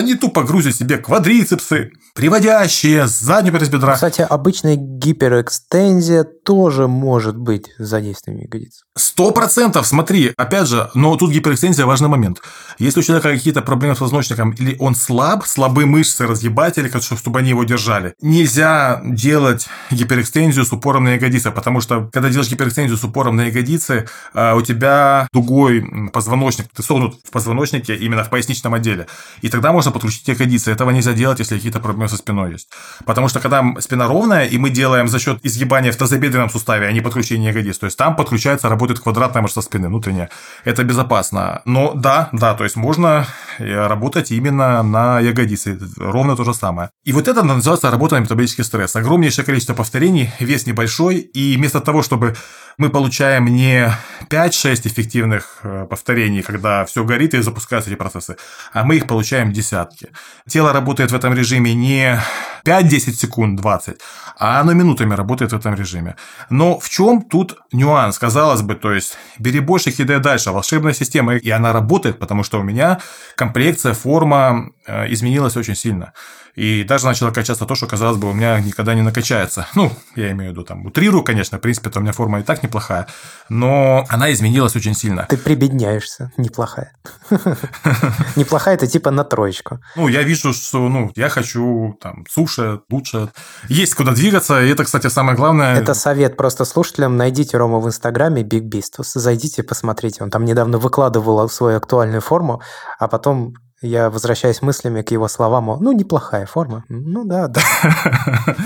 они 0.00 0.14
тупо 0.14 0.42
грузят 0.42 0.74
себе 0.74 0.98
квадрицепсы, 0.98 1.92
приводящие, 2.14 3.06
заднюю 3.06 3.52
поверхность 3.52 3.72
бедра. 3.72 3.94
Кстати, 3.94 4.22
обычная 4.22 4.76
гиперэкстензия 4.76 6.24
тоже 6.24 6.88
может 6.88 7.36
быть 7.36 7.70
задействованием 7.78 8.46
ягодиц. 8.46 8.82
Сто 8.96 9.30
процентов, 9.30 9.86
смотри, 9.86 10.32
опять 10.36 10.66
же, 10.66 10.90
но 10.94 11.16
тут 11.16 11.30
гиперэкстензия 11.30 11.86
важный 11.86 12.08
момент. 12.08 12.40
Если 12.78 13.00
у 13.00 13.02
человека 13.02 13.30
какие-то 13.30 13.62
проблемы 13.62 13.94
с 13.94 13.98
позвоночником, 13.98 14.52
или 14.52 14.76
он 14.78 14.94
слаб, 14.94 15.46
слабые 15.46 15.86
мышцы, 15.86 16.26
разъебатели, 16.26 16.90
чтобы 17.16 17.38
они 17.38 17.50
его 17.50 17.64
держали, 17.64 18.14
нельзя 18.20 19.00
делать 19.04 19.68
гиперэкстензию 19.90 20.64
с 20.64 20.72
упором 20.72 21.04
на 21.04 21.14
ягодицы, 21.14 21.50
потому 21.50 21.80
что, 21.80 22.08
когда 22.12 22.28
делаешь 22.30 22.50
гиперэкстензию 22.50 22.96
с 22.96 23.04
упором 23.04 23.36
на 23.36 23.46
ягодицы, 23.46 24.08
а, 24.34 24.54
у 24.54 24.62
тебя 24.62 25.28
дугой 25.32 25.84
позвоночник, 26.12 26.66
ты 26.74 26.82
согнут 26.82 27.16
в 27.24 27.30
позвоночнике 27.30 27.94
именно 27.94 28.24
в 28.24 28.30
поясничном 28.30 28.74
отделе. 28.74 29.06
И 29.42 29.48
тогда 29.48 29.72
можно 29.72 29.89
подключить 29.90 30.28
ягодицы. 30.28 30.70
Этого 30.70 30.90
нельзя 30.90 31.12
делать, 31.12 31.38
если 31.38 31.56
какие-то 31.56 31.80
проблемы 31.80 32.08
со 32.08 32.16
спиной 32.16 32.52
есть. 32.52 32.68
Потому 33.04 33.28
что, 33.28 33.40
когда 33.40 33.64
спина 33.78 34.06
ровная, 34.06 34.46
и 34.46 34.58
мы 34.58 34.70
делаем 34.70 35.08
за 35.08 35.18
счет 35.18 35.38
изгибания 35.42 35.92
в 35.92 35.96
тазобедренном 35.96 36.50
суставе, 36.50 36.86
а 36.86 36.92
не 36.92 37.00
подключения 37.00 37.48
ягодиц, 37.48 37.78
то 37.78 37.86
есть 37.86 37.98
там 37.98 38.16
подключается, 38.16 38.68
работает 38.68 39.00
квадратная 39.00 39.42
мышца 39.42 39.62
спины 39.62 39.88
внутренняя. 39.88 40.30
Это 40.64 40.84
безопасно. 40.84 41.62
Но 41.64 41.94
да, 41.94 42.28
да, 42.32 42.54
то 42.54 42.64
есть 42.64 42.76
можно 42.76 43.26
э, 43.58 43.86
работать 43.86 44.30
именно 44.30 44.82
на 44.82 45.20
ягодице. 45.20 45.78
Ровно 45.96 46.36
то 46.36 46.44
же 46.44 46.54
самое. 46.54 46.90
И 47.04 47.12
вот 47.12 47.28
это 47.28 47.42
называется 47.42 47.90
работа 47.90 48.16
на 48.16 48.20
метаболический 48.20 48.64
стресс. 48.64 48.96
Огромнейшее 48.96 49.44
количество 49.44 49.74
повторений, 49.74 50.30
вес 50.40 50.66
небольшой, 50.66 51.18
и 51.18 51.56
вместо 51.56 51.80
того, 51.80 52.02
чтобы 52.02 52.36
мы 52.78 52.90
получаем 52.90 53.46
не 53.46 53.90
5-6 54.28 54.88
эффективных 54.88 55.58
э, 55.62 55.86
повторений, 55.88 56.42
когда 56.42 56.84
все 56.84 57.04
горит 57.04 57.34
и 57.34 57.42
запускаются 57.42 57.90
эти 57.90 57.98
процессы, 57.98 58.36
а 58.72 58.84
мы 58.84 58.96
их 58.96 59.06
получаем 59.06 59.52
десятки. 59.52 60.08
Тело 60.48 60.72
работает 60.72 61.10
в 61.10 61.14
этом 61.14 61.34
режиме 61.34 61.74
не 61.74 62.18
5-10 62.64 63.12
секунд, 63.12 63.60
20, 63.60 63.96
а 64.38 64.60
оно 64.60 64.72
минутами 64.72 65.14
работает 65.14 65.52
в 65.52 65.56
этом 65.56 65.74
режиме. 65.74 66.16
Но 66.50 66.78
в 66.78 66.88
чем 66.88 67.22
тут 67.22 67.58
нюанс? 67.72 68.18
Казалось 68.18 68.62
бы, 68.62 68.74
то 68.74 68.92
есть 68.92 69.16
бери 69.38 69.60
больше, 69.60 69.90
кидай 69.90 70.20
дальше. 70.20 70.50
Волшебная 70.50 70.92
система, 70.92 71.36
и 71.36 71.50
она 71.50 71.72
работает, 71.72 72.18
потому 72.18 72.42
что 72.42 72.60
у 72.60 72.62
меня 72.62 73.00
комплекция, 73.36 73.94
форма 73.94 74.70
э, 74.90 75.12
изменилась 75.12 75.56
очень 75.56 75.76
сильно. 75.76 76.12
И 76.54 76.84
даже 76.84 77.06
начало 77.06 77.30
качаться 77.30 77.64
то, 77.64 77.74
что, 77.74 77.86
казалось 77.86 78.18
бы, 78.18 78.28
у 78.28 78.32
меня 78.32 78.60
никогда 78.60 78.94
не 78.94 79.02
накачается. 79.02 79.66
Ну, 79.74 79.92
я 80.16 80.32
имею 80.32 80.50
в 80.50 80.52
виду, 80.54 80.64
там, 80.64 80.84
утрирую, 80.86 81.22
конечно, 81.22 81.58
в 81.58 81.60
принципе, 81.60 81.90
то 81.90 82.00
у 82.00 82.02
меня 82.02 82.12
форма 82.12 82.40
и 82.40 82.42
так 82.42 82.62
неплохая, 82.62 83.06
но 83.48 84.04
она 84.08 84.32
изменилась 84.32 84.74
очень 84.76 84.94
сильно. 84.94 85.26
Ты 85.28 85.36
прибедняешься, 85.36 86.32
неплохая. 86.36 86.92
Неплохая– 88.36 88.74
это 88.76 88.86
типа 88.86 89.10
на 89.10 89.24
троечку. 89.24 89.80
Ну, 89.96 90.08
я 90.08 90.22
вижу, 90.22 90.52
что, 90.52 90.88
ну, 90.88 91.12
я 91.16 91.28
хочу, 91.28 91.96
там, 92.00 92.24
суши, 92.28 92.80
лучше. 92.90 93.30
Есть 93.68 93.94
куда 93.94 94.12
двигаться, 94.12 94.62
и 94.62 94.68
это, 94.68 94.84
кстати, 94.84 95.06
самое 95.08 95.36
главное. 95.36 95.76
Это 95.76 95.94
совет 95.94 96.36
просто 96.36 96.64
слушателям. 96.64 97.16
Найдите 97.16 97.56
Рому 97.56 97.80
в 97.80 97.86
Инстаграме 97.86 98.42
Big 98.42 98.68
Bistus, 98.68 99.12
зайдите, 99.14 99.62
посмотрите. 99.62 100.22
Он 100.22 100.30
там 100.30 100.44
недавно 100.44 100.78
выкладывал 100.78 101.48
свою 101.48 101.76
актуальную 101.76 102.20
форму, 102.20 102.60
а 102.98 103.08
потом 103.08 103.54
я 103.82 104.10
возвращаюсь 104.10 104.62
мыслями 104.62 105.02
к 105.02 105.10
его 105.10 105.28
словам, 105.28 105.66
ну, 105.80 105.92
неплохая 105.92 106.46
форма. 106.46 106.84
Ну 106.88 107.24
да, 107.24 107.48
да. 107.48 107.60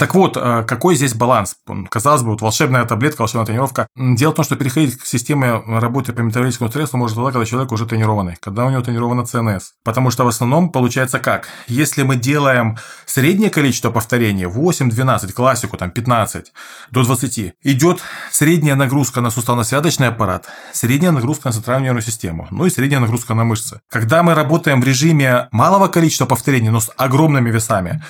Так 0.00 0.14
вот, 0.14 0.38
э, 0.38 0.64
какой 0.66 0.96
здесь 0.96 1.12
баланс? 1.12 1.56
Казалось 1.90 2.22
бы, 2.22 2.30
вот 2.30 2.40
волшебная 2.40 2.86
таблетка, 2.86 3.20
волшебная 3.20 3.44
тренировка. 3.44 3.86
Дело 3.94 4.32
в 4.32 4.34
том, 4.34 4.46
что 4.46 4.56
переходить 4.56 4.96
к 4.96 5.04
системе 5.04 5.62
работы 5.66 6.14
по 6.14 6.22
метаболическому 6.22 6.70
стрессу 6.70 6.96
может 6.96 7.16
тогда, 7.16 7.32
когда 7.32 7.44
человек 7.44 7.70
уже 7.70 7.84
тренированный, 7.84 8.36
когда 8.40 8.64
у 8.64 8.70
него 8.70 8.80
тренирована 8.80 9.26
ЦНС. 9.26 9.72
Потому 9.84 10.10
что 10.10 10.24
в 10.24 10.28
основном 10.28 10.70
получается 10.70 11.18
как? 11.18 11.48
Если 11.68 12.02
мы 12.02 12.16
делаем 12.16 12.78
среднее 13.04 13.50
количество 13.50 13.90
повторений, 13.90 14.44
8-12, 14.44 15.34
классику, 15.34 15.76
там 15.76 15.90
15 15.90 16.50
до 16.90 17.04
20, 17.04 17.56
идет 17.62 18.00
средняя 18.32 18.76
нагрузка 18.76 19.20
на 19.20 19.28
суставно-связочный 19.28 20.08
аппарат, 20.08 20.46
средняя 20.72 21.12
нагрузка 21.12 21.48
на 21.48 21.52
центральную 21.52 21.88
нервную 21.88 22.06
систему, 22.06 22.48
ну 22.50 22.64
и 22.64 22.70
средняя 22.70 23.00
нагрузка 23.00 23.34
на 23.34 23.44
мышцы. 23.44 23.82
Когда 23.90 24.22
мы 24.22 24.32
работаем 24.32 24.80
в 24.80 24.84
режиме 24.84 25.48
малого 25.52 25.88
количества 25.88 26.24
повторений, 26.24 26.70
но 26.70 26.80
с 26.80 26.90
огромными 26.96 27.50
весами, 27.50 28.02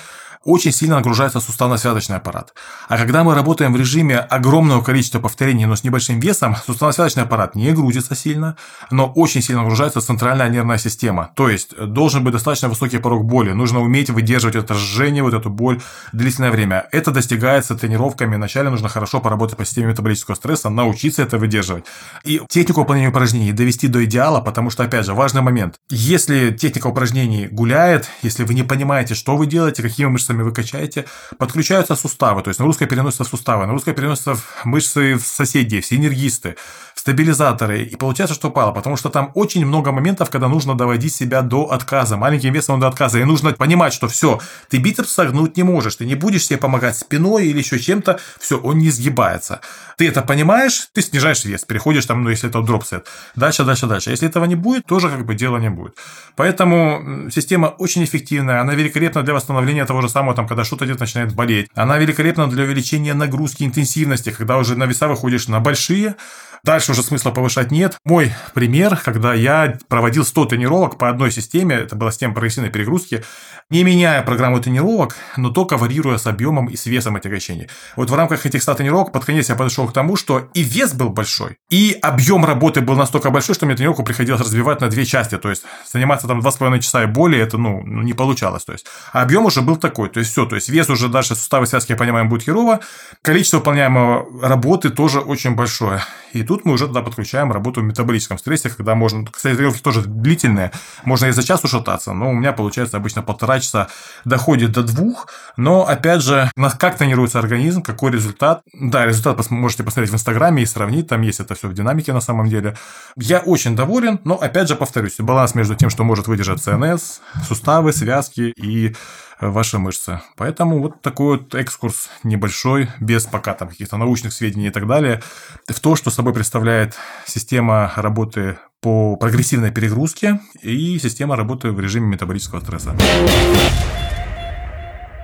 очень 0.43 0.71
сильно 0.71 0.95
нагружается 0.95 1.39
суставно-связочный 1.39 2.17
аппарат. 2.17 2.53
А 2.87 2.97
когда 2.97 3.23
мы 3.23 3.35
работаем 3.35 3.73
в 3.73 3.77
режиме 3.77 4.17
огромного 4.17 4.81
количества 4.81 5.19
повторений, 5.19 5.65
но 5.65 5.75
с 5.75 5.83
небольшим 5.83 6.19
весом, 6.19 6.55
суставно-связочный 6.65 7.23
аппарат 7.23 7.55
не 7.55 7.71
грузится 7.71 8.15
сильно, 8.15 8.57
но 8.89 9.07
очень 9.07 9.41
сильно 9.41 9.61
нагружается 9.61 10.01
центральная 10.01 10.49
нервная 10.49 10.77
система. 10.77 11.31
То 11.35 11.49
есть 11.49 11.75
должен 11.77 12.23
быть 12.23 12.33
достаточно 12.33 12.69
высокий 12.69 12.97
порог 12.97 13.25
боли. 13.25 13.51
Нужно 13.51 13.81
уметь 13.81 14.09
выдерживать 14.09 14.55
это 14.55 14.73
жжение, 14.73 15.23
вот 15.23 15.33
эту 15.33 15.49
боль 15.49 15.81
длительное 16.11 16.51
время. 16.51 16.87
Это 16.91 17.11
достигается 17.11 17.75
тренировками. 17.75 18.35
Вначале 18.35 18.69
нужно 18.69 18.89
хорошо 18.89 19.19
поработать 19.19 19.57
по 19.57 19.65
системе 19.65 19.89
метаболического 19.89 20.35
стресса, 20.35 20.69
научиться 20.69 21.21
это 21.21 21.37
выдерживать. 21.37 21.85
И 22.23 22.41
технику 22.49 22.81
выполнения 22.81 23.09
упражнений 23.09 23.51
довести 23.51 23.87
до 23.87 24.03
идеала, 24.05 24.41
потому 24.41 24.69
что, 24.69 24.83
опять 24.83 25.05
же, 25.05 25.13
важный 25.13 25.41
момент. 25.41 25.75
Если 25.89 26.51
техника 26.51 26.87
упражнений 26.87 27.47
гуляет, 27.47 28.07
если 28.21 28.43
вы 28.43 28.53
не 28.53 28.63
понимаете, 28.63 29.13
что 29.13 29.37
вы 29.37 29.45
делаете, 29.45 29.83
какими 29.83 30.07
мышцами 30.31 30.43
вы 30.43 30.51
качаете, 30.51 31.05
подключаются 31.37 31.95
суставы, 31.95 32.41
то 32.41 32.49
есть 32.49 32.59
нагрузка 32.59 32.85
переносится 32.85 33.23
в 33.23 33.27
суставы, 33.27 33.65
нагрузка 33.65 33.93
переносится 33.93 34.35
в 34.35 34.65
мышцы 34.65 35.15
в 35.15 35.21
соседей, 35.21 35.81
в 35.81 35.85
синергисты, 35.85 36.55
стабилизаторы. 37.01 37.81
И 37.81 37.95
получается, 37.95 38.35
что 38.35 38.49
упало, 38.49 38.71
потому 38.71 38.95
что 38.95 39.09
там 39.09 39.31
очень 39.33 39.65
много 39.65 39.91
моментов, 39.91 40.29
когда 40.29 40.47
нужно 40.47 40.75
доводить 40.75 41.15
себя 41.15 41.41
до 41.41 41.71
отказа, 41.71 42.15
маленьким 42.15 42.53
весом 42.53 42.79
до 42.79 42.87
отказа. 42.87 43.17
И 43.17 43.23
нужно 43.23 43.53
понимать, 43.53 43.91
что 43.91 44.07
все, 44.07 44.39
ты 44.69 44.77
бицепс 44.77 45.11
согнуть 45.11 45.57
не 45.57 45.63
можешь, 45.63 45.95
ты 45.95 46.05
не 46.05 46.13
будешь 46.13 46.45
себе 46.45 46.59
помогать 46.59 46.95
спиной 46.95 47.47
или 47.47 47.57
еще 47.57 47.79
чем-то, 47.79 48.19
все, 48.39 48.59
он 48.59 48.77
не 48.77 48.91
сгибается. 48.91 49.61
Ты 49.97 50.09
это 50.09 50.21
понимаешь, 50.21 50.89
ты 50.93 51.01
снижаешь 51.01 51.43
вес, 51.43 51.65
переходишь 51.65 52.05
там, 52.05 52.23
ну, 52.23 52.29
если 52.29 52.49
это 52.49 52.61
дропсет. 52.61 53.07
Дальше, 53.35 53.63
дальше, 53.63 53.87
дальше. 53.87 54.11
Если 54.11 54.29
этого 54.29 54.45
не 54.45 54.55
будет, 54.55 54.85
тоже 54.85 55.09
как 55.09 55.25
бы 55.25 55.33
дела 55.33 55.57
не 55.57 55.71
будет. 55.71 55.97
Поэтому 56.35 57.31
система 57.31 57.67
очень 57.79 58.03
эффективная, 58.03 58.61
она 58.61 58.75
великолепна 58.75 59.23
для 59.23 59.33
восстановления 59.33 59.85
того 59.85 60.01
же 60.01 60.09
самого, 60.09 60.35
там, 60.35 60.47
когда 60.47 60.63
что-то 60.63 60.85
где-то 60.85 61.01
начинает 61.01 61.33
болеть. 61.33 61.67
Она 61.73 61.97
великолепна 61.97 62.47
для 62.47 62.63
увеличения 62.63 63.15
нагрузки, 63.15 63.63
интенсивности, 63.63 64.29
когда 64.29 64.57
уже 64.57 64.75
на 64.75 64.85
веса 64.85 65.07
выходишь 65.07 65.47
на 65.47 65.59
большие, 65.59 66.15
Дальше 66.63 66.90
уже 66.91 67.03
смысла 67.03 67.31
повышать 67.31 67.71
нет. 67.71 67.97
Мой 68.05 68.33
пример, 68.53 68.97
когда 68.97 69.33
я 69.33 69.77
проводил 69.87 70.25
100 70.25 70.45
тренировок 70.45 70.97
по 70.97 71.09
одной 71.09 71.31
системе, 71.31 71.75
это 71.75 71.95
была 71.95 72.11
система 72.11 72.33
прогрессивной 72.33 72.69
перегрузки, 72.69 73.23
не 73.69 73.83
меняя 73.83 74.21
программу 74.21 74.59
тренировок, 74.59 75.15
но 75.37 75.49
только 75.49 75.77
варьируя 75.77 76.17
с 76.17 76.27
объемом 76.27 76.67
и 76.67 76.75
с 76.75 76.85
весом 76.85 77.19
качений. 77.19 77.69
Вот 77.95 78.09
в 78.09 78.15
рамках 78.15 78.45
этих 78.45 78.61
100 78.61 78.75
тренировок 78.75 79.11
под 79.11 79.25
конец 79.25 79.49
я 79.49 79.55
подошел 79.55 79.87
к 79.87 79.93
тому, 79.93 80.15
что 80.15 80.49
и 80.53 80.63
вес 80.63 80.93
был 80.93 81.09
большой, 81.09 81.57
и 81.69 81.97
объем 82.01 82.45
работы 82.45 82.81
был 82.81 82.95
настолько 82.95 83.29
большой, 83.29 83.55
что 83.55 83.65
мне 83.65 83.75
тренировку 83.75 84.03
приходилось 84.03 84.41
разбивать 84.41 84.81
на 84.81 84.89
две 84.89 85.05
части. 85.05 85.37
То 85.37 85.49
есть 85.49 85.63
заниматься 85.91 86.27
там 86.27 86.39
2,5 86.39 86.79
часа 86.79 87.03
и 87.03 87.05
более, 87.05 87.41
это 87.41 87.57
ну, 87.57 87.81
ну, 87.85 88.01
не 88.01 88.13
получалось. 88.13 88.65
То 88.65 88.73
есть, 88.73 88.85
объем 89.13 89.45
уже 89.45 89.61
был 89.61 89.77
такой. 89.77 90.09
То 90.09 90.19
есть 90.19 90.31
все, 90.31 90.45
то 90.45 90.55
есть 90.55 90.69
вес 90.69 90.89
уже 90.89 91.07
дальше 91.07 91.35
суставы 91.35 91.65
связки, 91.65 91.91
я 91.91 91.97
понимаю, 91.97 92.25
будет 92.25 92.43
херово. 92.43 92.81
Количество 93.21 93.57
выполняемой 93.57 94.25
работы 94.41 94.89
тоже 94.89 95.19
очень 95.19 95.55
большое. 95.55 96.01
И 96.33 96.43
тут 96.43 96.65
мы 96.65 96.73
уже 96.73 96.80
туда 96.87 97.01
подключаем 97.01 97.51
работу 97.51 97.81
в 97.81 97.83
метаболическом 97.83 98.37
стрессе, 98.37 98.69
когда 98.69 98.95
можно, 98.95 99.25
кстати, 99.25 99.55
тренировки 99.55 99.81
тоже 99.81 100.01
длительные, 100.01 100.71
можно 101.03 101.25
и 101.25 101.31
за 101.31 101.43
час 101.43 101.63
ушататься, 101.63 102.13
но 102.13 102.29
у 102.29 102.33
меня 102.33 102.53
получается 102.53 102.97
обычно 102.97 103.21
полтора 103.21 103.59
часа 103.59 103.87
доходит 104.25 104.71
до 104.71 104.83
двух, 104.83 105.27
но 105.57 105.87
опять 105.87 106.21
же, 106.21 106.51
как 106.79 106.97
тренируется 106.97 107.39
организм, 107.39 107.81
какой 107.81 108.11
результат. 108.11 108.61
Да, 108.73 109.05
результат 109.05 109.49
можете 109.49 109.83
посмотреть 109.83 110.11
в 110.11 110.15
Инстаграме 110.15 110.63
и 110.63 110.65
сравнить, 110.65 111.07
там 111.07 111.21
есть 111.21 111.39
это 111.39 111.55
все 111.55 111.67
в 111.67 111.73
динамике 111.73 112.13
на 112.13 112.21
самом 112.21 112.49
деле. 112.49 112.75
Я 113.15 113.39
очень 113.39 113.75
доволен, 113.75 114.19
но 114.23 114.35
опять 114.35 114.67
же 114.67 114.75
повторюсь, 114.75 115.15
баланс 115.19 115.55
между 115.55 115.75
тем, 115.75 115.89
что 115.89 116.03
может 116.03 116.27
выдержать 116.27 116.61
ЦНС, 116.61 117.21
суставы, 117.47 117.93
связки 117.93 118.53
и 118.55 118.95
ваши 119.41 119.79
мышцы. 119.79 120.21
Поэтому 120.37 120.79
вот 120.79 121.01
такой 121.01 121.39
вот 121.39 121.55
экскурс 121.55 122.09
небольшой, 122.23 122.89
без 122.99 123.25
пока 123.25 123.53
там 123.53 123.69
каких-то 123.69 123.97
научных 123.97 124.33
сведений 124.33 124.67
и 124.67 124.71
так 124.71 124.87
далее, 124.87 125.21
в 125.67 125.79
то, 125.79 125.95
что 125.95 126.09
собой 126.09 126.33
представляет 126.33 126.95
система 127.25 127.91
работы 127.95 128.57
по 128.81 129.15
прогрессивной 129.15 129.71
перегрузке 129.71 130.39
и 130.61 130.97
система 130.99 131.35
работы 131.35 131.71
в 131.71 131.79
режиме 131.79 132.07
метаболического 132.07 132.59
стресса. 132.61 132.95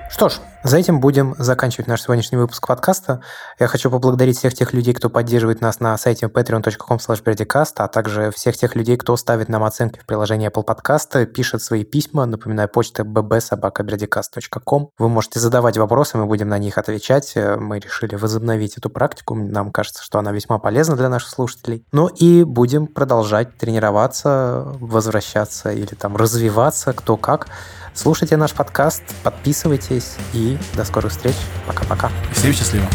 Что 0.09 0.29
ж, 0.29 0.39
за 0.63 0.77
этим 0.77 0.99
будем 0.99 1.35
заканчивать 1.37 1.87
наш 1.87 2.01
сегодняшний 2.01 2.37
выпуск 2.37 2.65
подкаста. 2.65 3.21
Я 3.59 3.67
хочу 3.67 3.91
поблагодарить 3.91 4.37
всех 4.37 4.53
тех 4.53 4.73
людей, 4.73 4.93
кто 4.93 5.09
поддерживает 5.09 5.61
нас 5.61 5.79
на 5.79 5.97
сайте 5.97 6.27
patreon.com 6.27 6.97
а 7.75 7.87
также 7.87 8.31
всех 8.31 8.57
тех 8.57 8.75
людей, 8.75 8.97
кто 8.97 9.15
ставит 9.17 9.49
нам 9.49 9.63
оценки 9.63 9.99
в 9.99 10.05
приложении 10.05 10.49
Apple 10.49 10.65
Podcast, 10.65 11.25
пишет 11.25 11.61
свои 11.61 11.83
письма, 11.83 12.25
напоминаю, 12.25 12.69
почта 12.69 13.03
bbsobakaberdicast.com. 13.03 14.89
Вы 14.97 15.09
можете 15.09 15.39
задавать 15.39 15.77
вопросы, 15.77 16.17
мы 16.17 16.25
будем 16.25 16.49
на 16.49 16.57
них 16.57 16.77
отвечать. 16.77 17.33
Мы 17.35 17.79
решили 17.79 18.15
возобновить 18.15 18.77
эту 18.77 18.89
практику. 18.89 19.35
Нам 19.35 19.71
кажется, 19.71 20.03
что 20.03 20.19
она 20.19 20.31
весьма 20.31 20.57
полезна 20.57 20.95
для 20.95 21.09
наших 21.09 21.29
слушателей. 21.29 21.85
Ну 21.91 22.07
и 22.07 22.43
будем 22.43 22.87
продолжать 22.87 23.57
тренироваться, 23.57 24.63
возвращаться 24.79 25.71
или 25.71 25.95
там 25.95 26.15
развиваться, 26.15 26.93
кто 26.93 27.17
как. 27.17 27.47
Слушайте 27.97 28.37
наш 28.37 28.53
подкаст, 28.53 29.01
подписывайтесь 29.23 30.17
и 30.31 30.55
до 30.75 30.85
скорых 30.85 31.11
встреч. 31.11 31.33
Пока-пока. 31.65 32.11
Всем 32.31 32.53
счастливо. 32.53 32.85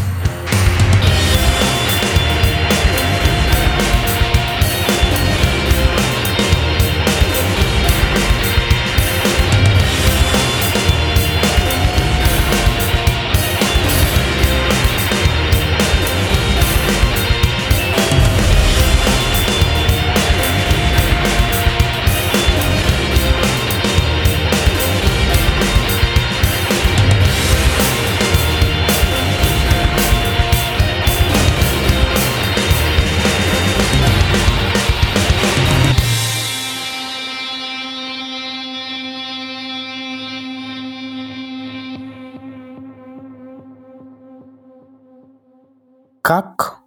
Как 46.23 46.79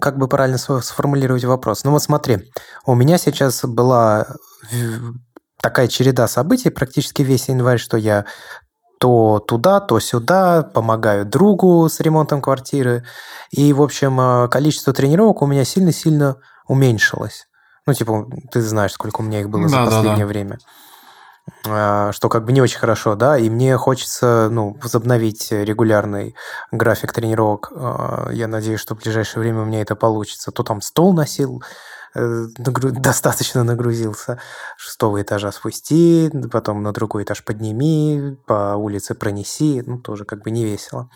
как 0.00 0.18
бы 0.18 0.28
правильно 0.28 0.58
сформулировать 0.58 1.44
вопрос? 1.44 1.84
Ну 1.84 1.92
вот 1.92 2.02
смотри, 2.02 2.50
у 2.86 2.94
меня 2.94 3.18
сейчас 3.18 3.64
была 3.64 4.26
такая 5.60 5.88
череда 5.88 6.26
событий 6.28 6.70
практически 6.70 7.22
весь 7.22 7.48
январь, 7.48 7.78
что 7.78 7.96
я 7.96 8.26
то 8.98 9.38
туда, 9.38 9.80
то 9.80 9.98
сюда, 9.98 10.62
помогаю 10.62 11.24
другу 11.24 11.88
с 11.88 12.00
ремонтом 12.00 12.42
квартиры. 12.42 13.04
И, 13.50 13.72
в 13.72 13.80
общем, 13.80 14.20
э, 14.20 14.48
количество 14.48 14.92
тренировок 14.92 15.40
у 15.40 15.46
меня 15.46 15.64
сильно-сильно 15.64 16.36
уменьшилось. 16.68 17.46
Ну, 17.86 17.94
типа, 17.94 18.26
ты 18.52 18.60
знаешь, 18.60 18.92
сколько 18.92 19.22
у 19.22 19.24
меня 19.24 19.40
их 19.40 19.48
было 19.48 19.62
да, 19.62 19.68
за 19.68 19.84
последнее 19.84 20.16
да, 20.16 20.22
да. 20.22 20.26
время. 20.26 20.58
А, 21.66 22.12
что 22.12 22.28
как 22.28 22.44
бы 22.44 22.52
не 22.52 22.60
очень 22.60 22.78
хорошо, 22.78 23.14
да, 23.14 23.38
и 23.38 23.50
мне 23.50 23.76
хочется, 23.76 24.48
ну, 24.50 24.76
возобновить 24.82 25.50
регулярный 25.50 26.34
график 26.70 27.12
тренировок. 27.12 27.72
А, 27.74 28.28
я 28.32 28.48
надеюсь, 28.48 28.80
что 28.80 28.94
в 28.94 29.02
ближайшее 29.02 29.40
время 29.40 29.62
у 29.62 29.64
меня 29.64 29.82
это 29.82 29.96
получится. 29.96 30.52
То 30.52 30.62
там 30.62 30.80
стол 30.80 31.12
носил, 31.12 31.62
э, 32.14 32.46
достаточно 32.56 33.64
нагрузился. 33.64 34.40
Шестого 34.76 35.20
этажа 35.22 35.52
спусти, 35.52 36.30
потом 36.50 36.82
на 36.82 36.92
другой 36.92 37.24
этаж 37.24 37.44
подними, 37.44 38.38
по 38.46 38.74
улице 38.76 39.14
пронеси, 39.14 39.82
ну, 39.86 39.98
тоже 39.98 40.24
как 40.24 40.42
бы 40.42 40.50
не 40.50 40.64
весело. 40.64 41.10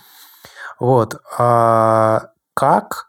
Вот. 0.78 1.16
А 1.38 2.30
как 2.54 3.08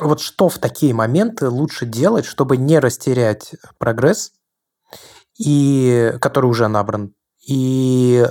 вот 0.00 0.20
что 0.20 0.48
в 0.48 0.58
такие 0.58 0.94
моменты 0.94 1.48
лучше 1.48 1.84
делать, 1.86 2.24
чтобы 2.24 2.56
не 2.56 2.78
растерять 2.78 3.54
прогресс, 3.78 4.32
и, 5.38 6.14
который 6.20 6.46
уже 6.46 6.68
набран, 6.68 7.14
и 7.46 8.26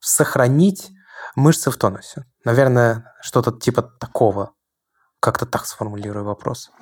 сохранить 0.00 0.90
мышцы 1.36 1.70
в 1.70 1.76
тонусе. 1.76 2.24
Наверное, 2.44 3.14
что-то 3.20 3.52
типа 3.52 3.82
такого. 3.82 4.54
Как-то 5.22 5.46
так 5.46 5.66
сформулирую 5.66 6.24
вопрос. 6.24 6.72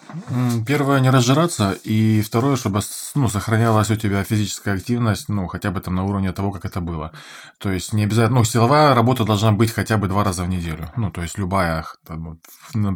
Первое, 0.66 1.01
не 1.01 1.11
разжираться, 1.11 1.72
и 1.72 2.22
второе, 2.22 2.57
чтобы 2.57 2.80
ну, 3.14 3.28
сохранялась 3.28 3.91
у 3.91 3.97
тебя 3.97 4.24
физическая 4.24 4.76
активность, 4.76 5.28
ну, 5.28 5.47
хотя 5.47 5.70
бы 5.70 5.80
там 5.82 5.95
на 5.95 6.05
уровне 6.05 6.32
того, 6.32 6.51
как 6.51 6.64
это 6.64 6.80
было. 6.80 7.12
То 7.59 7.70
есть, 7.70 7.93
не 7.93 8.05
обязательно, 8.05 8.38
ну, 8.38 8.45
силовая 8.45 8.95
работа 8.95 9.24
должна 9.24 9.53
быть 9.53 9.70
хотя 9.70 9.99
бы 9.99 10.09
два 10.09 10.24
раза 10.24 10.45
в 10.45 10.49
неделю. 10.49 10.91
Ну, 10.97 11.11
то 11.11 11.20
есть, 11.20 11.36
любая, 11.36 11.84
там, 12.07 12.41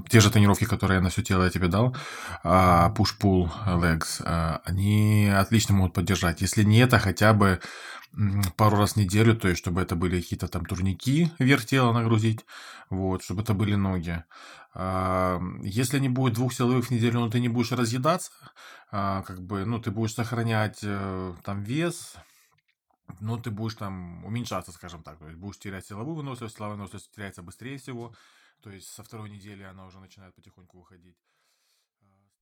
те 0.08 0.20
же 0.20 0.30
тренировки, 0.30 0.64
которые 0.64 0.96
я 0.96 1.02
на 1.02 1.10
все 1.10 1.22
тело 1.22 1.44
я 1.44 1.50
тебе 1.50 1.68
дал, 1.68 1.94
push-pull 2.42 3.50
legs, 3.66 4.22
а, 4.24 4.62
они 4.64 5.28
отлично 5.28 5.74
могут 5.74 5.92
поддержать. 5.92 6.40
Если 6.40 6.62
не 6.62 6.78
это, 6.78 6.98
хотя 6.98 7.34
бы 7.34 7.60
пару 8.56 8.78
раз 8.78 8.92
в 8.92 8.96
неделю, 8.96 9.36
то 9.36 9.48
есть 9.48 9.60
чтобы 9.60 9.82
это 9.82 9.94
были 9.94 10.22
какие-то 10.22 10.48
там 10.48 10.64
турники 10.64 11.32
вверх 11.38 11.66
тела 11.66 11.92
нагрузить, 11.92 12.46
вот, 12.88 13.22
чтобы 13.22 13.42
это 13.42 13.52
были 13.52 13.74
ноги. 13.74 14.24
А, 14.74 15.40
если 15.62 16.00
не 16.00 16.08
будет 16.08 16.34
двух 16.34 16.52
силовых 16.52 16.86
в 16.86 16.90
неделю, 16.90 17.20
но 17.20 17.30
ты 17.30 17.40
не 17.40 17.48
будешь 17.48 17.72
разъедаться, 17.72 18.32
а, 18.90 19.22
как 19.22 19.40
бы, 19.40 19.64
ну, 19.64 19.80
ты 19.80 19.92
будешь 19.92 20.14
сохранять 20.14 20.80
э, 20.82 21.34
там 21.44 21.62
вес, 21.62 22.16
но 23.20 23.38
ты 23.38 23.50
будешь 23.50 23.76
там 23.76 24.24
уменьшаться, 24.24 24.72
скажем 24.72 25.02
так, 25.02 25.18
то 25.18 25.26
есть 25.26 25.38
будешь 25.38 25.58
терять 25.58 25.86
силовую 25.86 26.16
выносливость, 26.16 26.56
силовая 26.56 26.76
выносливость 26.76 27.10
теряется 27.12 27.42
быстрее 27.42 27.78
всего, 27.78 28.14
то 28.62 28.70
есть 28.70 28.88
со 28.88 29.04
второй 29.04 29.30
недели 29.30 29.62
она 29.62 29.86
уже 29.86 30.00
начинает 30.00 30.34
потихоньку 30.34 30.78
выходить. 30.78 31.16